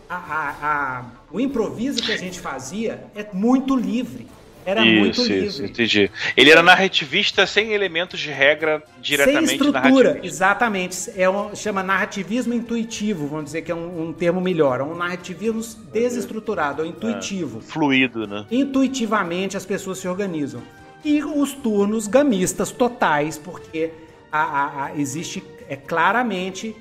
[0.10, 4.28] a, a, a, o improviso que a gente fazia é muito livre.
[4.66, 5.48] Era isso, muito livre.
[5.48, 6.12] Isso, entendi.
[6.36, 11.10] Ele era narrativista sem elementos de regra diretamente Sem estrutura, exatamente.
[11.16, 14.82] É um, chama narrativismo intuitivo, vamos dizer que é um, um termo melhor.
[14.82, 17.60] É um narrativismo desestruturado, é intuitivo.
[17.60, 18.46] É, fluido, né?
[18.52, 20.62] Intuitivamente as pessoas se organizam.
[21.04, 23.92] E os turnos gamistas totais, porque
[24.32, 26.76] a, a, a existe é claramente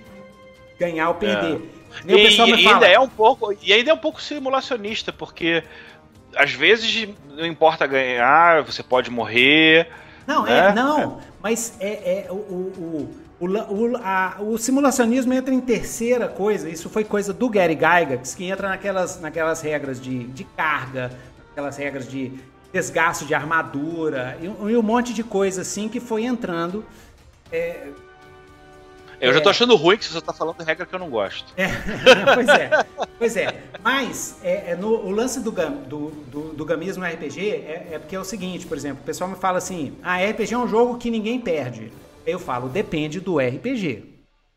[0.79, 1.61] ganhar ou perder.
[1.75, 1.79] É.
[2.07, 5.63] E, e, fala, ainda é um pouco e ainda é um pouco simulacionista, porque
[6.37, 9.89] às vezes não importa ganhar, você pode morrer.
[10.27, 10.69] Não, né?
[10.69, 16.29] é, não, mas é, é o, o, o, o, a, o, simulacionismo entra em terceira
[16.29, 21.11] coisa, isso foi coisa do Gary Gygax, que entra naquelas, naquelas regras de, de carga,
[21.51, 22.39] aquelas regras de
[22.73, 26.85] desgaste de armadura e, um monte de coisa assim que foi entrando.
[27.51, 27.89] É,
[29.21, 29.35] eu é.
[29.35, 31.53] já tô achando ruim que você tá falando regra que eu não gosto.
[31.57, 31.69] É,
[32.35, 32.71] pois é.
[33.19, 33.63] Pois é.
[33.83, 38.15] Mas é, é no, o lance do, do, do, do gamismo RPG é, é, porque
[38.15, 40.99] é o seguinte, por exemplo, o pessoal me fala assim: ah, RPG é um jogo
[40.99, 41.93] que ninguém perde.
[42.25, 44.05] Eu falo, depende do RPG.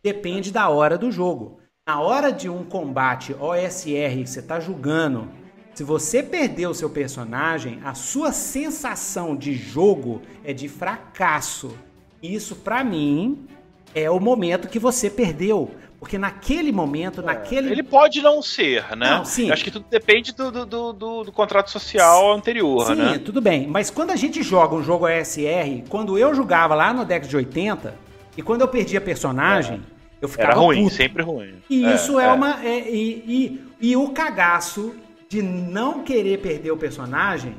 [0.04, 1.60] Depende da hora do jogo.
[1.88, 5.30] Na hora de um combate OSR que você tá julgando,
[5.74, 11.76] se você perder o seu personagem, a sua sensação de jogo é de fracasso.
[12.22, 13.48] Isso, para mim,
[13.96, 15.72] é o momento que você perdeu.
[16.00, 17.72] Porque naquele momento, é, naquele.
[17.72, 19.18] Ele pode não ser, né?
[19.18, 19.52] Não, sim.
[19.52, 23.14] Acho que tudo depende do, do, do, do contrato social anterior, sim, né?
[23.14, 23.68] Sim, tudo bem.
[23.68, 27.38] Mas quando a gente joga um jogo ASR, quando eu jogava lá no Dex de
[27.38, 27.94] 80,
[28.36, 30.24] e quando eu perdia personagem, é.
[30.24, 30.54] eu ficava.
[30.54, 30.96] Era ruim, puto.
[30.96, 31.54] sempre ruim.
[31.70, 32.32] E é, isso é, é.
[32.32, 32.66] uma.
[32.66, 34.96] É, e, e, e o cagaço
[35.32, 37.56] de não querer perder o personagem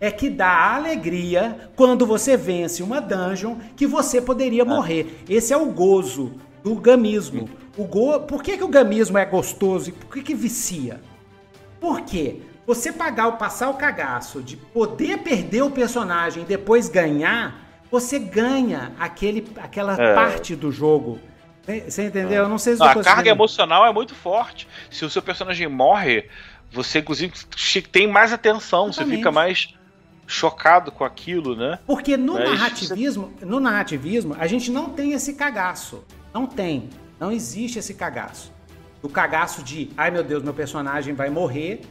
[0.00, 4.64] é que dá alegria quando você vence uma dungeon que você poderia ah.
[4.64, 5.24] morrer.
[5.28, 7.48] Esse é o gozo do gamismo.
[7.76, 8.20] O go...
[8.20, 11.00] Por que, que o gamismo é gostoso e por que, que vicia?
[11.80, 12.42] Por quê?
[12.64, 18.92] Você pagar, passar o cagaço de poder perder o personagem e depois ganhar, você ganha
[19.00, 20.14] aquele, aquela é.
[20.14, 21.18] parte do jogo.
[21.66, 22.44] Você entendeu?
[22.44, 24.68] Eu não sei se não, A carga emocional é muito forte.
[24.88, 26.28] Se o seu personagem morre,
[26.72, 27.32] você inclusive
[27.90, 29.10] tem mais atenção, Exatamente.
[29.10, 29.74] você fica mais
[30.26, 31.78] chocado com aquilo, né?
[31.86, 33.46] Porque no Mas narrativismo, você...
[33.46, 36.04] no narrativismo, a gente não tem esse cagaço.
[36.34, 36.90] Não tem.
[37.18, 38.52] Não existe esse cagaço.
[39.02, 41.82] O cagaço de, ai meu Deus, meu personagem vai morrer,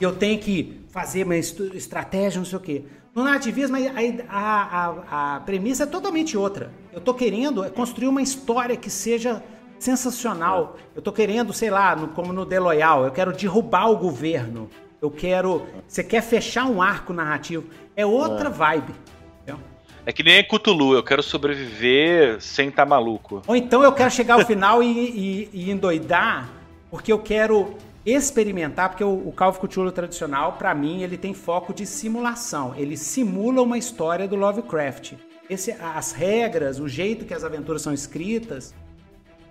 [0.00, 2.84] eu tenho que fazer uma estratégia, não sei o quê.
[3.14, 3.80] No narrativismo, a,
[4.28, 6.72] a, a, a premissa é totalmente outra.
[6.92, 9.42] Eu tô querendo construir uma história que seja
[9.84, 10.76] sensacional.
[10.96, 14.70] Eu tô querendo, sei lá, no, como no The Loyal, eu quero derrubar o governo.
[15.00, 15.66] Eu quero.
[15.86, 17.64] Você quer fechar um arco narrativo.
[17.94, 18.52] É outra é.
[18.52, 18.94] vibe.
[19.42, 19.62] Entendeu?
[20.06, 23.42] É que nem Cthulhu, eu quero sobreviver sem estar tá maluco.
[23.46, 26.48] Ou então eu quero chegar ao final e, e, e, endoidar,
[26.90, 27.74] porque eu quero
[28.06, 32.74] experimentar, porque o, o Call of Cthulhu tradicional, para mim, ele tem foco de simulação.
[32.74, 35.12] Ele simula uma história do Lovecraft.
[35.48, 38.74] Esse, as regras, o jeito que as aventuras são escritas,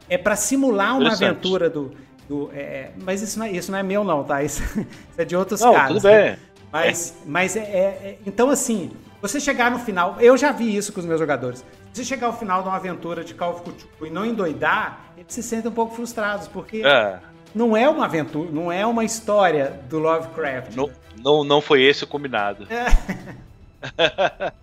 [0.10, 1.92] é para simular uma aventura do,
[2.28, 4.44] do, é, é, mas isso não, é, isso não é meu, não, tá?
[4.44, 5.94] Isso, isso é de outros não, caras.
[5.94, 6.32] Tudo bem.
[6.32, 6.40] Né?
[6.72, 7.14] Mas, é.
[7.26, 10.18] mas é, é, então, assim, você chegar no final.
[10.20, 11.64] Eu já vi isso com os meus jogadores.
[11.94, 15.32] Se chegar ao final de uma aventura de Call of Cthulhu e não endoidar, eles
[15.34, 17.20] se sentem um pouco frustrados, porque é.
[17.54, 20.76] não é uma aventura, não é uma história do Lovecraft.
[20.76, 20.90] Não,
[21.24, 22.68] não, não foi esse o combinado.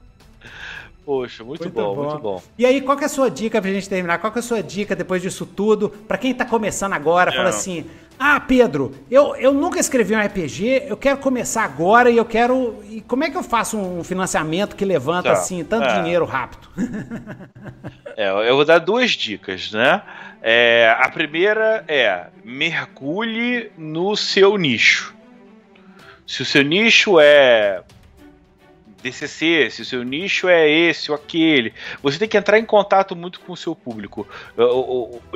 [1.05, 2.43] Poxa, muito, muito bom, bom, muito bom.
[2.59, 4.19] E aí, qual que é a sua dica pra gente terminar?
[4.19, 5.89] Qual que é a sua dica depois disso tudo?
[5.89, 7.37] Para quem tá começando agora, é.
[7.37, 7.87] fala assim:
[8.19, 12.83] "Ah, Pedro, eu, eu nunca escrevi um RPG, eu quero começar agora e eu quero
[12.89, 15.33] e como é que eu faço um financiamento que levanta tá.
[15.33, 16.03] assim tanto é.
[16.03, 16.69] dinheiro rápido?"
[18.17, 20.03] é, eu vou dar duas dicas, né?
[20.43, 25.15] É, a primeira é mergulhe no seu nicho.
[26.27, 27.83] Se o seu nicho é
[29.03, 31.73] DCC, se o seu nicho é esse ou aquele.
[32.03, 34.27] Você tem que entrar em contato muito com o seu público.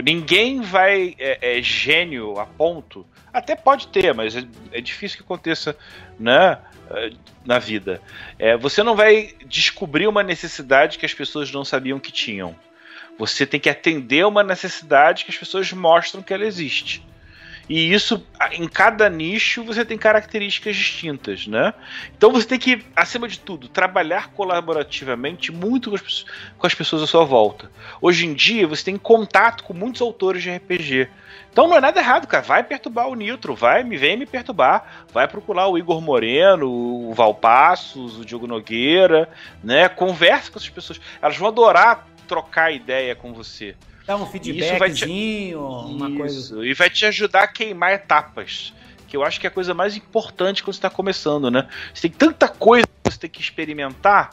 [0.02, 3.06] Ninguém vai é, é, gênio a ponto.
[3.32, 5.76] Até pode ter, mas é, é difícil que aconteça,
[6.18, 6.58] né?
[6.90, 7.10] É,
[7.44, 8.00] na vida.
[8.38, 12.54] É, você não vai descobrir uma necessidade que as pessoas não sabiam que tinham.
[13.18, 17.02] Você tem que atender uma necessidade que as pessoas mostram que ela existe.
[17.68, 21.72] E isso, em cada nicho, você tem características distintas, né?
[22.16, 26.26] Então você tem que, acima de tudo, trabalhar colaborativamente muito com as,
[26.58, 27.70] com as pessoas à sua volta.
[28.02, 31.08] Hoje em dia, você tem contato com muitos autores de RPG.
[31.50, 32.42] Então não é nada errado, cara.
[32.42, 35.06] Vai perturbar o Nitro, vai, me vem me perturbar.
[35.12, 39.28] Vai procurar o Igor Moreno, o Valpassos, o Diogo Nogueira,
[39.62, 39.88] né?
[39.88, 41.00] Conversa com essas pessoas.
[41.22, 43.76] Elas vão adorar trocar ideia com você.
[44.06, 45.94] Dá um feedbackzinho, te...
[45.94, 46.64] uma coisa.
[46.64, 48.72] E vai te ajudar a queimar etapas.
[49.08, 51.68] Que eu acho que é a coisa mais importante quando você está começando, né?
[51.92, 54.30] Você tem tanta coisa que você tem que experimentar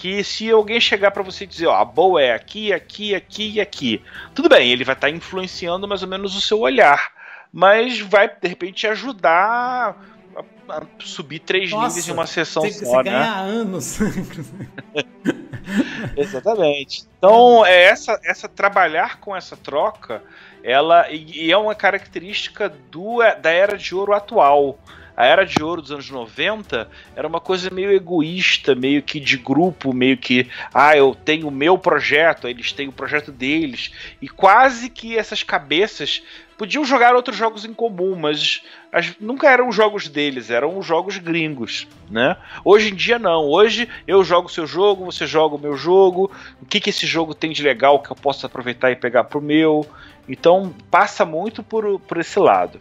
[0.00, 3.52] que se alguém chegar para você e dizer, ó, a boa é aqui, aqui, aqui
[3.52, 4.02] e aqui,
[4.34, 7.12] tudo bem, ele vai estar tá influenciando mais ou menos o seu olhar,
[7.52, 9.94] mas vai de repente te ajudar
[10.34, 13.02] a, a subir três Nossa, níveis em uma sessão você, só, você né?
[13.02, 13.98] ganha anos.
[16.16, 17.04] Exatamente.
[17.18, 20.22] Então, é essa, essa trabalhar com essa troca,
[20.62, 24.78] ela e, e é uma característica do, da era de ouro atual.
[25.20, 29.36] A era de ouro dos anos 90 era uma coisa meio egoísta, meio que de
[29.36, 33.92] grupo, meio que, ah, eu tenho o meu projeto, eles têm o projeto deles.
[34.22, 36.22] E quase que essas cabeças
[36.56, 41.18] podiam jogar outros jogos em comum, mas as, nunca eram jogos deles, eram os jogos
[41.18, 42.38] gringos, né?
[42.64, 43.44] Hoje em dia não.
[43.44, 46.30] Hoje eu jogo o seu jogo, você joga o meu jogo.
[46.62, 49.42] O que, que esse jogo tem de legal que eu posso aproveitar e pegar pro
[49.42, 49.86] meu?
[50.30, 52.80] Então passa muito por, por esse lado.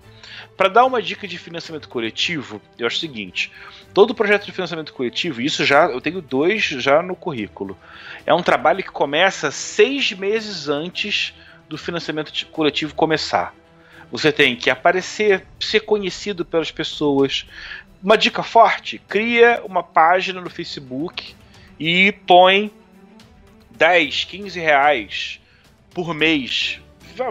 [0.55, 3.51] Para dar uma dica de financiamento coletivo, eu acho o seguinte:
[3.91, 7.75] todo projeto de financiamento coletivo, isso já eu tenho dois já no currículo,
[8.23, 11.33] é um trabalho que começa seis meses antes
[11.67, 13.55] do financiamento coletivo começar.
[14.11, 17.47] Você tem que aparecer, ser conhecido pelas pessoas.
[18.03, 21.35] Uma dica forte: cria uma página no Facebook
[21.79, 22.71] e põe
[23.71, 25.39] 10, 15 reais
[25.93, 26.79] por mês.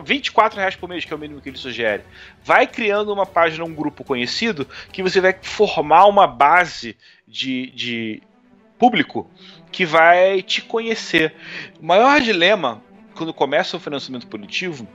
[0.02, 2.02] 24 reais por mês, que é o mínimo que ele sugere.
[2.44, 6.97] Vai criando uma página, um grupo conhecido, que você vai formar uma base
[7.27, 8.23] de, de
[8.78, 9.31] público
[9.73, 11.35] que vai te conhecer.
[11.81, 12.82] O maior dilema
[13.15, 14.89] quando começa o financiamento coletivo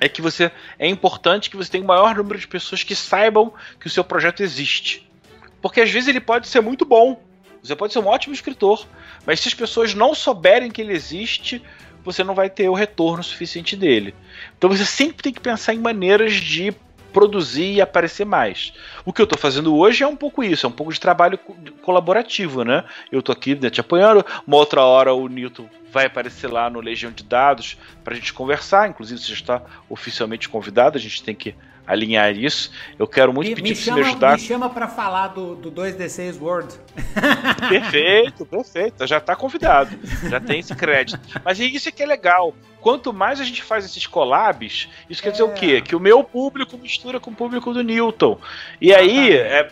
[0.00, 3.52] é que você é importante que você tenha o maior número de pessoas que saibam
[3.78, 5.08] que o seu projeto existe.
[5.60, 7.20] Porque às vezes ele pode ser muito bom,
[7.62, 8.86] você pode ser um ótimo escritor,
[9.26, 11.62] mas se as pessoas não souberem que ele existe,
[12.04, 14.14] você não vai ter o retorno suficiente dele.
[14.56, 16.74] Então você sempre tem que pensar em maneiras de
[17.12, 18.72] produzir e aparecer mais.
[19.04, 21.38] O que eu estou fazendo hoje é um pouco isso, é um pouco de trabalho
[21.82, 22.84] colaborativo, né?
[23.10, 26.80] Eu estou aqui né, te apoiando, uma outra hora o Newton vai aparecer lá no
[26.80, 31.22] Legião de Dados para a gente conversar, inclusive você já está oficialmente convidado, a gente
[31.22, 31.54] tem que
[31.90, 32.70] alinhar isso.
[32.98, 34.32] Eu quero muito me, pedir para você me ajudar.
[34.32, 36.74] Me chama para falar do, do 2D6 World.
[37.68, 39.06] Perfeito, perfeito.
[39.06, 39.98] Já está convidado.
[40.28, 41.20] Já tem esse crédito.
[41.44, 42.54] Mas é isso que é legal.
[42.80, 45.76] Quanto mais a gente faz esses collabs, isso quer dizer o quê?
[45.78, 45.80] É.
[45.80, 48.38] Que o meu público mistura com o público do Newton.
[48.80, 49.68] E aí, é,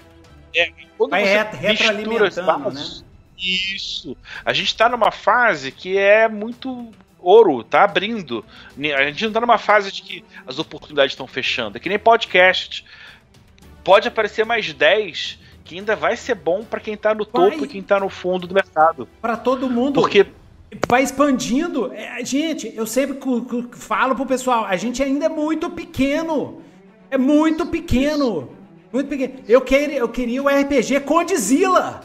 [0.55, 3.07] é, quando Vai você mistura dados, né?
[3.39, 4.17] Isso.
[4.45, 8.45] A gente está numa fase que é muito ouro, tá abrindo.
[8.97, 11.77] A gente não tá numa fase de que as oportunidades estão fechando.
[11.77, 12.85] É que nem podcast.
[13.85, 17.51] Pode aparecer mais 10 que ainda vai ser bom para quem tá no vai.
[17.51, 19.07] topo e quem tá no fundo do mercado.
[19.21, 20.01] Para todo mundo.
[20.01, 20.27] Porque
[20.89, 21.93] vai expandindo.
[21.93, 23.19] É, gente, eu sempre
[23.73, 26.63] falo pro pessoal, a gente ainda é muito pequeno.
[27.11, 28.51] É muito pequeno.
[28.93, 29.35] Muito pequeno.
[29.47, 32.01] Eu queria, eu queria o RPG Condzilla.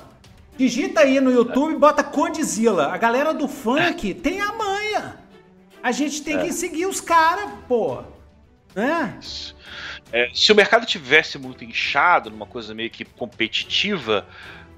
[0.57, 2.87] Digita aí no YouTube, bota Condzilla.
[2.87, 5.17] A galera do funk tem a manha.
[5.81, 6.43] A gente tem é.
[6.43, 8.03] que seguir os caras, pô.
[8.75, 9.19] Né?
[10.11, 14.25] É, se o mercado tivesse muito inchado, numa coisa meio que competitiva,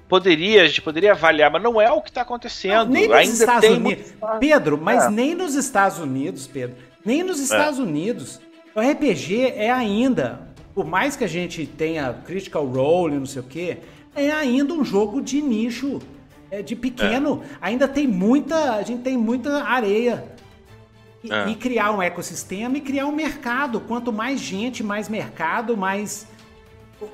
[0.08, 2.86] poderia, a gente poderia avaliar, mas não é o que está acontecendo.
[2.86, 4.14] Não, nem nos Ainda Estados Unidos.
[4.20, 4.38] Muito...
[4.38, 5.10] Pedro, mas é.
[5.10, 7.42] nem nos Estados Unidos, Pedro, nem nos é.
[7.44, 7.78] Estados.
[7.78, 8.40] Unidos.
[8.74, 10.40] O RPG é ainda,
[10.74, 13.78] por mais que a gente tenha critical role, não sei o quê,
[14.16, 16.00] é ainda um jogo de nicho,
[16.50, 17.42] é de pequeno.
[17.44, 17.56] É.
[17.60, 20.24] Ainda tem muita, a gente tem muita areia.
[21.22, 21.48] E, é.
[21.48, 23.80] e, criar um ecossistema e criar um mercado.
[23.80, 26.26] Quanto mais gente, mais mercado, mais.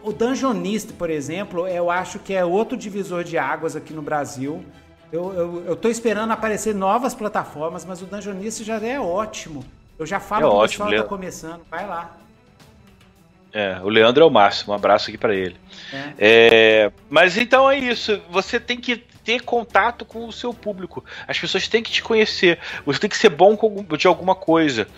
[0.03, 4.65] O Dungeonist, por exemplo, eu acho que é outro divisor de águas aqui no Brasil.
[5.11, 9.65] Eu, eu, eu tô esperando aparecer novas plataformas, mas o Dungeonist já é ótimo.
[9.99, 11.61] Eu já falo é que o pessoal tá começando.
[11.71, 12.17] Vai lá.
[13.53, 15.57] É, o Leandro é o máximo, um abraço aqui para ele.
[15.93, 16.13] É.
[16.19, 21.05] É, mas então é isso, você tem que ter contato com o seu público.
[21.27, 22.59] As pessoas têm que te conhecer.
[22.85, 23.57] Você tem que ser bom
[23.97, 24.89] de alguma coisa.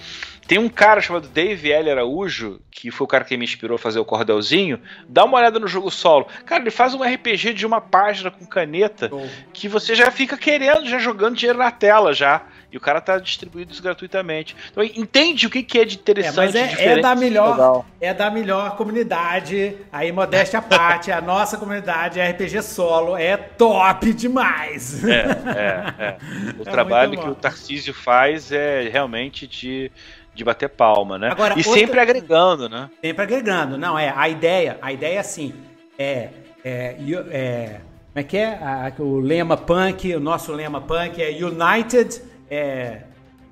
[0.47, 1.91] Tem um cara chamado Dave L.
[1.91, 4.79] Araújo, que foi o cara que me inspirou a fazer o cordelzinho.
[5.09, 6.27] Dá uma olhada no jogo solo.
[6.45, 9.11] Cara, ele faz um RPG de uma página com caneta
[9.53, 12.43] que você já fica querendo, já jogando dinheiro na tela já.
[12.75, 14.57] E o cara tá distribuindo isso gratuitamente.
[14.69, 16.57] Então entende o que, que é de interessante.
[16.57, 19.77] É, mas é, é da melhor, é da melhor comunidade.
[19.93, 25.05] Aí, modéstia à parte, a nossa comunidade RPG solo é top demais.
[25.05, 26.17] É, é, é.
[26.59, 29.93] O é trabalho que o Tarcísio faz é realmente de
[30.35, 31.31] de bater palma, né?
[31.31, 31.75] Agora, e outra...
[31.75, 32.91] sempre agregando, né?
[33.01, 34.13] Sempre agregando, não é.
[34.17, 35.55] A ideia, a ideia é assim,
[35.97, 36.31] é,
[36.65, 36.97] é,
[37.31, 37.81] é
[38.15, 38.47] como é que é?
[38.47, 43.03] A, o lema punk, o nosso lema punk é United, é,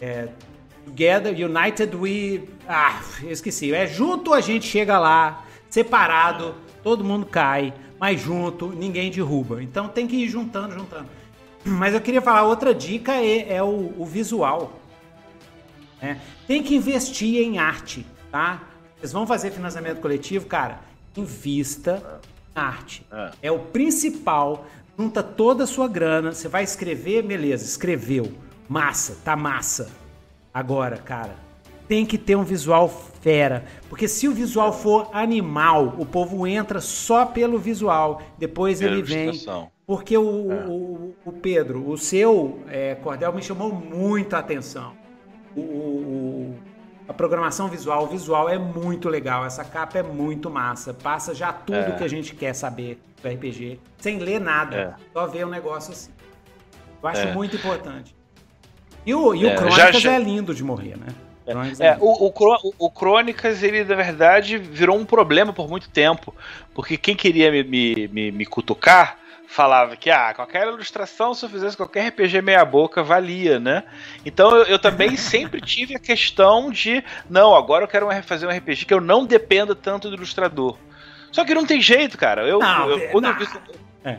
[0.01, 0.29] é,
[0.85, 2.49] Together, United we.
[2.69, 3.73] Ah, esqueci.
[3.73, 9.63] É junto a gente chega lá, separado, todo mundo cai, mas junto ninguém derruba.
[9.63, 11.07] Então tem que ir juntando, juntando.
[11.65, 14.81] Mas eu queria falar outra dica é, é o, o, visual.
[16.01, 16.21] Né?
[16.47, 18.63] Tem que investir em arte, tá?
[18.99, 20.81] Vocês vão fazer financiamento coletivo, cara?
[21.17, 22.21] Invista
[22.55, 23.07] arte.
[23.13, 23.31] É.
[23.43, 24.67] é o principal.
[24.99, 26.33] Junta toda a sua grana.
[26.33, 28.33] Você vai escrever, beleza, escreveu.
[28.73, 29.91] Massa, tá massa.
[30.55, 31.37] Agora, cara,
[31.87, 33.67] tem que ter um visual fera.
[33.91, 38.23] Porque se o visual for animal, o povo entra só pelo visual.
[38.39, 39.33] Depois ele vem.
[39.87, 40.65] Porque o, é.
[40.67, 44.95] o, o, Pedro, o seu é, cordel me chamou muito a atenção.
[45.55, 46.59] O, o,
[47.07, 51.53] a programação visual, o visual é muito legal, essa capa é muito massa, passa já
[51.53, 51.91] tudo é.
[51.91, 54.95] que a gente quer saber do RPG, sem ler nada, é.
[55.13, 56.11] só ver um negócio assim.
[57.03, 57.35] Eu acho é.
[57.35, 58.17] muito importante.
[59.05, 60.13] E o, e o é, Crônicas já...
[60.13, 61.09] é lindo de morrer, né?
[61.45, 66.35] É, é o, o, o, Crônicas, ele na verdade virou um problema por muito tempo.
[66.73, 69.19] Porque quem queria me, me, me, me cutucar
[69.53, 73.85] falava que ah, qualquer ilustração, se eu fizesse qualquer RPG meia-boca, valia, né?
[74.25, 78.51] Então eu, eu, também sempre tive a questão de, não, agora eu quero fazer um
[78.51, 80.79] RPG que eu não dependa tanto do ilustrador.
[81.31, 82.47] Só que não tem jeito, cara.
[82.47, 83.47] Eu, não, eu, quando eu vi,
[84.05, 84.19] é.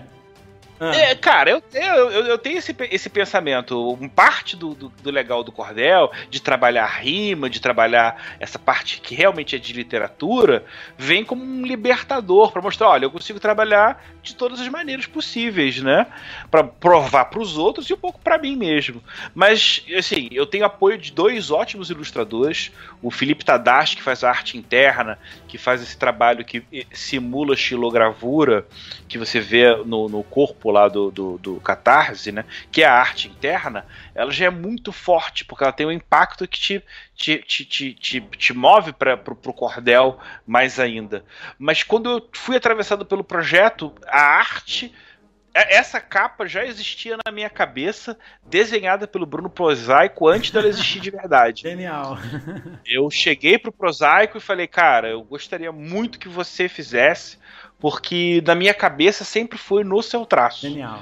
[0.85, 0.93] Ah.
[0.93, 3.97] É, cara, eu, eu, eu tenho esse, esse pensamento.
[4.13, 9.15] Parte do, do, do, legal do cordel, de trabalhar rima, de trabalhar essa parte que
[9.15, 10.65] realmente é de literatura,
[10.97, 15.81] vem como um libertador para mostrar: olha, eu consigo trabalhar de todas as maneiras possíveis,
[15.81, 16.05] né?
[16.51, 19.01] Para provar para os outros e um pouco para mim mesmo.
[19.33, 24.29] Mas, assim, eu tenho apoio de dois ótimos ilustradores: o Felipe Tadashi, que faz a
[24.29, 28.67] arte interna, que faz esse trabalho que simula estilogravura,
[29.07, 32.43] que você vê no, no corpo lá do, do, do Catarse, né?
[32.71, 36.47] Que é a arte interna, ela já é muito forte, porque ela tem um impacto
[36.47, 36.83] que te,
[37.15, 41.23] te, te, te, te, te move para o cordel mais ainda.
[41.57, 44.93] Mas quando eu fui atravessado pelo projeto, a arte
[45.53, 50.99] é, essa capa já existia na minha cabeça, desenhada pelo Bruno Prosaico antes dela existir
[50.99, 51.61] de verdade.
[51.69, 52.17] Genial.
[52.85, 57.37] Eu cheguei pro Prosaico e falei, cara, eu gostaria muito que você fizesse
[57.83, 60.61] porque na minha cabeça sempre foi no seu traço.
[60.61, 61.01] Genial.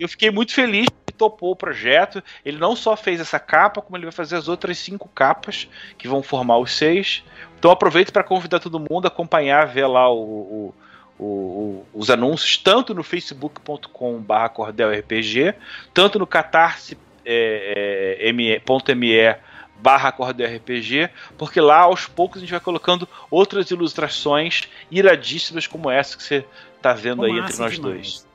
[0.00, 2.20] Eu fiquei muito feliz que topou o projeto.
[2.44, 6.08] Ele não só fez essa capa, como ele vai fazer as outras cinco capas que
[6.08, 7.22] vão formar os seis.
[7.56, 10.74] Então aproveito para convidar todo mundo a acompanhar, ver lá o,
[11.20, 15.54] o, o, os anúncios, tanto no facebook.com.br cordelrpg,
[15.94, 19.40] tanto no catarse.me é, é,
[19.82, 25.90] barra Corda RPG, porque lá aos poucos a gente vai colocando outras ilustrações iradíssimas como
[25.90, 26.46] essa que você
[26.80, 27.78] tá vendo aí entre nós demais.
[27.78, 28.26] dois.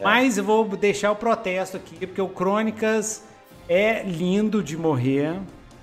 [0.00, 0.04] É.
[0.04, 3.24] Mas eu vou deixar o protesto aqui, porque o Crônicas
[3.68, 5.38] é lindo de morrer,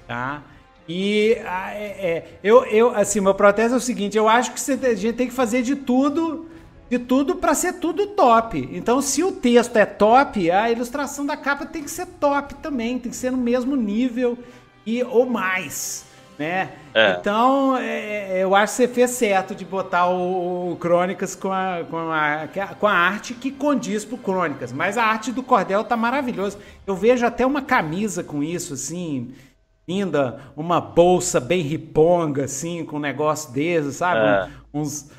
[0.07, 0.41] tá?
[0.87, 4.59] E ah, é, é, eu, eu, assim, meu protesto é o seguinte: eu acho que
[4.59, 6.47] você, a gente tem que fazer de tudo,
[6.89, 8.69] de tudo para ser tudo top.
[8.71, 12.99] Então, se o texto é top, a ilustração da capa tem que ser top também,
[12.99, 14.37] tem que ser no mesmo nível
[14.85, 16.05] e ou mais,
[16.37, 16.71] né?
[16.93, 17.17] É.
[17.19, 21.51] Então, é, é, eu acho que você fez certo de botar o, o Crônicas com
[21.51, 22.47] a, com, a,
[22.79, 24.71] com a arte que condiz pro Crônicas.
[24.71, 26.57] Mas a arte do Cordel tá maravilhosa.
[26.85, 29.33] Eu vejo até uma camisa com isso, assim,
[29.87, 34.19] linda, uma bolsa bem riponga, assim, com um negócio desse, sabe?
[34.19, 34.49] É.
[34.73, 35.11] Uns...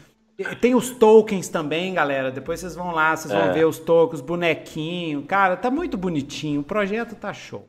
[0.60, 2.28] Tem os tokens também, galera.
[2.28, 3.52] Depois vocês vão lá, vocês vão é.
[3.52, 5.22] ver os tokens, bonequinho.
[5.22, 6.60] Cara, tá muito bonitinho.
[6.60, 7.68] O projeto tá show.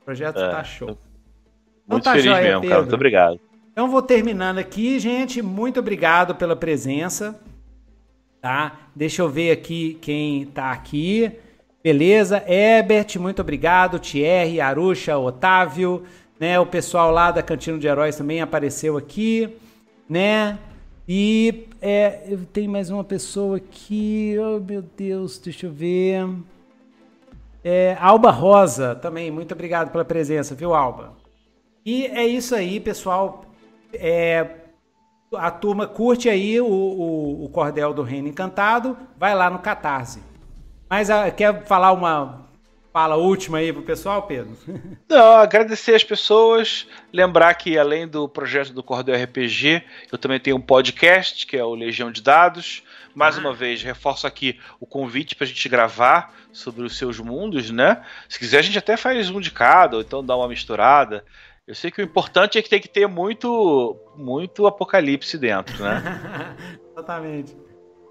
[0.00, 0.50] O projeto é.
[0.50, 0.98] tá show.
[1.90, 2.68] Muito então tá feliz joia, mesmo, Pedro.
[2.68, 2.82] cara.
[2.82, 3.40] Muito obrigado.
[3.72, 5.42] Então vou terminando aqui, gente.
[5.42, 7.38] Muito obrigado pela presença.
[8.40, 8.78] Tá?
[8.94, 11.32] Deixa eu ver aqui quem tá aqui.
[11.82, 12.42] Beleza?
[12.46, 13.98] Herbert, muito obrigado.
[13.98, 16.04] Thierry, Aruxa, Otávio,
[16.38, 16.58] né?
[16.60, 19.56] O pessoal lá da Cantina de Heróis também apareceu aqui,
[20.08, 20.58] né?
[21.08, 24.36] E é, tem mais uma pessoa aqui.
[24.38, 26.28] Oh, meu Deus, deixa eu ver.
[27.64, 31.19] É, Alba Rosa também, muito obrigado pela presença, viu, Alba?
[31.84, 33.44] E é isso aí, pessoal.
[33.94, 34.46] É,
[35.34, 40.22] a turma curte aí o, o, o, Cordel do Reino Encantado, vai lá no Catarse.
[40.88, 42.48] Mas a, ah, quer falar uma
[42.92, 44.56] fala última aí pro pessoal, Pedro?
[45.08, 50.56] Não, agradecer as pessoas, lembrar que além do projeto do Cordel RPG, eu também tenho
[50.56, 52.82] um podcast, que é o Legião de Dados.
[53.14, 53.40] Mais ah.
[53.40, 58.04] uma vez, reforço aqui o convite para a gente gravar sobre os seus mundos, né?
[58.28, 61.24] Se quiser, a gente até faz um de cada, ou então dá uma misturada.
[61.70, 66.02] Eu sei que o importante é que tem que ter muito, muito apocalipse dentro, né?
[66.90, 67.56] Exatamente.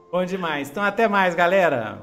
[0.10, 0.69] Bom demais.
[0.69, 1.99] Então até mais, galera.